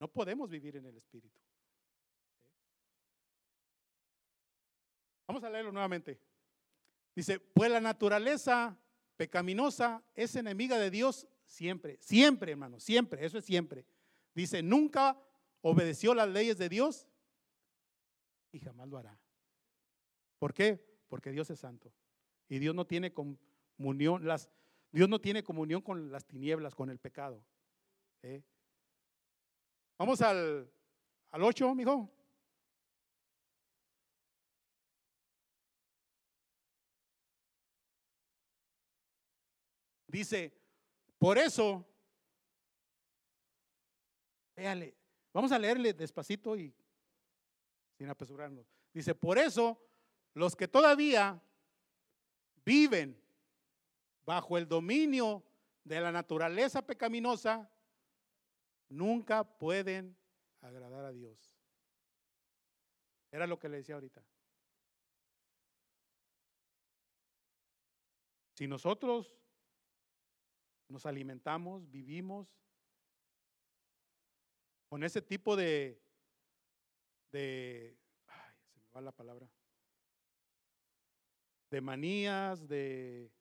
no 0.00 0.08
podemos 0.08 0.48
vivir 0.50 0.76
en 0.76 0.86
el 0.86 0.96
Espíritu. 0.96 1.38
Vamos 5.26 5.44
a 5.44 5.50
leerlo 5.50 5.72
nuevamente. 5.72 6.18
Dice, 7.14 7.38
pues 7.38 7.70
la 7.70 7.80
naturaleza 7.80 8.76
pecaminosa 9.16 10.02
es 10.14 10.34
enemiga 10.36 10.78
de 10.78 10.90
Dios 10.90 11.28
Siempre, 11.52 11.98
siempre, 12.00 12.52
hermano, 12.52 12.80
siempre, 12.80 13.26
eso 13.26 13.36
es 13.36 13.44
siempre. 13.44 13.84
Dice, 14.34 14.62
nunca 14.62 15.22
obedeció 15.60 16.14
las 16.14 16.26
leyes 16.26 16.56
de 16.56 16.70
Dios 16.70 17.06
y 18.52 18.58
jamás 18.58 18.88
lo 18.88 18.96
hará. 18.96 19.20
¿Por 20.38 20.54
qué? 20.54 20.82
Porque 21.08 21.30
Dios 21.30 21.50
es 21.50 21.60
santo. 21.60 21.92
Y 22.52 22.58
Dios 22.58 22.74
no 22.74 22.86
tiene 22.86 23.14
comunión, 23.14 24.26
las, 24.26 24.50
Dios 24.90 25.08
no 25.08 25.18
tiene 25.18 25.42
comunión 25.42 25.80
con 25.80 26.12
las 26.12 26.26
tinieblas, 26.26 26.74
con 26.74 26.90
el 26.90 26.98
pecado. 26.98 27.42
¿eh? 28.22 28.42
Vamos 29.96 30.20
al, 30.20 30.70
al 31.30 31.42
8, 31.42 31.74
mijo. 31.74 32.10
Dice, 40.08 40.52
por 41.16 41.38
eso, 41.38 41.86
véale, 44.54 44.94
vamos 45.32 45.52
a 45.52 45.58
leerle 45.58 45.94
despacito 45.94 46.54
y 46.54 46.74
sin 47.96 48.10
apresurarnos. 48.10 48.66
Dice, 48.92 49.14
por 49.14 49.38
eso 49.38 49.82
los 50.34 50.54
que 50.54 50.68
todavía 50.68 51.42
viven 52.64 53.20
bajo 54.24 54.56
el 54.56 54.68
dominio 54.68 55.42
de 55.84 56.00
la 56.00 56.12
naturaleza 56.12 56.86
pecaminosa, 56.86 57.68
nunca 58.88 59.44
pueden 59.44 60.16
agradar 60.60 61.04
a 61.04 61.12
Dios. 61.12 61.56
Era 63.30 63.46
lo 63.46 63.58
que 63.58 63.68
le 63.68 63.78
decía 63.78 63.94
ahorita. 63.94 64.22
Si 68.54 68.68
nosotros 68.68 69.34
nos 70.88 71.06
alimentamos, 71.06 71.90
vivimos 71.90 72.46
con 74.88 75.02
ese 75.02 75.22
tipo 75.22 75.56
de, 75.56 75.98
de 77.32 77.96
ay, 78.26 78.54
se 78.66 78.78
me 78.78 78.90
va 78.94 79.00
la 79.00 79.12
palabra, 79.12 79.48
de 81.72 81.80
manías, 81.80 82.68
de... 82.68 83.32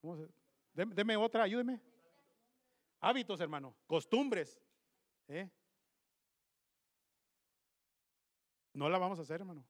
¿cómo 0.00 0.16
se- 0.16 0.32
Deme, 0.72 1.16
otra, 1.16 1.42
ayúdeme. 1.42 1.80
Hábitos, 3.00 3.40
hermano, 3.40 3.74
costumbres. 3.88 4.62
¿eh? 5.26 5.50
No 8.72 8.88
la 8.88 8.98
vamos 8.98 9.18
a 9.18 9.22
hacer, 9.22 9.40
hermano. 9.40 9.66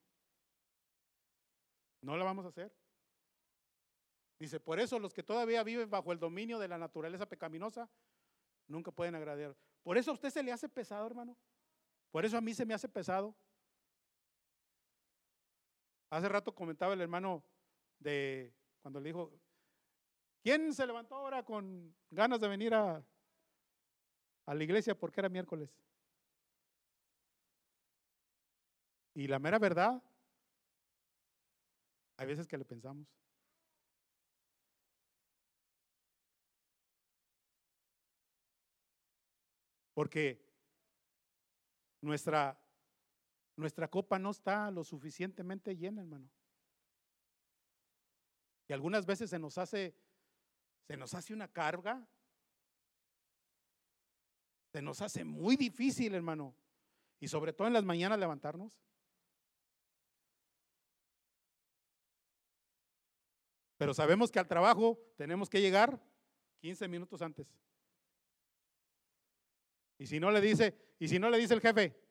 No 2.02 2.14
la 2.16 2.24
vamos 2.24 2.44
a 2.44 2.48
hacer. 2.48 2.70
Dice, 4.38 4.60
por 4.60 4.78
eso 4.78 4.98
los 4.98 5.14
que 5.14 5.22
todavía 5.22 5.62
viven 5.62 5.88
bajo 5.88 6.12
el 6.12 6.18
dominio 6.18 6.58
de 6.58 6.68
la 6.68 6.76
naturaleza 6.76 7.26
pecaminosa 7.26 7.88
nunca 8.66 8.90
pueden 8.90 9.14
agradar. 9.14 9.56
Por 9.82 9.96
eso 9.96 10.10
a 10.10 10.14
usted 10.14 10.28
se 10.28 10.42
le 10.42 10.52
hace 10.52 10.68
pesado, 10.68 11.06
hermano. 11.06 11.36
Por 12.10 12.26
eso 12.26 12.36
a 12.36 12.42
mí 12.42 12.52
se 12.52 12.66
me 12.66 12.74
hace 12.74 12.88
pesado. 12.88 13.34
Hace 16.14 16.28
rato 16.28 16.54
comentaba 16.54 16.94
el 16.94 17.00
hermano 17.00 17.42
de 17.98 18.54
cuando 18.82 19.00
le 19.00 19.08
dijo, 19.08 19.32
¿quién 20.44 20.72
se 20.72 20.86
levantó 20.86 21.16
ahora 21.16 21.44
con 21.44 21.92
ganas 22.08 22.40
de 22.40 22.46
venir 22.46 22.72
a, 22.72 23.04
la 24.46 24.62
iglesia 24.62 24.96
porque 24.96 25.20
era 25.20 25.28
miércoles? 25.28 25.68
Y 29.14 29.26
la 29.26 29.40
mera 29.40 29.58
verdad, 29.58 30.00
hay 32.16 32.26
veces 32.28 32.46
que 32.46 32.58
le 32.58 32.64
pensamos. 32.64 33.08
Porque 39.94 40.46
nuestra, 42.00 42.56
nuestra 43.56 43.88
copa 43.88 44.18
no 44.18 44.30
está 44.30 44.70
lo 44.70 44.84
suficientemente 44.84 45.76
llena, 45.76 46.02
hermano. 46.02 46.28
Y 48.66 48.72
algunas 48.72 49.06
veces 49.06 49.30
se 49.30 49.38
nos 49.38 49.58
hace, 49.58 49.94
se 50.86 50.96
nos 50.96 51.14
hace 51.14 51.34
una 51.34 51.48
carga. 51.48 52.06
Se 54.72 54.82
nos 54.82 55.00
hace 55.02 55.24
muy 55.24 55.56
difícil, 55.56 56.14
hermano. 56.14 56.54
Y 57.20 57.28
sobre 57.28 57.52
todo 57.52 57.68
en 57.68 57.74
las 57.74 57.84
mañanas 57.84 58.18
levantarnos. 58.18 58.80
Pero 63.76 63.94
sabemos 63.94 64.30
que 64.30 64.38
al 64.38 64.48
trabajo 64.48 64.98
tenemos 65.16 65.48
que 65.50 65.60
llegar 65.60 66.02
15 66.60 66.88
minutos 66.88 67.22
antes. 67.22 67.46
Y 69.98 70.06
si 70.06 70.18
no 70.18 70.30
le 70.30 70.40
dice, 70.40 70.76
y 70.98 71.08
si 71.08 71.18
no 71.18 71.30
le 71.30 71.38
dice 71.38 71.54
el 71.54 71.60
jefe, 71.60 72.03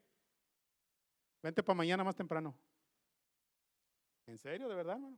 vente 1.43 1.61
para 1.61 1.75
mañana 1.75 2.03
más 2.03 2.15
temprano. 2.15 2.57
¿En 4.25 4.37
serio, 4.37 4.67
de 4.69 4.75
verdad, 4.75 4.95
hermano? 4.95 5.17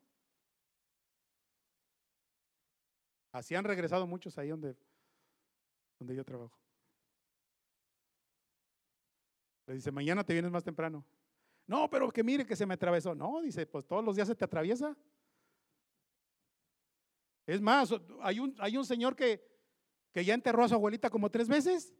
Así 3.32 3.53
han 3.53 3.63
regresado 3.63 4.07
muchos 4.07 4.38
ahí 4.38 4.49
donde, 4.49 4.76
donde 5.99 6.15
yo 6.15 6.26
trabajo. 6.26 6.57
Le 9.67 9.76
dice, 9.76 9.91
mañana 9.91 10.23
te 10.23 10.34
vienes 10.34 10.51
más 10.51 10.63
temprano. 10.63 11.05
No, 11.67 11.89
pero 11.89 12.11
que 12.11 12.23
mire 12.23 12.45
que 12.45 12.55
se 12.55 12.65
me 12.65 12.73
atravesó. 12.73 13.13
No, 13.13 13.41
dice, 13.41 13.65
pues 13.65 13.86
todos 13.86 14.03
los 14.03 14.15
días 14.15 14.28
se 14.28 14.36
te 14.36 14.45
atraviesa. 14.45 14.95
Es 17.45 17.61
más, 17.61 17.93
hay 18.21 18.39
un, 18.39 18.55
hay 18.59 18.78
un 18.78 18.86
señor 18.86 19.15
que, 19.15 19.43
que 20.11 20.26
ya 20.26 20.34
enterró 20.34 20.63
a 20.63 20.69
su 20.69 20.76
abuelita 20.76 21.09
como 21.09 21.30
tres 21.30 21.47
veces. 21.47 21.93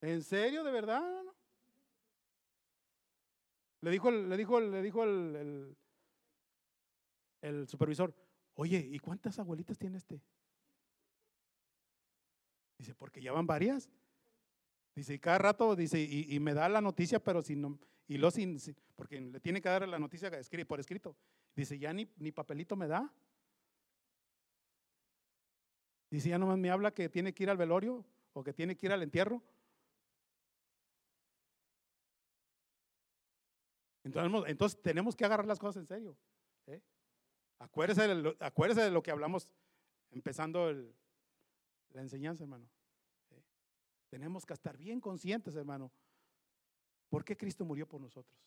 ¿En 0.00 0.22
serio, 0.22 0.62
de 0.62 0.70
verdad? 0.70 1.24
Le 3.80 3.90
dijo, 3.90 4.08
el- 4.08 4.28
le 4.28 4.36
dijo, 4.36 4.60
le 4.60 4.82
dijo 4.82 5.04
el, 5.04 5.76
el- 7.42 7.68
supervisor, 7.68 8.14
oye, 8.54 8.78
¿y 8.78 8.98
cuántas 8.98 9.38
abuelitas 9.38 9.78
tiene 9.78 9.98
este? 9.98 10.20
Dice, 12.78 12.94
porque 12.94 13.22
ya 13.22 13.32
van 13.32 13.46
varias. 13.46 13.88
Dice, 14.94 15.14
y 15.14 15.18
cada 15.18 15.38
rato, 15.38 15.76
dice, 15.76 16.00
y, 16.00 16.40
me 16.40 16.54
da 16.54 16.68
la 16.68 16.80
noticia, 16.80 17.22
pero 17.22 17.42
sin, 17.42 17.62
nom- 17.62 17.78
y 18.08 18.16
lo 18.18 18.30
sin, 18.30 18.58
porque 18.94 19.20
le 19.20 19.40
tiene 19.40 19.60
que 19.60 19.68
dar 19.68 19.86
la 19.86 19.98
noticia 19.98 20.30
por 20.66 20.80
escrito. 20.80 21.16
Dice, 21.54 21.78
ya 21.78 21.92
ni, 21.92 22.08
ni 22.16 22.32
papelito 22.32 22.76
me 22.76 22.88
da. 22.88 23.12
Dice, 26.10 26.30
ya 26.30 26.38
nomás 26.38 26.56
me 26.58 26.70
habla 26.70 26.92
que 26.92 27.08
tiene 27.08 27.34
que 27.34 27.42
ir 27.42 27.50
al 27.50 27.56
velorio 27.56 28.04
o 28.32 28.42
que 28.42 28.52
tiene 28.52 28.76
que 28.76 28.86
ir 28.86 28.92
al 28.92 29.02
entierro. 29.02 29.42
Entonces, 34.06 34.80
tenemos 34.80 35.16
que 35.16 35.24
agarrar 35.24 35.46
las 35.46 35.58
cosas 35.58 35.80
en 35.80 35.86
serio. 35.86 36.16
¿eh? 36.66 36.80
Acuérdese, 37.58 38.06
de 38.06 38.14
lo, 38.14 38.36
acuérdese 38.38 38.82
de 38.82 38.90
lo 38.90 39.02
que 39.02 39.10
hablamos 39.10 39.48
empezando 40.10 40.72
la 41.90 42.02
enseñanza, 42.02 42.44
hermano. 42.44 42.68
¿eh? 43.30 43.42
Tenemos 44.08 44.46
que 44.46 44.52
estar 44.52 44.76
bien 44.76 45.00
conscientes, 45.00 45.56
hermano. 45.56 45.90
¿Por 47.08 47.24
qué 47.24 47.36
Cristo 47.36 47.64
murió 47.64 47.86
por 47.86 48.00
nosotros? 48.00 48.38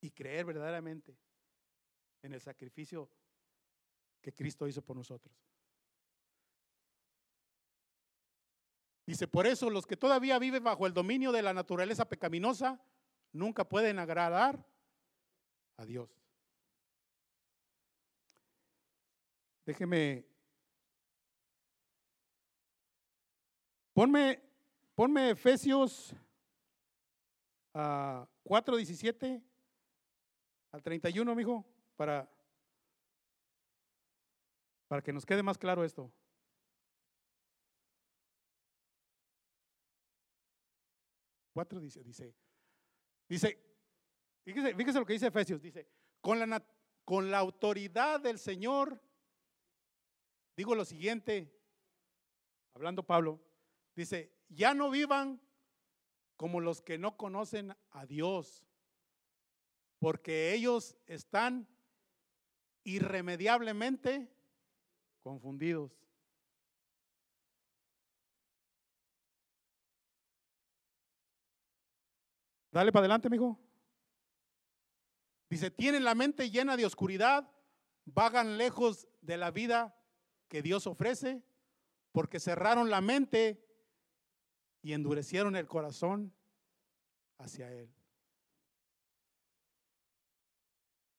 Y 0.00 0.10
creer 0.10 0.44
verdaderamente 0.44 1.16
en 2.22 2.32
el 2.32 2.40
sacrificio 2.40 3.08
que 4.20 4.32
Cristo 4.32 4.66
hizo 4.68 4.82
por 4.82 4.96
nosotros. 4.96 5.34
Dice, 9.06 9.26
por 9.26 9.46
eso 9.46 9.68
los 9.68 9.86
que 9.86 9.96
todavía 9.96 10.38
viven 10.38 10.62
bajo 10.62 10.86
el 10.86 10.94
dominio 10.94 11.32
de 11.32 11.42
la 11.42 11.52
naturaleza 11.52 12.08
pecaminosa 12.08 12.80
nunca 13.32 13.68
pueden 13.68 13.98
agradar 13.98 14.64
a 15.76 15.84
Dios. 15.84 16.10
Déjeme, 19.64 20.24
ponme, 23.92 24.42
ponme 24.94 25.30
Efesios 25.30 26.14
ah, 27.74 28.28
4, 28.44 28.76
17 28.76 29.42
al 30.72 30.82
31, 30.82 31.34
mijo, 31.34 31.64
para, 31.96 32.28
para 34.88 35.02
que 35.02 35.12
nos 35.12 35.26
quede 35.26 35.42
más 35.42 35.58
claro 35.58 35.84
esto. 35.84 36.12
Cuatro 41.52 41.80
dice, 41.80 42.02
dice, 42.02 42.34
dice, 43.28 43.62
fíjese, 44.42 44.74
fíjese 44.74 44.98
lo 44.98 45.06
que 45.06 45.12
dice 45.12 45.26
Efesios, 45.26 45.60
dice, 45.60 45.86
con 46.20 46.38
la, 46.38 46.66
con 47.04 47.30
la 47.30 47.38
autoridad 47.38 48.20
del 48.20 48.38
Señor, 48.38 49.00
digo 50.56 50.74
lo 50.74 50.84
siguiente, 50.84 51.54
hablando 52.74 53.02
Pablo, 53.02 53.40
dice, 53.94 54.32
ya 54.48 54.72
no 54.72 54.90
vivan 54.90 55.40
como 56.36 56.60
los 56.60 56.80
que 56.80 56.98
no 56.98 57.16
conocen 57.16 57.76
a 57.90 58.06
Dios, 58.06 58.64
porque 59.98 60.52
ellos 60.54 60.96
están 61.06 61.68
irremediablemente 62.84 64.34
confundidos. 65.22 66.01
Dale 72.72 72.90
para 72.90 73.02
adelante, 73.02 73.28
mijo. 73.28 73.60
Dice, 75.50 75.70
tienen 75.70 76.04
la 76.04 76.14
mente 76.14 76.50
llena 76.50 76.76
de 76.78 76.86
oscuridad, 76.86 77.48
vagan 78.06 78.56
lejos 78.56 79.06
de 79.20 79.36
la 79.36 79.50
vida 79.50 79.94
que 80.48 80.62
Dios 80.62 80.86
ofrece, 80.86 81.44
porque 82.12 82.40
cerraron 82.40 82.88
la 82.88 83.02
mente 83.02 83.62
y 84.80 84.94
endurecieron 84.94 85.54
el 85.54 85.68
corazón 85.68 86.34
hacia 87.36 87.70
Él. 87.70 87.94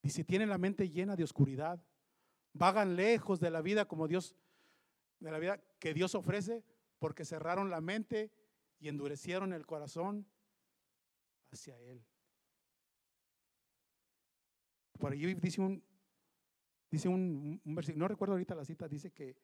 Dice, 0.01 0.23
tienen 0.23 0.49
la 0.49 0.57
mente 0.57 0.89
llena 0.89 1.15
de 1.15 1.23
oscuridad, 1.23 1.85
vagan 2.53 2.95
lejos 2.95 3.39
de 3.39 3.51
la 3.51 3.61
vida 3.61 3.85
como 3.85 4.07
Dios, 4.07 4.35
de 5.19 5.31
la 5.31 5.37
vida 5.37 5.63
que 5.79 5.93
Dios 5.93 6.15
ofrece, 6.15 6.63
porque 6.97 7.23
cerraron 7.23 7.69
la 7.69 7.81
mente 7.81 8.31
y 8.79 8.89
endurecieron 8.89 9.53
el 9.53 9.67
corazón 9.67 10.27
hacia 11.53 11.79
Él. 11.79 12.03
Por 14.99 15.11
ahí 15.11 15.33
dice 15.35 15.61
un, 15.61 15.83
dice 16.89 17.07
un, 17.07 17.61
un 17.63 17.75
versículo, 17.75 18.03
no 18.03 18.07
recuerdo 18.07 18.33
ahorita 18.33 18.55
la 18.55 18.65
cita, 18.65 18.87
dice 18.87 19.11
que, 19.11 19.35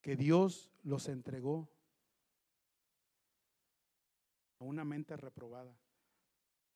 que 0.00 0.16
Dios 0.16 0.70
los 0.82 1.08
entregó 1.08 1.68
a 4.58 4.64
una 4.64 4.84
mente 4.84 5.16
reprobada, 5.16 5.76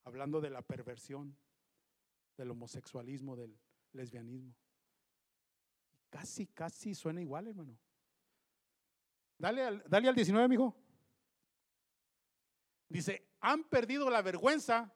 hablando 0.05 0.41
de 0.41 0.51
la 0.51 0.63
perversión, 0.63 1.37
del 2.37 2.51
homosexualismo, 2.51 3.37
del 3.37 3.59
lesbianismo. 3.93 4.55
Casi, 6.09 6.47
casi 6.47 6.95
suena 6.95 7.21
igual, 7.21 7.49
hermano. 7.49 7.79
Dale 9.39 9.63
al, 9.63 9.85
dale 9.89 10.09
al 10.09 10.15
19, 10.15 10.49
mijo. 10.49 10.77
Dice, 12.89 13.30
han 13.41 13.65
perdido 13.65 14.11
la 14.11 14.23
vergüenza 14.23 14.95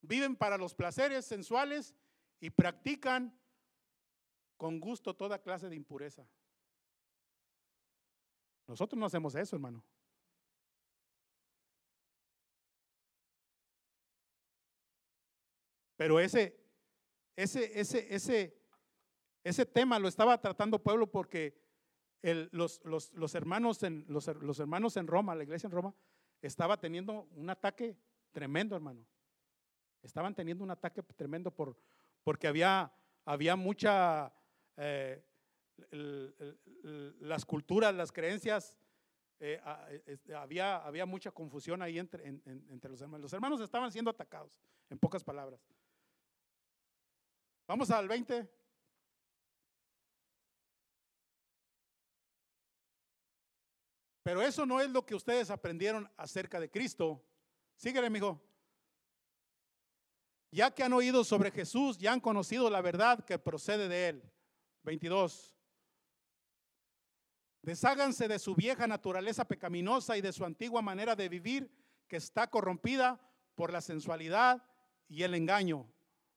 viven 0.00 0.36
para 0.36 0.56
los 0.56 0.74
placeres 0.74 1.26
sensuales 1.26 1.94
y 2.40 2.50
practican 2.50 3.38
con 4.56 4.80
gusto 4.80 5.14
toda 5.14 5.42
clase 5.42 5.68
de 5.68 5.76
impureza. 5.76 6.26
Nosotros 8.66 8.98
no 8.98 9.06
hacemos 9.06 9.34
eso, 9.34 9.56
hermano. 9.56 9.82
Pero 15.96 16.20
ese, 16.20 16.58
ese, 17.36 17.80
ese, 17.80 18.14
ese, 18.14 18.58
ese 19.42 19.66
tema 19.66 19.98
lo 19.98 20.08
estaba 20.08 20.40
tratando 20.40 20.82
pueblo 20.82 21.10
porque 21.10 21.58
los, 22.22 22.80
los, 22.84 23.34
hermanos 23.34 23.82
en, 23.82 24.04
los, 24.08 24.26
los 24.26 24.58
hermanos 24.58 24.96
en 24.96 25.06
Roma, 25.06 25.34
la 25.34 25.44
iglesia 25.44 25.68
en 25.68 25.72
Roma, 25.72 25.94
estaba 26.42 26.78
teniendo 26.78 27.28
un 27.34 27.50
ataque 27.50 27.96
tremendo, 28.32 28.76
hermano. 28.76 29.04
Estaban 30.02 30.34
teniendo 30.34 30.62
un 30.62 30.70
ataque 30.70 31.02
tremendo 31.02 31.50
por, 31.50 31.76
porque 32.22 32.46
había, 32.46 32.92
había 33.24 33.56
mucha, 33.56 34.32
eh, 34.76 35.24
las 37.20 37.44
culturas, 37.44 37.94
las 37.94 38.12
creencias, 38.12 38.76
eh, 39.40 39.60
había, 40.34 40.76
había 40.76 41.06
mucha 41.06 41.30
confusión 41.30 41.82
ahí 41.82 41.98
entre, 41.98 42.26
entre 42.26 42.90
los 42.90 43.00
hermanos. 43.00 43.22
Los 43.22 43.32
hermanos 43.32 43.60
estaban 43.60 43.90
siendo 43.90 44.10
atacados, 44.10 44.58
en 44.88 44.98
pocas 44.98 45.24
palabras. 45.24 45.60
Vamos 47.66 47.90
al 47.90 48.06
20. 48.06 48.48
Pero 54.26 54.42
eso 54.42 54.66
no 54.66 54.80
es 54.80 54.90
lo 54.90 55.06
que 55.06 55.14
ustedes 55.14 55.50
aprendieron 55.50 56.10
acerca 56.16 56.58
de 56.58 56.68
Cristo. 56.68 57.24
Síguele, 57.76 58.08
amigo. 58.08 58.42
Ya 60.50 60.72
que 60.72 60.82
han 60.82 60.92
oído 60.92 61.22
sobre 61.22 61.52
Jesús, 61.52 61.96
ya 61.96 62.12
han 62.12 62.18
conocido 62.18 62.68
la 62.68 62.80
verdad 62.80 63.24
que 63.24 63.38
procede 63.38 63.88
de 63.88 64.08
él. 64.08 64.32
22. 64.82 65.56
Desháganse 67.62 68.26
de 68.26 68.40
su 68.40 68.56
vieja 68.56 68.88
naturaleza 68.88 69.44
pecaminosa 69.44 70.16
y 70.16 70.22
de 70.22 70.32
su 70.32 70.44
antigua 70.44 70.82
manera 70.82 71.14
de 71.14 71.28
vivir 71.28 71.70
que 72.08 72.16
está 72.16 72.50
corrompida 72.50 73.20
por 73.54 73.72
la 73.72 73.80
sensualidad 73.80 74.60
y 75.06 75.22
el 75.22 75.36
engaño. 75.36 75.88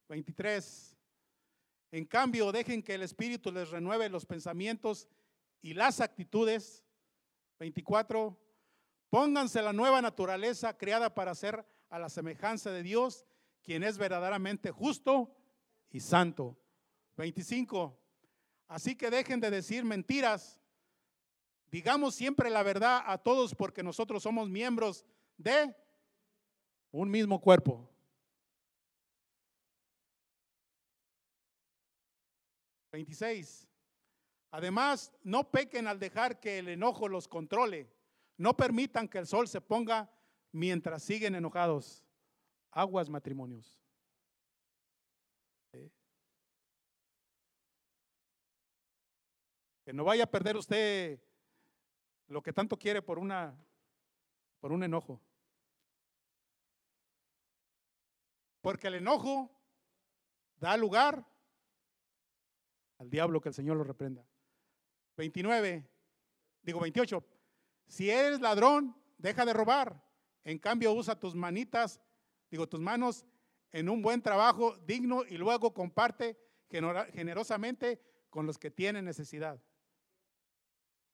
23. 0.09 0.95
En 1.89 2.05
cambio, 2.05 2.51
dejen 2.51 2.83
que 2.83 2.93
el 2.93 3.01
Espíritu 3.01 3.51
les 3.51 3.71
renueve 3.71 4.09
los 4.09 4.27
pensamientos 4.27 5.07
y 5.63 5.73
las 5.73 6.01
actitudes 6.01 6.83
24. 7.59 8.37
Pónganse 9.09 9.61
la 9.61 9.73
nueva 9.73 10.01
naturaleza 10.01 10.77
creada 10.77 11.13
para 11.13 11.35
ser 11.35 11.65
a 11.89 11.99
la 11.99 12.09
semejanza 12.09 12.71
de 12.71 12.83
Dios, 12.83 13.25
quien 13.63 13.83
es 13.83 13.97
verdaderamente 13.97 14.71
justo 14.71 15.35
y 15.89 15.99
santo. 15.99 16.57
25. 17.17 17.99
Así 18.67 18.95
que 18.95 19.09
dejen 19.09 19.39
de 19.39 19.51
decir 19.51 19.83
mentiras. 19.83 20.59
Digamos 21.71 22.15
siempre 22.15 22.49
la 22.49 22.63
verdad 22.63 23.03
a 23.05 23.17
todos 23.17 23.53
porque 23.53 23.83
nosotros 23.83 24.23
somos 24.23 24.49
miembros 24.49 25.05
de 25.37 25.75
un 26.91 27.09
mismo 27.11 27.39
cuerpo. 27.41 27.89
26. 32.91 33.68
Además, 34.51 35.13
no 35.23 35.51
pequen 35.51 35.87
al 35.87 35.99
dejar 35.99 36.39
que 36.39 36.59
el 36.59 36.69
enojo 36.69 37.07
los 37.07 37.27
controle. 37.27 37.91
No 38.37 38.55
permitan 38.55 39.07
que 39.07 39.19
el 39.19 39.27
sol 39.27 39.47
se 39.47 39.61
ponga 39.61 40.11
mientras 40.51 41.03
siguen 41.03 41.35
enojados. 41.35 42.03
Aguas 42.71 43.09
matrimonios. 43.09 43.79
Que 49.83 49.93
no 49.93 50.03
vaya 50.03 50.25
a 50.25 50.31
perder 50.31 50.55
usted 50.55 51.19
lo 52.27 52.43
que 52.43 52.53
tanto 52.53 52.77
quiere 52.77 53.01
por 53.01 53.17
una 53.17 53.57
por 54.59 54.71
un 54.71 54.83
enojo. 54.83 55.19
Porque 58.61 58.87
el 58.87 58.95
enojo 58.95 59.49
da 60.57 60.77
lugar 60.77 61.25
al 62.99 63.09
diablo 63.09 63.41
que 63.41 63.49
el 63.49 63.55
Señor 63.55 63.77
lo 63.77 63.83
reprenda. 63.83 64.28
29, 65.19 65.85
digo 66.61 66.79
28, 66.79 67.21
si 67.87 68.09
eres 68.09 68.39
ladrón, 68.39 68.95
deja 69.17 69.45
de 69.45 69.51
robar. 69.51 70.01
En 70.45 70.57
cambio, 70.57 70.93
usa 70.93 71.19
tus 71.19 71.35
manitas, 71.35 71.99
digo 72.49 72.69
tus 72.69 72.79
manos 72.79 73.25
en 73.73 73.89
un 73.89 74.01
buen 74.01 74.21
trabajo 74.21 74.77
digno 74.77 75.23
y 75.27 75.37
luego 75.37 75.73
comparte 75.73 76.39
generosamente 76.69 78.01
con 78.29 78.45
los 78.45 78.57
que 78.57 78.71
tienen 78.71 79.03
necesidad. 79.03 79.61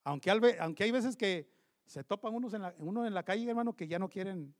Aunque, 0.03 0.29
aunque 0.59 0.83
hay 0.83 0.91
veces 0.91 1.17
que 1.17 1.51
se 1.87 2.03
topan 2.03 2.35
unos 2.35 2.53
en 2.53 2.61
la, 2.61 2.75
uno 2.77 3.07
en 3.07 3.13
la 3.15 3.23
calle, 3.23 3.49
hermano, 3.49 3.75
que 3.75 3.87
ya 3.87 3.97
no 3.97 4.07
quieren. 4.07 4.53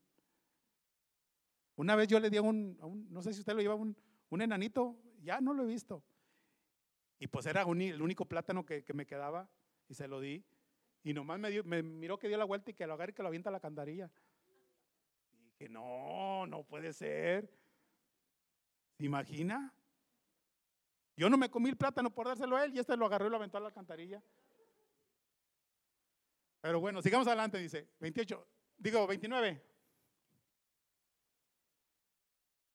Una 1.76 1.96
vez 1.96 2.08
yo 2.08 2.20
le 2.20 2.32
di 2.32 2.38
a 2.38 2.42
un, 2.42 2.78
no 3.12 3.22
sé 3.22 3.32
si 3.32 3.42
usted 3.42 3.54
lo 3.54 3.62
lleva, 3.62 3.76
un, 3.76 3.96
un 4.30 4.42
enanito, 4.42 4.98
ya 5.22 5.40
no 5.40 5.54
lo 5.54 5.64
he 5.64 5.68
visto. 5.68 6.04
Y 7.26 7.28
pues 7.28 7.48
era 7.48 7.64
el 7.64 8.02
único 8.04 8.26
plátano 8.26 8.64
que, 8.64 8.86
me 8.94 9.08
quedaba 9.08 9.50
y 9.90 9.96
se 9.96 10.08
lo 10.08 10.20
di. 10.20 10.46
Y 11.04 11.12
nomás 11.12 11.40
me, 11.40 11.64
me 11.64 11.82
miró 11.82 12.20
que 12.20 12.28
dio 12.28 12.38
la 12.38 12.46
vuelta 12.46 12.70
y 12.70 12.76
que 12.76 12.86
lo 12.86 12.94
agarre 12.94 13.14
y 13.14 13.16
que 13.16 13.24
lo 13.24 13.30
avienta 13.30 13.50
a 13.50 13.52
la 13.52 13.60
candarilla. 13.60 14.12
Y 15.32 15.42
dije, 15.46 15.68
no, 15.68 16.46
no 16.46 16.64
puede 16.64 16.94
ser. 16.94 17.52
¿Se 18.96 19.06
imagina? 19.06 19.74
Yo 21.18 21.28
no 21.28 21.36
me 21.36 21.50
comí 21.50 21.68
el 21.70 21.78
plátano 21.78 22.12
por 22.12 22.28
dárselo 22.28 22.58
a 22.58 22.64
él 22.64 22.76
y 22.76 22.78
este 22.78 22.96
lo 22.96 23.08
agarró 23.08 23.26
y 23.26 23.32
lo 23.32 23.38
aventó 23.38 23.58
a 23.58 23.62
la 23.62 23.72
cantarilla. 23.72 24.22
Pero 26.62 26.80
bueno, 26.80 27.02
sigamos 27.02 27.26
adelante, 27.26 27.58
dice 27.58 27.90
28, 28.02 28.48
digo 28.78 29.08
29. 29.08 29.64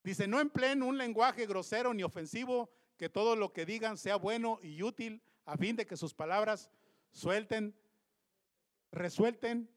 Dice, 0.03 0.27
no 0.27 0.41
empleen 0.41 0.83
un 0.83 0.99
lenguaje 0.99 1.47
grosero 1.47 1.95
ni 1.95 2.03
ofensivo 2.03 2.80
que 3.01 3.09
todo 3.09 3.35
lo 3.35 3.51
que 3.55 3.65
digan 3.65 3.97
sea 3.97 4.17
bueno 4.17 4.59
y 4.63 4.83
útil 4.83 5.23
a 5.47 5.57
fin 5.57 5.75
de 5.75 5.87
que 5.87 5.97
sus 5.97 6.13
palabras 6.13 6.71
suelten, 7.13 7.75
resuelten, 8.93 9.71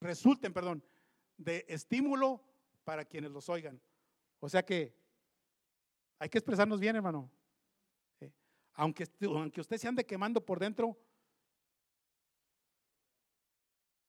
resulten, 0.00 0.54
perdón, 0.54 0.82
de 1.36 1.66
estímulo 1.68 2.42
para 2.84 3.04
quienes 3.04 3.32
los 3.32 3.50
oigan. 3.50 3.78
O 4.40 4.48
sea 4.48 4.64
que 4.64 4.96
hay 6.18 6.30
que 6.30 6.38
expresarnos 6.38 6.80
bien, 6.80 6.96
hermano. 6.96 7.30
Aunque, 8.72 9.06
aunque 9.20 9.60
usted 9.60 9.76
se 9.76 9.88
ande 9.88 10.06
quemando 10.06 10.42
por 10.42 10.58
dentro, 10.58 10.98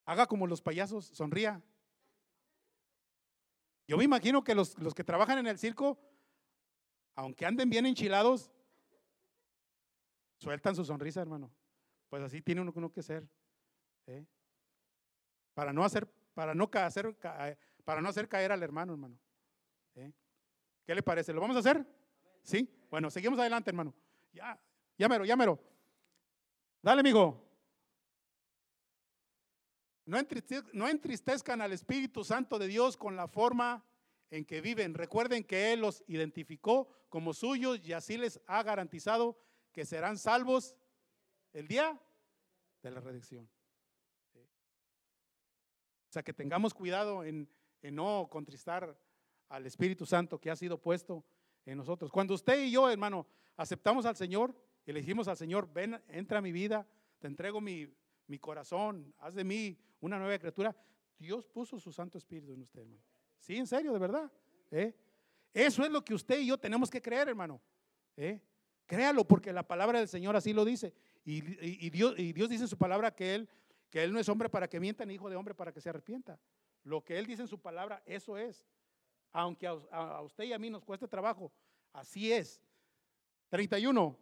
haga 0.05 0.25
como 0.27 0.47
los 0.47 0.61
payasos, 0.61 1.07
sonría. 1.07 1.61
Yo 3.85 3.97
me 3.97 4.05
imagino 4.05 4.45
que 4.45 4.55
los, 4.55 4.77
los 4.79 4.93
que 4.93 5.03
trabajan 5.03 5.39
en 5.39 5.47
el 5.47 5.59
circo 5.59 5.99
aunque 7.19 7.45
anden 7.45 7.69
bien 7.69 7.85
enchilados, 7.85 8.49
sueltan 10.37 10.73
su 10.73 10.85
sonrisa, 10.85 11.21
hermano. 11.21 11.51
Pues 12.07 12.23
así 12.23 12.41
tiene 12.41 12.61
uno, 12.61 12.93
que 12.93 13.03
ser. 13.03 13.27
¿eh? 14.07 14.25
Para 15.53 15.73
no 15.73 15.83
hacer, 15.83 16.09
para 16.33 16.55
no 16.55 16.69
hacer, 16.71 17.17
para 17.83 18.01
no 18.01 18.07
hacer 18.07 18.29
caer 18.29 18.53
al 18.53 18.63
hermano, 18.63 18.93
hermano. 18.93 19.19
¿eh? 19.95 20.13
¿Qué 20.85 20.95
le 20.95 21.03
parece? 21.03 21.33
¿Lo 21.33 21.41
vamos 21.41 21.57
a 21.57 21.59
hacer? 21.59 21.85
¿Sí? 22.41 22.73
Bueno, 22.89 23.11
seguimos 23.11 23.37
adelante, 23.37 23.69
hermano. 23.69 23.93
Ya, 24.31 24.57
llámelo, 24.97 25.25
llámelo. 25.25 25.59
Dale, 26.81 27.01
amigo. 27.01 27.45
No 30.05 30.87
entristezcan 30.87 31.59
al 31.61 31.73
Espíritu 31.73 32.23
Santo 32.23 32.57
de 32.57 32.67
Dios 32.67 32.95
con 32.95 33.17
la 33.17 33.27
forma 33.27 33.83
en 34.31 34.45
que 34.45 34.61
viven. 34.61 34.93
Recuerden 34.93 35.43
que 35.43 35.73
Él 35.73 35.81
los 35.81 36.03
identificó 36.07 36.89
como 37.09 37.33
suyos 37.33 37.79
y 37.83 37.93
así 37.93 38.17
les 38.17 38.39
ha 38.45 38.63
garantizado 38.63 39.37
que 39.71 39.85
serán 39.85 40.17
salvos 40.17 40.75
el 41.53 41.67
día 41.67 41.99
de 42.81 42.91
la 42.91 42.99
redención. 42.99 43.49
O 44.35 46.11
sea, 46.11 46.23
que 46.23 46.33
tengamos 46.33 46.73
cuidado 46.73 47.23
en, 47.23 47.47
no 47.81 48.27
contristar 48.31 48.97
al 49.47 49.65
Espíritu 49.65 50.05
Santo 50.05 50.39
que 50.39 50.51
ha 50.51 50.55
sido 50.55 50.79
puesto 50.79 51.23
en 51.65 51.77
nosotros. 51.77 52.11
Cuando 52.11 52.33
usted 52.33 52.63
y 52.63 52.71
yo, 52.71 52.89
hermano, 52.89 53.27
aceptamos 53.55 54.05
al 54.05 54.15
Señor 54.15 54.55
y 54.85 54.91
le 54.91 55.01
dijimos 55.01 55.27
al 55.27 55.37
Señor, 55.37 55.71
ven, 55.71 56.01
entra 56.07 56.39
a 56.39 56.41
mi 56.41 56.51
vida, 56.51 56.87
te 57.19 57.27
entrego 57.27 57.61
mi 57.61 58.39
corazón, 58.39 59.13
haz 59.19 59.35
de 59.35 59.43
mí 59.43 59.77
una 60.01 60.17
nueva 60.17 60.37
criatura, 60.39 60.75
Dios 61.17 61.45
puso 61.45 61.79
su 61.79 61.91
Santo 61.91 62.17
Espíritu 62.17 62.53
en 62.53 62.61
usted, 62.61 62.81
hermano. 62.81 63.03
Sí, 63.39 63.57
en 63.57 63.67
serio, 63.67 63.93
de 63.93 63.99
verdad. 63.99 64.31
¿eh? 64.71 64.93
Eso 65.53 65.83
es 65.83 65.91
lo 65.91 66.03
que 66.03 66.13
usted 66.13 66.39
y 66.39 66.47
yo 66.47 66.57
tenemos 66.57 66.89
que 66.89 67.01
creer, 67.01 67.29
hermano. 67.29 67.61
¿eh? 68.15 68.39
Créalo, 68.85 69.25
porque 69.25 69.51
la 69.51 69.63
palabra 69.63 69.99
del 69.99 70.07
Señor 70.07 70.35
así 70.35 70.53
lo 70.53 70.65
dice. 70.65 70.93
Y, 71.25 71.89
Dios, 71.89 72.15
dice 72.15 72.63
en 72.63 72.67
su 72.67 72.77
palabra 72.77 73.13
que 73.13 73.35
él, 73.35 73.49
que 73.89 74.03
él 74.03 74.11
no 74.11 74.19
es 74.19 74.29
hombre 74.29 74.49
para 74.49 74.67
que 74.67 74.79
mienta, 74.79 75.05
ni 75.05 75.15
hijo 75.15 75.29
de 75.29 75.35
hombre 75.35 75.53
para 75.53 75.71
que 75.71 75.81
se 75.81 75.89
arrepienta. 75.89 76.39
Lo 76.83 77.03
que 77.03 77.19
Él 77.19 77.25
dice 77.27 77.41
en 77.43 77.47
su 77.47 77.59
palabra, 77.59 78.01
eso 78.05 78.37
es. 78.37 78.67
aunque 79.31 79.67
a, 79.67 80.21
usted 80.21 80.45
y 80.45 80.53
a 80.53 80.59
mí 80.59 80.69
nos 80.69 80.83
cueste 80.83 81.07
trabajo, 81.07 81.51
así 81.93 82.31
es. 82.31 82.61
31. 83.49 84.17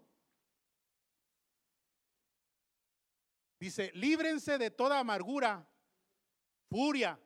Dice, 3.60 3.92
líbrense 3.94 4.58
de 4.58 4.70
toda 4.70 5.00
amargura, 5.00 5.68
furia, 6.70 7.20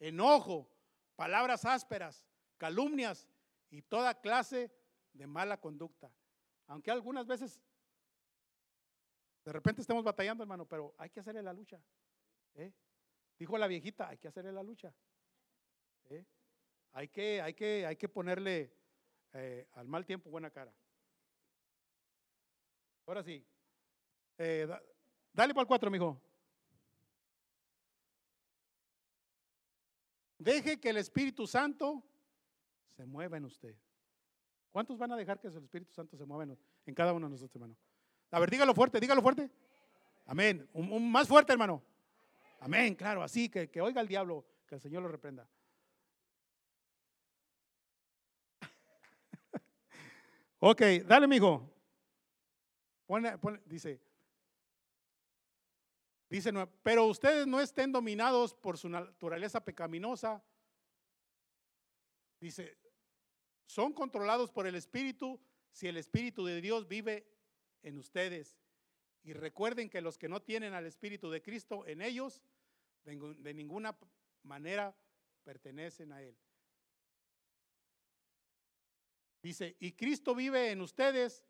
enojo, 0.00 0.68
palabras 1.16 1.64
ásperas, 1.64 2.24
calumnias 2.58 3.28
y 3.70 3.82
toda 3.82 4.20
clase 4.20 4.70
de 5.12 5.26
mala 5.26 5.58
conducta. 5.58 6.12
Aunque 6.66 6.90
algunas 6.90 7.26
veces 7.26 7.60
de 9.44 9.52
repente 9.52 9.80
estemos 9.80 10.04
batallando, 10.04 10.42
hermano, 10.42 10.66
pero 10.66 10.94
hay 10.98 11.08
que 11.10 11.20
hacerle 11.20 11.42
la 11.42 11.52
lucha. 11.52 11.80
¿eh? 12.54 12.72
Dijo 13.38 13.56
la 13.56 13.66
viejita, 13.66 14.08
hay 14.08 14.18
que 14.18 14.28
hacerle 14.28 14.52
la 14.52 14.62
lucha. 14.62 14.92
¿eh? 16.10 16.24
Hay, 16.92 17.08
que, 17.08 17.40
hay, 17.40 17.54
que, 17.54 17.86
hay 17.86 17.96
que 17.96 18.08
ponerle 18.08 18.74
eh, 19.32 19.68
al 19.74 19.86
mal 19.86 20.04
tiempo 20.04 20.30
buena 20.30 20.50
cara. 20.50 20.74
Ahora 23.06 23.22
sí. 23.22 23.46
dale 24.36 25.54
para 25.54 25.60
el 25.60 25.66
4, 25.66 25.90
mijo. 25.90 26.20
Deje 30.38 30.78
que 30.78 30.90
el 30.90 30.98
Espíritu 30.98 31.46
Santo 31.46 32.02
se 32.88 33.06
mueva 33.06 33.36
en 33.36 33.44
usted. 33.44 33.74
¿Cuántos 34.70 34.98
van 34.98 35.12
a 35.12 35.16
dejar 35.16 35.40
que 35.40 35.48
el 35.48 35.56
Espíritu 35.56 35.92
Santo 35.94 36.16
se 36.16 36.26
mueva 36.26 36.44
en, 36.84 36.94
cada 36.94 37.12
uno 37.12 37.26
de 37.26 37.30
nosotros, 37.32 37.56
hermano? 37.56 37.76
A 38.30 38.38
ver, 38.40 38.50
dígalo 38.50 38.74
fuerte, 38.74 39.00
dígalo 39.00 39.22
fuerte. 39.22 39.50
Amén. 40.26 40.68
Un, 40.74 41.10
más 41.10 41.26
fuerte, 41.26 41.52
hermano. 41.52 41.82
Amén, 42.60 42.94
claro, 42.94 43.22
así 43.22 43.48
que, 43.48 43.70
que 43.70 43.80
oiga 43.80 44.00
el 44.00 44.08
diablo, 44.08 44.44
que 44.66 44.74
el 44.74 44.80
Señor 44.80 45.02
lo 45.02 45.08
reprenda. 45.08 45.48
ok, 50.58 50.82
dale, 51.06 51.26
mijo. 51.26 51.70
Pone, 53.06 53.38
dice, 53.66 54.00
dice, 56.36 56.52
pero 56.82 57.06
ustedes 57.06 57.46
no 57.46 57.60
estén 57.60 57.92
dominados 57.92 58.54
por 58.54 58.78
su 58.78 58.88
naturaleza 58.88 59.64
pecaminosa. 59.64 60.42
Dice, 62.40 62.76
son 63.66 63.92
controlados 63.92 64.50
por 64.50 64.66
el 64.66 64.74
Espíritu 64.74 65.40
si 65.70 65.88
el 65.88 65.96
Espíritu 65.96 66.44
de 66.44 66.60
Dios 66.60 66.88
vive 66.88 67.26
en 67.82 67.98
ustedes. 67.98 68.56
Y 69.22 69.32
recuerden 69.32 69.90
que 69.90 70.00
los 70.00 70.18
que 70.18 70.28
no 70.28 70.40
tienen 70.40 70.72
al 70.72 70.86
Espíritu 70.86 71.30
de 71.30 71.42
Cristo 71.42 71.86
en 71.86 72.00
ellos, 72.00 72.42
de, 73.04 73.54
ninguna 73.54 73.96
manera 74.42 74.96
pertenecen 75.42 76.12
a 76.12 76.22
Él. 76.22 76.36
Dice, 79.42 79.76
y 79.80 79.92
Cristo 79.92 80.34
vive 80.34 80.70
en 80.70 80.80
ustedes, 80.80 81.44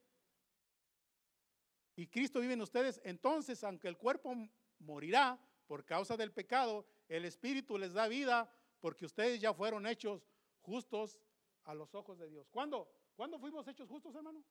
y 1.96 2.06
Cristo 2.08 2.40
vive 2.40 2.54
en 2.54 2.62
ustedes, 2.62 3.00
entonces 3.04 3.64
aunque 3.64 3.88
el 3.88 3.96
cuerpo 3.96 4.34
morirá 4.78 5.38
por 5.66 5.84
causa 5.84 6.16
del 6.16 6.32
pecado, 6.32 6.86
el 7.08 7.24
Espíritu 7.24 7.78
les 7.78 7.92
da 7.92 8.08
vida 8.08 8.52
porque 8.80 9.04
ustedes 9.04 9.40
ya 9.40 9.52
fueron 9.52 9.86
hechos 9.86 10.28
justos 10.60 11.20
a 11.64 11.74
los 11.74 11.94
ojos 11.94 12.18
de 12.18 12.28
Dios. 12.28 12.48
¿Cuándo? 12.50 12.88
¿Cuándo 13.14 13.38
fuimos 13.38 13.66
hechos 13.66 13.88
justos, 13.88 14.14
hermano? 14.14 14.44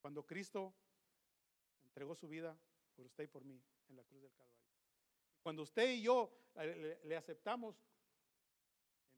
Cuando 0.00 0.24
Cristo 0.24 0.74
entregó 1.84 2.14
su 2.14 2.28
vida 2.28 2.56
por 2.94 3.06
usted 3.06 3.24
y 3.24 3.28
por 3.28 3.44
mí 3.44 3.62
en 3.88 3.96
la 3.96 4.04
cruz 4.04 4.22
del 4.22 4.32
Calvario. 4.32 4.56
Cuando 5.42 5.62
usted 5.62 5.90
y 5.90 6.02
yo 6.02 6.32
le, 7.04 7.16
aceptamos, 7.16 7.76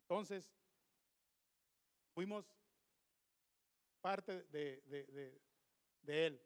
entonces 0.01 0.53
fuimos 2.15 2.53
parte 4.01 4.45
de 4.45 5.41
Él. 6.07 6.43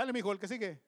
Dale, 0.00 0.14
mi 0.14 0.20
hijo, 0.20 0.32
el 0.32 0.38
que 0.38 0.48
sigue. 0.48 0.80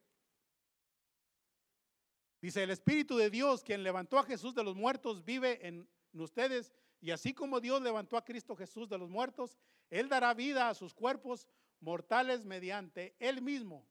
Dice, 2.40 2.62
el 2.62 2.70
Espíritu 2.70 3.18
de 3.18 3.28
Dios, 3.28 3.62
quien 3.62 3.82
levantó 3.82 4.18
a 4.18 4.24
Jesús 4.24 4.54
de 4.54 4.64
los 4.64 4.74
muertos, 4.74 5.22
vive 5.22 5.68
en 5.68 5.86
ustedes. 6.14 6.72
Y 6.98 7.10
así 7.10 7.34
como 7.34 7.60
Dios 7.60 7.82
levantó 7.82 8.16
a 8.16 8.24
Cristo 8.24 8.56
Jesús 8.56 8.88
de 8.88 8.96
los 8.96 9.10
muertos, 9.10 9.58
Él 9.90 10.08
dará 10.08 10.32
vida 10.32 10.70
a 10.70 10.74
sus 10.74 10.94
cuerpos 10.94 11.46
mortales 11.80 12.46
mediante 12.46 13.14
Él 13.18 13.42
mismo, 13.42 13.86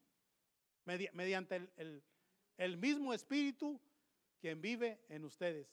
mediante 0.86 1.70
el, 2.58 2.78
mismo 2.78 3.14
Espíritu 3.14 3.80
quien 4.40 4.60
vive 4.60 5.06
en 5.08 5.24
ustedes. 5.24 5.72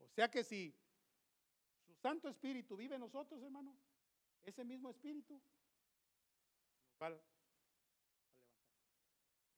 O 0.00 0.08
sea 0.08 0.28
que 0.28 0.42
si 0.42 0.74
su 1.86 1.94
Santo 1.94 2.28
Espíritu 2.28 2.76
vive 2.76 2.96
en 2.96 3.02
nosotros, 3.02 3.40
hermano, 3.40 3.72
ese 4.42 4.64
mismo 4.64 4.90
Espíritu. 4.90 5.40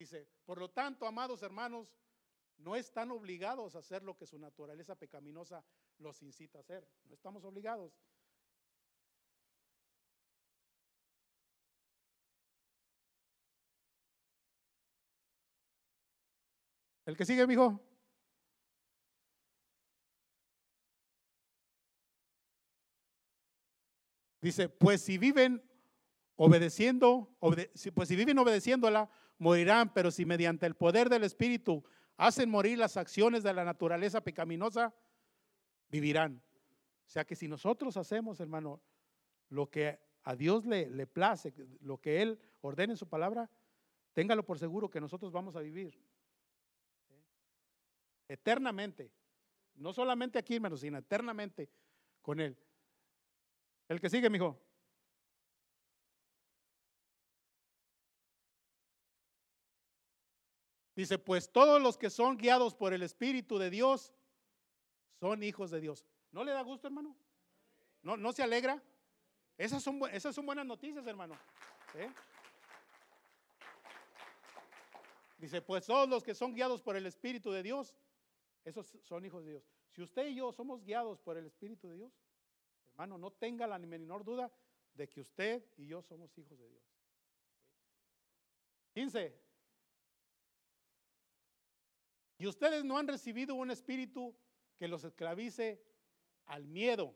Dice, 0.03 0.27
por 0.45 0.59
lo 0.59 0.69
tanto, 0.69 1.07
amados 1.07 1.45
hermanos, 1.45 1.97
no 2.57 2.75
están 2.75 3.13
obligados 3.13 3.77
a 3.77 3.79
hacer 3.79 4.03
lo 4.03 4.17
que 4.17 4.27
su 4.27 4.37
naturaleza 4.37 4.97
pecaminosa 4.97 5.65
los 5.99 6.21
incita 6.23 6.59
a 6.59 6.63
hacer. 6.63 6.85
No 7.05 7.15
estamos 7.15 7.45
obligados. 7.45 7.93
El 17.07 17.17
que 17.17 17.25
sigue, 17.25 17.47
mijo. 17.47 17.81
Dice, 24.41 24.69
pues 24.69 25.01
si 25.01 25.17
viven 25.17 25.63
obedeciendo, 26.35 27.37
pues 27.39 28.09
si 28.09 28.17
viven 28.17 28.39
obedeciéndola, 28.39 29.09
morirán, 29.43 29.93
pero 29.93 30.13
si 30.13 30.25
mediante 30.25 30.67
el 30.67 30.77
poder 30.77 31.09
del 31.09 31.25
Espíritu 31.25 31.85
hacen 32.17 32.49
morir 32.49 32.79
las 32.79 32.97
acciones 32.97 33.43
de 33.43 33.53
la 33.53 33.65
naturaleza 33.65 34.23
pecaminosa, 34.23 34.95
vivirán. 35.89 36.41
O 37.07 37.11
sea 37.11 37.25
que 37.25 37.35
si 37.35 37.49
nosotros 37.49 37.97
hacemos, 37.97 38.39
hermano, 38.39 38.81
lo 39.49 39.69
que 39.69 39.99
a 40.23 40.37
Dios 40.37 40.65
le, 40.65 40.89
le 40.89 41.09
place, 41.09 41.53
lo 41.81 42.01
que 42.01 42.23
Él 42.23 42.41
ordena 42.61 42.93
en 42.93 42.97
su 42.97 43.09
palabra, 43.09 43.51
téngalo 44.13 44.47
por 44.47 44.61
seguro 44.61 44.89
que 44.89 45.01
nosotros 45.01 45.33
vamos 45.33 45.57
a 45.57 45.61
vivir 45.61 45.99
eternamente. 48.29 49.11
No 49.75 49.93
solamente 49.93 50.39
aquí, 50.39 50.55
hermano, 50.55 50.77
sino 50.77 50.99
eternamente 50.99 51.69
con 52.23 52.39
Él. 52.39 52.57
El 53.89 54.01
que 54.01 54.09
sigue, 54.09 54.31
mi 54.31 54.39
Dice, 60.95 61.19
pues 61.19 61.51
todos 61.51 61.81
los 61.81 61.97
que 61.97 62.11
son 62.11 62.37
guiados 62.37 62.75
por 62.75 62.93
el 62.93 63.03
Espíritu 63.03 63.59
de 63.59 63.71
Dios 63.71 64.13
son 65.21 65.43
hijos 65.43 65.71
de 65.71 65.81
Dios. 65.81 66.05
¿No 66.33 66.45
le 66.45 66.53
da 66.53 66.63
gusto, 66.63 66.89
hermano? 66.89 67.17
¿No, 68.03 68.17
no 68.17 68.33
se 68.33 68.43
alegra? 68.43 68.83
Esas 69.57 69.83
son, 69.83 70.01
esas 70.13 70.35
son 70.35 70.45
buenas 70.45 70.67
noticias, 70.67 71.07
hermano. 71.07 71.35
¿Eh? 71.95 72.11
Dice, 75.39 75.63
pues 75.63 75.87
todos 75.87 76.09
los 76.09 76.23
que 76.23 76.35
son 76.35 76.55
guiados 76.55 76.83
por 76.83 76.97
el 76.97 77.07
Espíritu 77.07 77.51
de 77.51 77.63
Dios, 77.63 77.95
esos 78.65 78.99
son 79.03 79.25
hijos 79.25 79.45
de 79.45 79.53
Dios. 79.53 79.65
Si 79.91 80.03
usted 80.03 80.27
y 80.29 80.37
yo 80.37 80.53
somos 80.53 80.85
guiados 80.85 81.21
por 81.21 81.37
el 81.37 81.47
Espíritu 81.47 81.89
de 81.89 81.97
Dios, 81.97 82.13
hermano, 82.93 83.19
no 83.19 83.31
tenga 83.31 83.67
la 83.67 83.79
menor 83.79 84.25
duda 84.25 84.53
de 84.95 85.09
que 85.09 85.21
usted 85.21 85.65
y 85.77 85.87
yo 85.87 86.03
somos 86.03 86.37
hijos 86.39 86.59
de 86.59 86.69
Dios. 86.69 86.83
15. 88.95 89.42
Y 92.43 92.47
ustedes 92.49 92.85
no 92.85 92.99
han 92.99 93.07
recibido 93.07 93.55
un 93.55 93.71
espíritu 93.71 94.35
que 94.77 94.89
los 94.89 95.05
esclavice 95.05 95.81
al 96.47 96.67
miedo. 96.67 97.15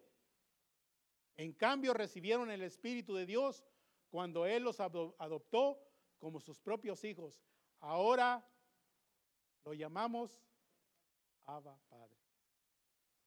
En 1.37 1.53
cambio, 1.53 1.95
recibieron 1.95 2.49
el 2.49 2.63
Espíritu 2.63 3.13
de 3.17 3.27
Dios 3.27 3.65
cuando 4.09 4.47
Él 4.47 4.63
los 4.63 4.79
adoptó 4.79 5.83
como 6.21 6.39
sus 6.39 6.61
propios 6.61 7.03
hijos. 7.03 7.43
Ahora 7.81 8.49
lo 9.65 9.75
llamamos 9.75 10.41
Abba 11.45 11.77
Padre. 11.89 12.21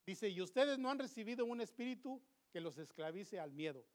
Dice, 0.06 0.30
y 0.30 0.40
ustedes 0.40 0.80
no 0.80 0.90
han 0.90 1.00
recibido 1.00 1.44
un 1.44 1.60
espíritu 1.60 2.24
que 2.50 2.62
los 2.62 2.78
esclavice 2.78 3.42
al 3.42 3.52
miedo. 3.52 3.86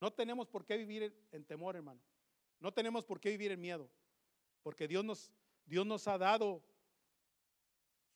No 0.00 0.12
tenemos 0.12 0.46
por 0.46 0.64
qué 0.64 0.76
vivir 0.76 1.12
en 1.32 1.44
temor, 1.44 1.74
hermano. 1.74 2.00
No 2.60 2.72
tenemos 2.72 3.04
por 3.04 3.18
qué 3.18 3.30
vivir 3.30 3.50
en 3.50 3.60
miedo. 3.60 3.90
Porque 4.62 4.86
Dios 4.88 5.04
nos, 5.04 5.30
Dios 5.64 5.86
nos 5.86 6.06
ha 6.08 6.18
dado 6.18 6.62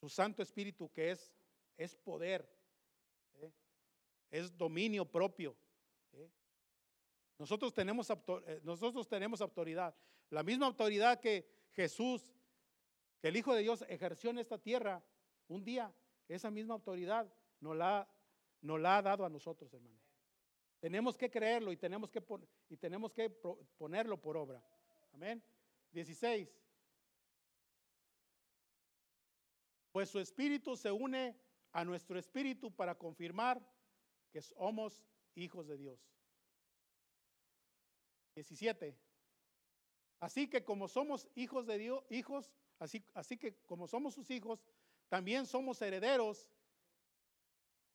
su 0.01 0.09
Santo 0.09 0.43
Espíritu 0.43 0.91
que 0.93 1.11
es, 1.11 1.35
es 1.77 1.97
poder, 1.97 2.49
¿eh? 3.35 3.53
es 4.31 4.57
dominio 4.57 5.05
propio. 5.05 5.57
¿eh? 6.13 6.31
Nosotros, 7.39 7.73
tenemos, 7.73 8.09
eh, 8.11 8.61
nosotros 8.63 9.09
tenemos 9.09 9.41
autoridad. 9.41 9.95
La 10.31 10.43
misma 10.43 10.67
autoridad 10.67 11.21
que 11.21 11.47
Jesús 11.73 12.37
que 13.21 13.29
el 13.29 13.37
Hijo 13.37 13.55
de 13.55 13.63
Dios 13.63 13.85
ejerció 13.89 14.31
en 14.31 14.39
esta 14.39 14.59
tierra 14.59 15.03
un 15.49 15.65
día, 15.65 15.93
esa 16.29 16.51
misma 16.51 16.75
autoridad 16.75 17.33
nos 17.61 17.77
la, 17.77 18.09
nos 18.61 18.81
la 18.81 18.99
ha 18.99 19.03
dado 19.03 19.25
a 19.25 19.31
nosotros, 19.31 19.73
hermano. 19.73 19.99
Tenemos 20.81 21.17
que 21.17 21.31
creerlo 21.31 21.73
y 21.73 21.77
tenemos 21.77 22.11
que, 22.11 22.23
y 22.69 22.77
tenemos 22.77 23.13
que 23.13 23.31
ponerlo 23.79 24.21
por 24.21 24.37
obra. 24.37 24.63
Amén. 25.13 25.43
16. 25.97 26.47
Pues 29.93 30.11
su 30.11 30.21
espíritu 30.21 30.77
se 30.77 30.93
une 30.93 31.35
a 31.73 31.85
nuestro 31.87 32.19
espíritu 32.19 32.71
para 32.71 32.95
confirmar 32.95 33.67
que 34.31 34.43
somos 34.43 35.03
hijos 35.35 35.67
de 35.67 35.79
Dios. 35.79 35.99
17. 38.35 38.95
Así 40.21 40.51
que 40.51 40.63
como 40.67 40.87
somos 40.87 41.29
hijos 41.35 41.67
de 41.67 41.79
Dios, 41.79 42.05
hijos, 42.11 42.53
así, 42.79 43.03
así 43.15 43.39
que 43.39 43.57
como 43.65 43.87
somos 43.87 44.13
sus 44.13 44.31
hijos, 44.31 44.63
también 45.09 45.47
somos 45.47 45.81
herederos. 45.81 46.51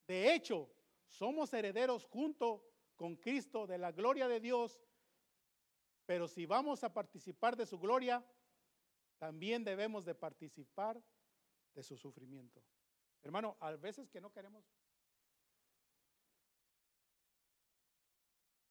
De 0.08 0.34
hecho, 0.34 0.74
somos 1.06 1.54
herederos 1.54 2.06
junto 2.06 2.68
con 2.96 3.16
Cristo 3.16 3.68
de 3.68 3.78
la 3.78 3.92
gloria 3.92 4.28
de 4.28 4.40
Dios, 4.40 4.82
pero 6.06 6.28
si 6.28 6.46
vamos 6.46 6.84
a 6.84 6.94
participar 6.94 7.56
de 7.56 7.66
su 7.66 7.80
gloria, 7.80 8.24
también 9.18 9.64
debemos 9.64 10.06
de 10.06 10.16
participar 10.16 11.02
de 11.74 11.84
su 11.84 11.98
sufrimiento. 11.98 12.62
Hermano, 13.22 13.56
a 13.60 13.72
veces 13.72 14.10
que 14.10 14.20
no 14.20 14.32
queremos, 14.32 14.66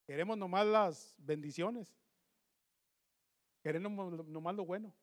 queremos 0.05 0.37
nomás 0.37 0.67
las 0.67 1.15
bendiciones, 1.17 1.95
queremos 3.61 4.27
nomás 4.27 4.55
lo 4.55 4.65
bueno. 4.65 4.93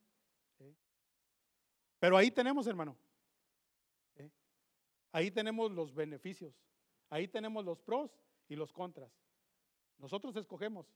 Pero 1.99 2.17
ahí 2.17 2.31
tenemos, 2.31 2.67
hermano, 2.67 2.97
ahí 5.11 5.31
tenemos 5.31 5.73
los 5.73 5.93
beneficios, 5.95 6.55
ahí 7.11 7.27
tenemos 7.27 7.65
los 7.65 7.81
pros 7.81 8.21
y 8.49 8.55
los 8.55 8.73
contras. 8.73 9.11
Nosotros 9.99 10.37
escogemos. 10.37 10.87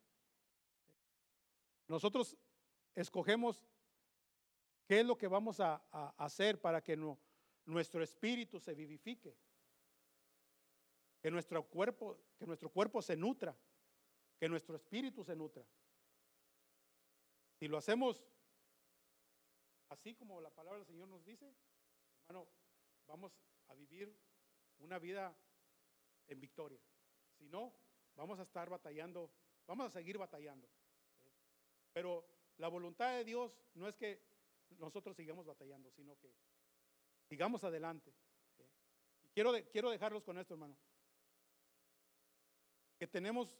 Nosotros 1.88 2.36
escogemos 2.94 3.64
qué 4.86 5.00
es 5.00 5.06
lo 5.06 5.16
que 5.16 5.26
vamos 5.26 5.60
a, 5.60 5.76
hacer 6.16 6.60
para 6.60 6.82
que 6.82 6.96
nuestro 7.64 8.02
espíritu 8.02 8.60
se 8.60 8.74
vivifique. 8.74 9.36
Que 11.20 11.30
nuestro 11.30 11.62
cuerpo, 11.68 12.18
que 12.36 12.46
nuestro 12.46 12.68
cuerpo 12.68 13.00
se 13.00 13.16
nutra, 13.16 13.56
que 14.38 14.48
nuestro 14.48 14.74
espíritu 14.74 15.22
se 15.22 15.36
nutra. 15.36 15.64
Si 17.58 17.68
lo 17.68 17.78
hacemos 17.78 18.24
así 19.88 20.14
como 20.14 20.40
la 20.40 20.50
palabra 20.50 20.78
del 20.78 20.86
Señor 20.86 21.06
nos 21.08 21.24
dice, 21.24 21.54
hermano, 22.26 22.48
vamos 23.06 23.32
a 23.68 23.74
vivir 23.74 24.12
una 24.78 24.98
vida 24.98 25.36
en 26.26 26.40
victoria. 26.40 26.80
Si 27.38 27.48
no, 27.48 27.72
vamos 28.16 28.38
a 28.40 28.42
estar 28.42 28.68
batallando, 28.68 29.30
vamos 29.66 29.86
a 29.86 29.90
seguir 29.90 30.18
batallando. 30.18 30.68
Pero 31.92 32.24
la 32.58 32.68
voluntad 32.68 33.16
de 33.16 33.24
Dios 33.24 33.52
no 33.74 33.88
es 33.88 33.96
que 33.96 34.20
nosotros 34.78 35.16
sigamos 35.16 35.46
batallando, 35.46 35.90
sino 35.90 36.16
que 36.18 36.32
sigamos 37.28 37.64
adelante. 37.64 38.12
Quiero, 39.32 39.52
quiero 39.70 39.90
dejarlos 39.90 40.24
con 40.24 40.38
esto, 40.38 40.54
hermano. 40.54 40.76
Que 42.98 43.06
tenemos, 43.06 43.58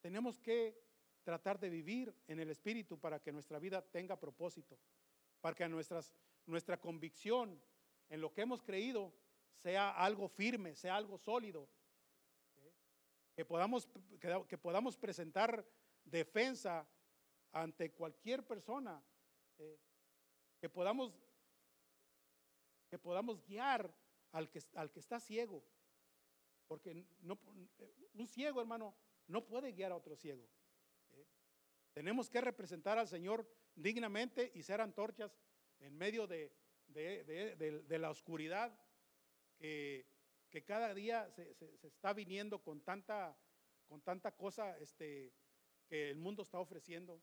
tenemos 0.00 0.38
que 0.38 0.78
tratar 1.24 1.58
de 1.58 1.70
vivir 1.70 2.14
en 2.28 2.38
el 2.40 2.50
Espíritu 2.50 2.98
para 2.98 3.18
que 3.20 3.32
nuestra 3.32 3.58
vida 3.58 3.82
tenga 3.82 4.18
propósito, 4.18 4.78
para 5.40 5.56
que 5.56 5.68
nuestras, 5.68 6.14
nuestra 6.46 6.78
convicción 6.78 7.60
en 8.08 8.20
lo 8.20 8.32
que 8.32 8.42
hemos 8.42 8.62
creído 8.62 9.12
sea 9.56 9.90
algo 9.90 10.28
firme, 10.28 10.76
sea 10.76 10.96
algo 10.96 11.18
sólido, 11.18 11.68
que 13.34 13.44
podamos, 13.44 13.88
que, 14.48 14.58
podamos 14.58 14.96
presentar 14.96 15.66
defensa 16.04 16.88
ante 17.62 17.92
cualquier 17.92 18.46
persona, 18.46 19.02
eh, 19.58 19.78
que, 20.60 20.68
podamos, 20.68 21.12
que 22.88 22.98
podamos 22.98 23.44
guiar 23.46 23.94
al 24.32 24.50
que, 24.50 24.60
al 24.74 24.90
que 24.90 25.00
está 25.00 25.20
ciego, 25.20 25.64
porque 26.66 27.06
no, 27.20 27.38
un 28.14 28.26
ciego, 28.26 28.60
hermano, 28.60 28.94
no 29.28 29.46
puede 29.46 29.72
guiar 29.72 29.92
a 29.92 29.96
otro 29.96 30.16
ciego. 30.16 30.48
Eh. 31.12 31.26
Tenemos 31.92 32.28
que 32.28 32.40
representar 32.40 32.98
al 32.98 33.08
Señor 33.08 33.48
dignamente 33.74 34.50
y 34.54 34.62
ser 34.62 34.80
antorchas 34.80 35.38
en 35.78 35.96
medio 35.96 36.26
de, 36.26 36.52
de 36.88 37.98
la 37.98 38.10
oscuridad 38.10 38.78
que, 39.56 40.06
que 40.50 40.64
cada 40.64 40.94
día 40.94 41.30
se, 41.30 41.56
está 41.82 42.12
viniendo 42.12 42.62
con 42.62 42.80
tanta, 42.80 43.36
con 43.86 44.00
tanta 44.02 44.32
cosa 44.32 44.78
este, 44.78 45.32
que 45.86 46.10
el 46.10 46.18
mundo 46.18 46.42
está 46.42 46.58
ofreciendo, 46.58 47.22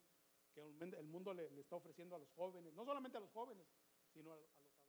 que 0.53 0.61
el 0.61 1.07
mundo 1.07 1.33
le, 1.33 1.45
está 1.59 1.75
ofreciendo 1.75 2.15
a 2.15 2.19
los 2.19 2.31
jóvenes, 2.31 2.73
no 2.73 2.85
solamente 2.85 3.17
a 3.17 3.21
los 3.21 3.31
jóvenes, 3.31 3.65
sino 4.11 4.31
a, 4.31 4.35
los 4.35 4.49
adultos. 4.59 4.83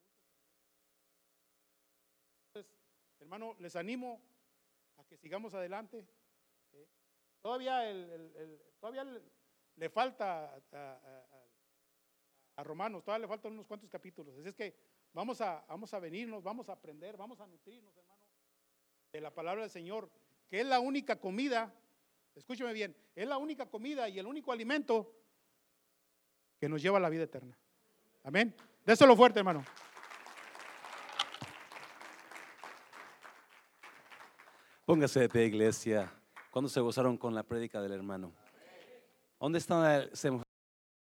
Entonces, 2.49 2.73
hermano, 3.21 3.57
les 3.59 3.75
animo 3.77 4.21
a 4.97 5.05
que 5.05 5.17
sigamos 5.17 5.55
adelante. 5.55 6.07
¿eh? 6.73 6.89
Todavía, 7.41 7.89
el, 7.91 8.63
todavía 8.79 9.05
le, 9.77 9.91
falta 9.91 10.55
a, 10.73 11.39
a, 12.57 12.65
Romanos, 12.65 13.05
todavía 13.05 13.27
le 13.27 13.29
faltan 13.29 13.53
unos 13.53 13.67
cuantos 13.67 13.91
capítulos. 13.91 14.37
Así 14.39 14.49
es 14.49 14.55
que 14.55 14.77
vamos 15.13 15.41
a, 15.41 15.65
vamos 15.69 15.93
a 15.95 15.99
venirnos, 15.99 16.43
vamos 16.43 16.69
a 16.69 16.73
aprender, 16.73 17.17
vamos 17.17 17.41
a 17.41 17.47
nutrirnos, 17.47 17.97
hermano 17.97 18.15
de 19.15 19.21
la 19.21 19.33
palabra 19.33 19.63
del 19.63 19.71
Señor, 19.71 20.11
que 20.49 20.61
es 20.61 20.67
la 20.67 20.81
única 20.81 21.21
comida, 21.21 21.73
escúcheme 22.35 22.73
bien, 22.73 22.97
es 23.15 23.29
la 23.29 23.39
única 23.39 23.71
comida 23.71 24.09
y 24.09 24.19
el 24.19 24.27
único 24.27 24.51
alimento 24.51 25.15
que 26.65 26.69
nos 26.71 26.81
lleva 26.81 26.97
a 26.97 27.01
la 27.03 27.11
vida 27.11 27.25
eterna. 27.25 27.55
Amén. 28.23 28.55
Déselo 28.87 29.15
fuerte, 29.15 29.39
hermano. 29.39 29.63
Póngase 34.87 35.21
de 35.21 35.29
pie, 35.29 35.45
iglesia. 35.45 36.11
¿Cuándo 36.51 36.71
se 36.71 36.81
gozaron 36.81 37.19
con 37.19 37.35
la 37.35 37.43
prédica 37.43 37.83
del 37.83 37.93
hermano? 37.93 38.33
¿Dónde 39.39 39.59
están? 39.59 40.09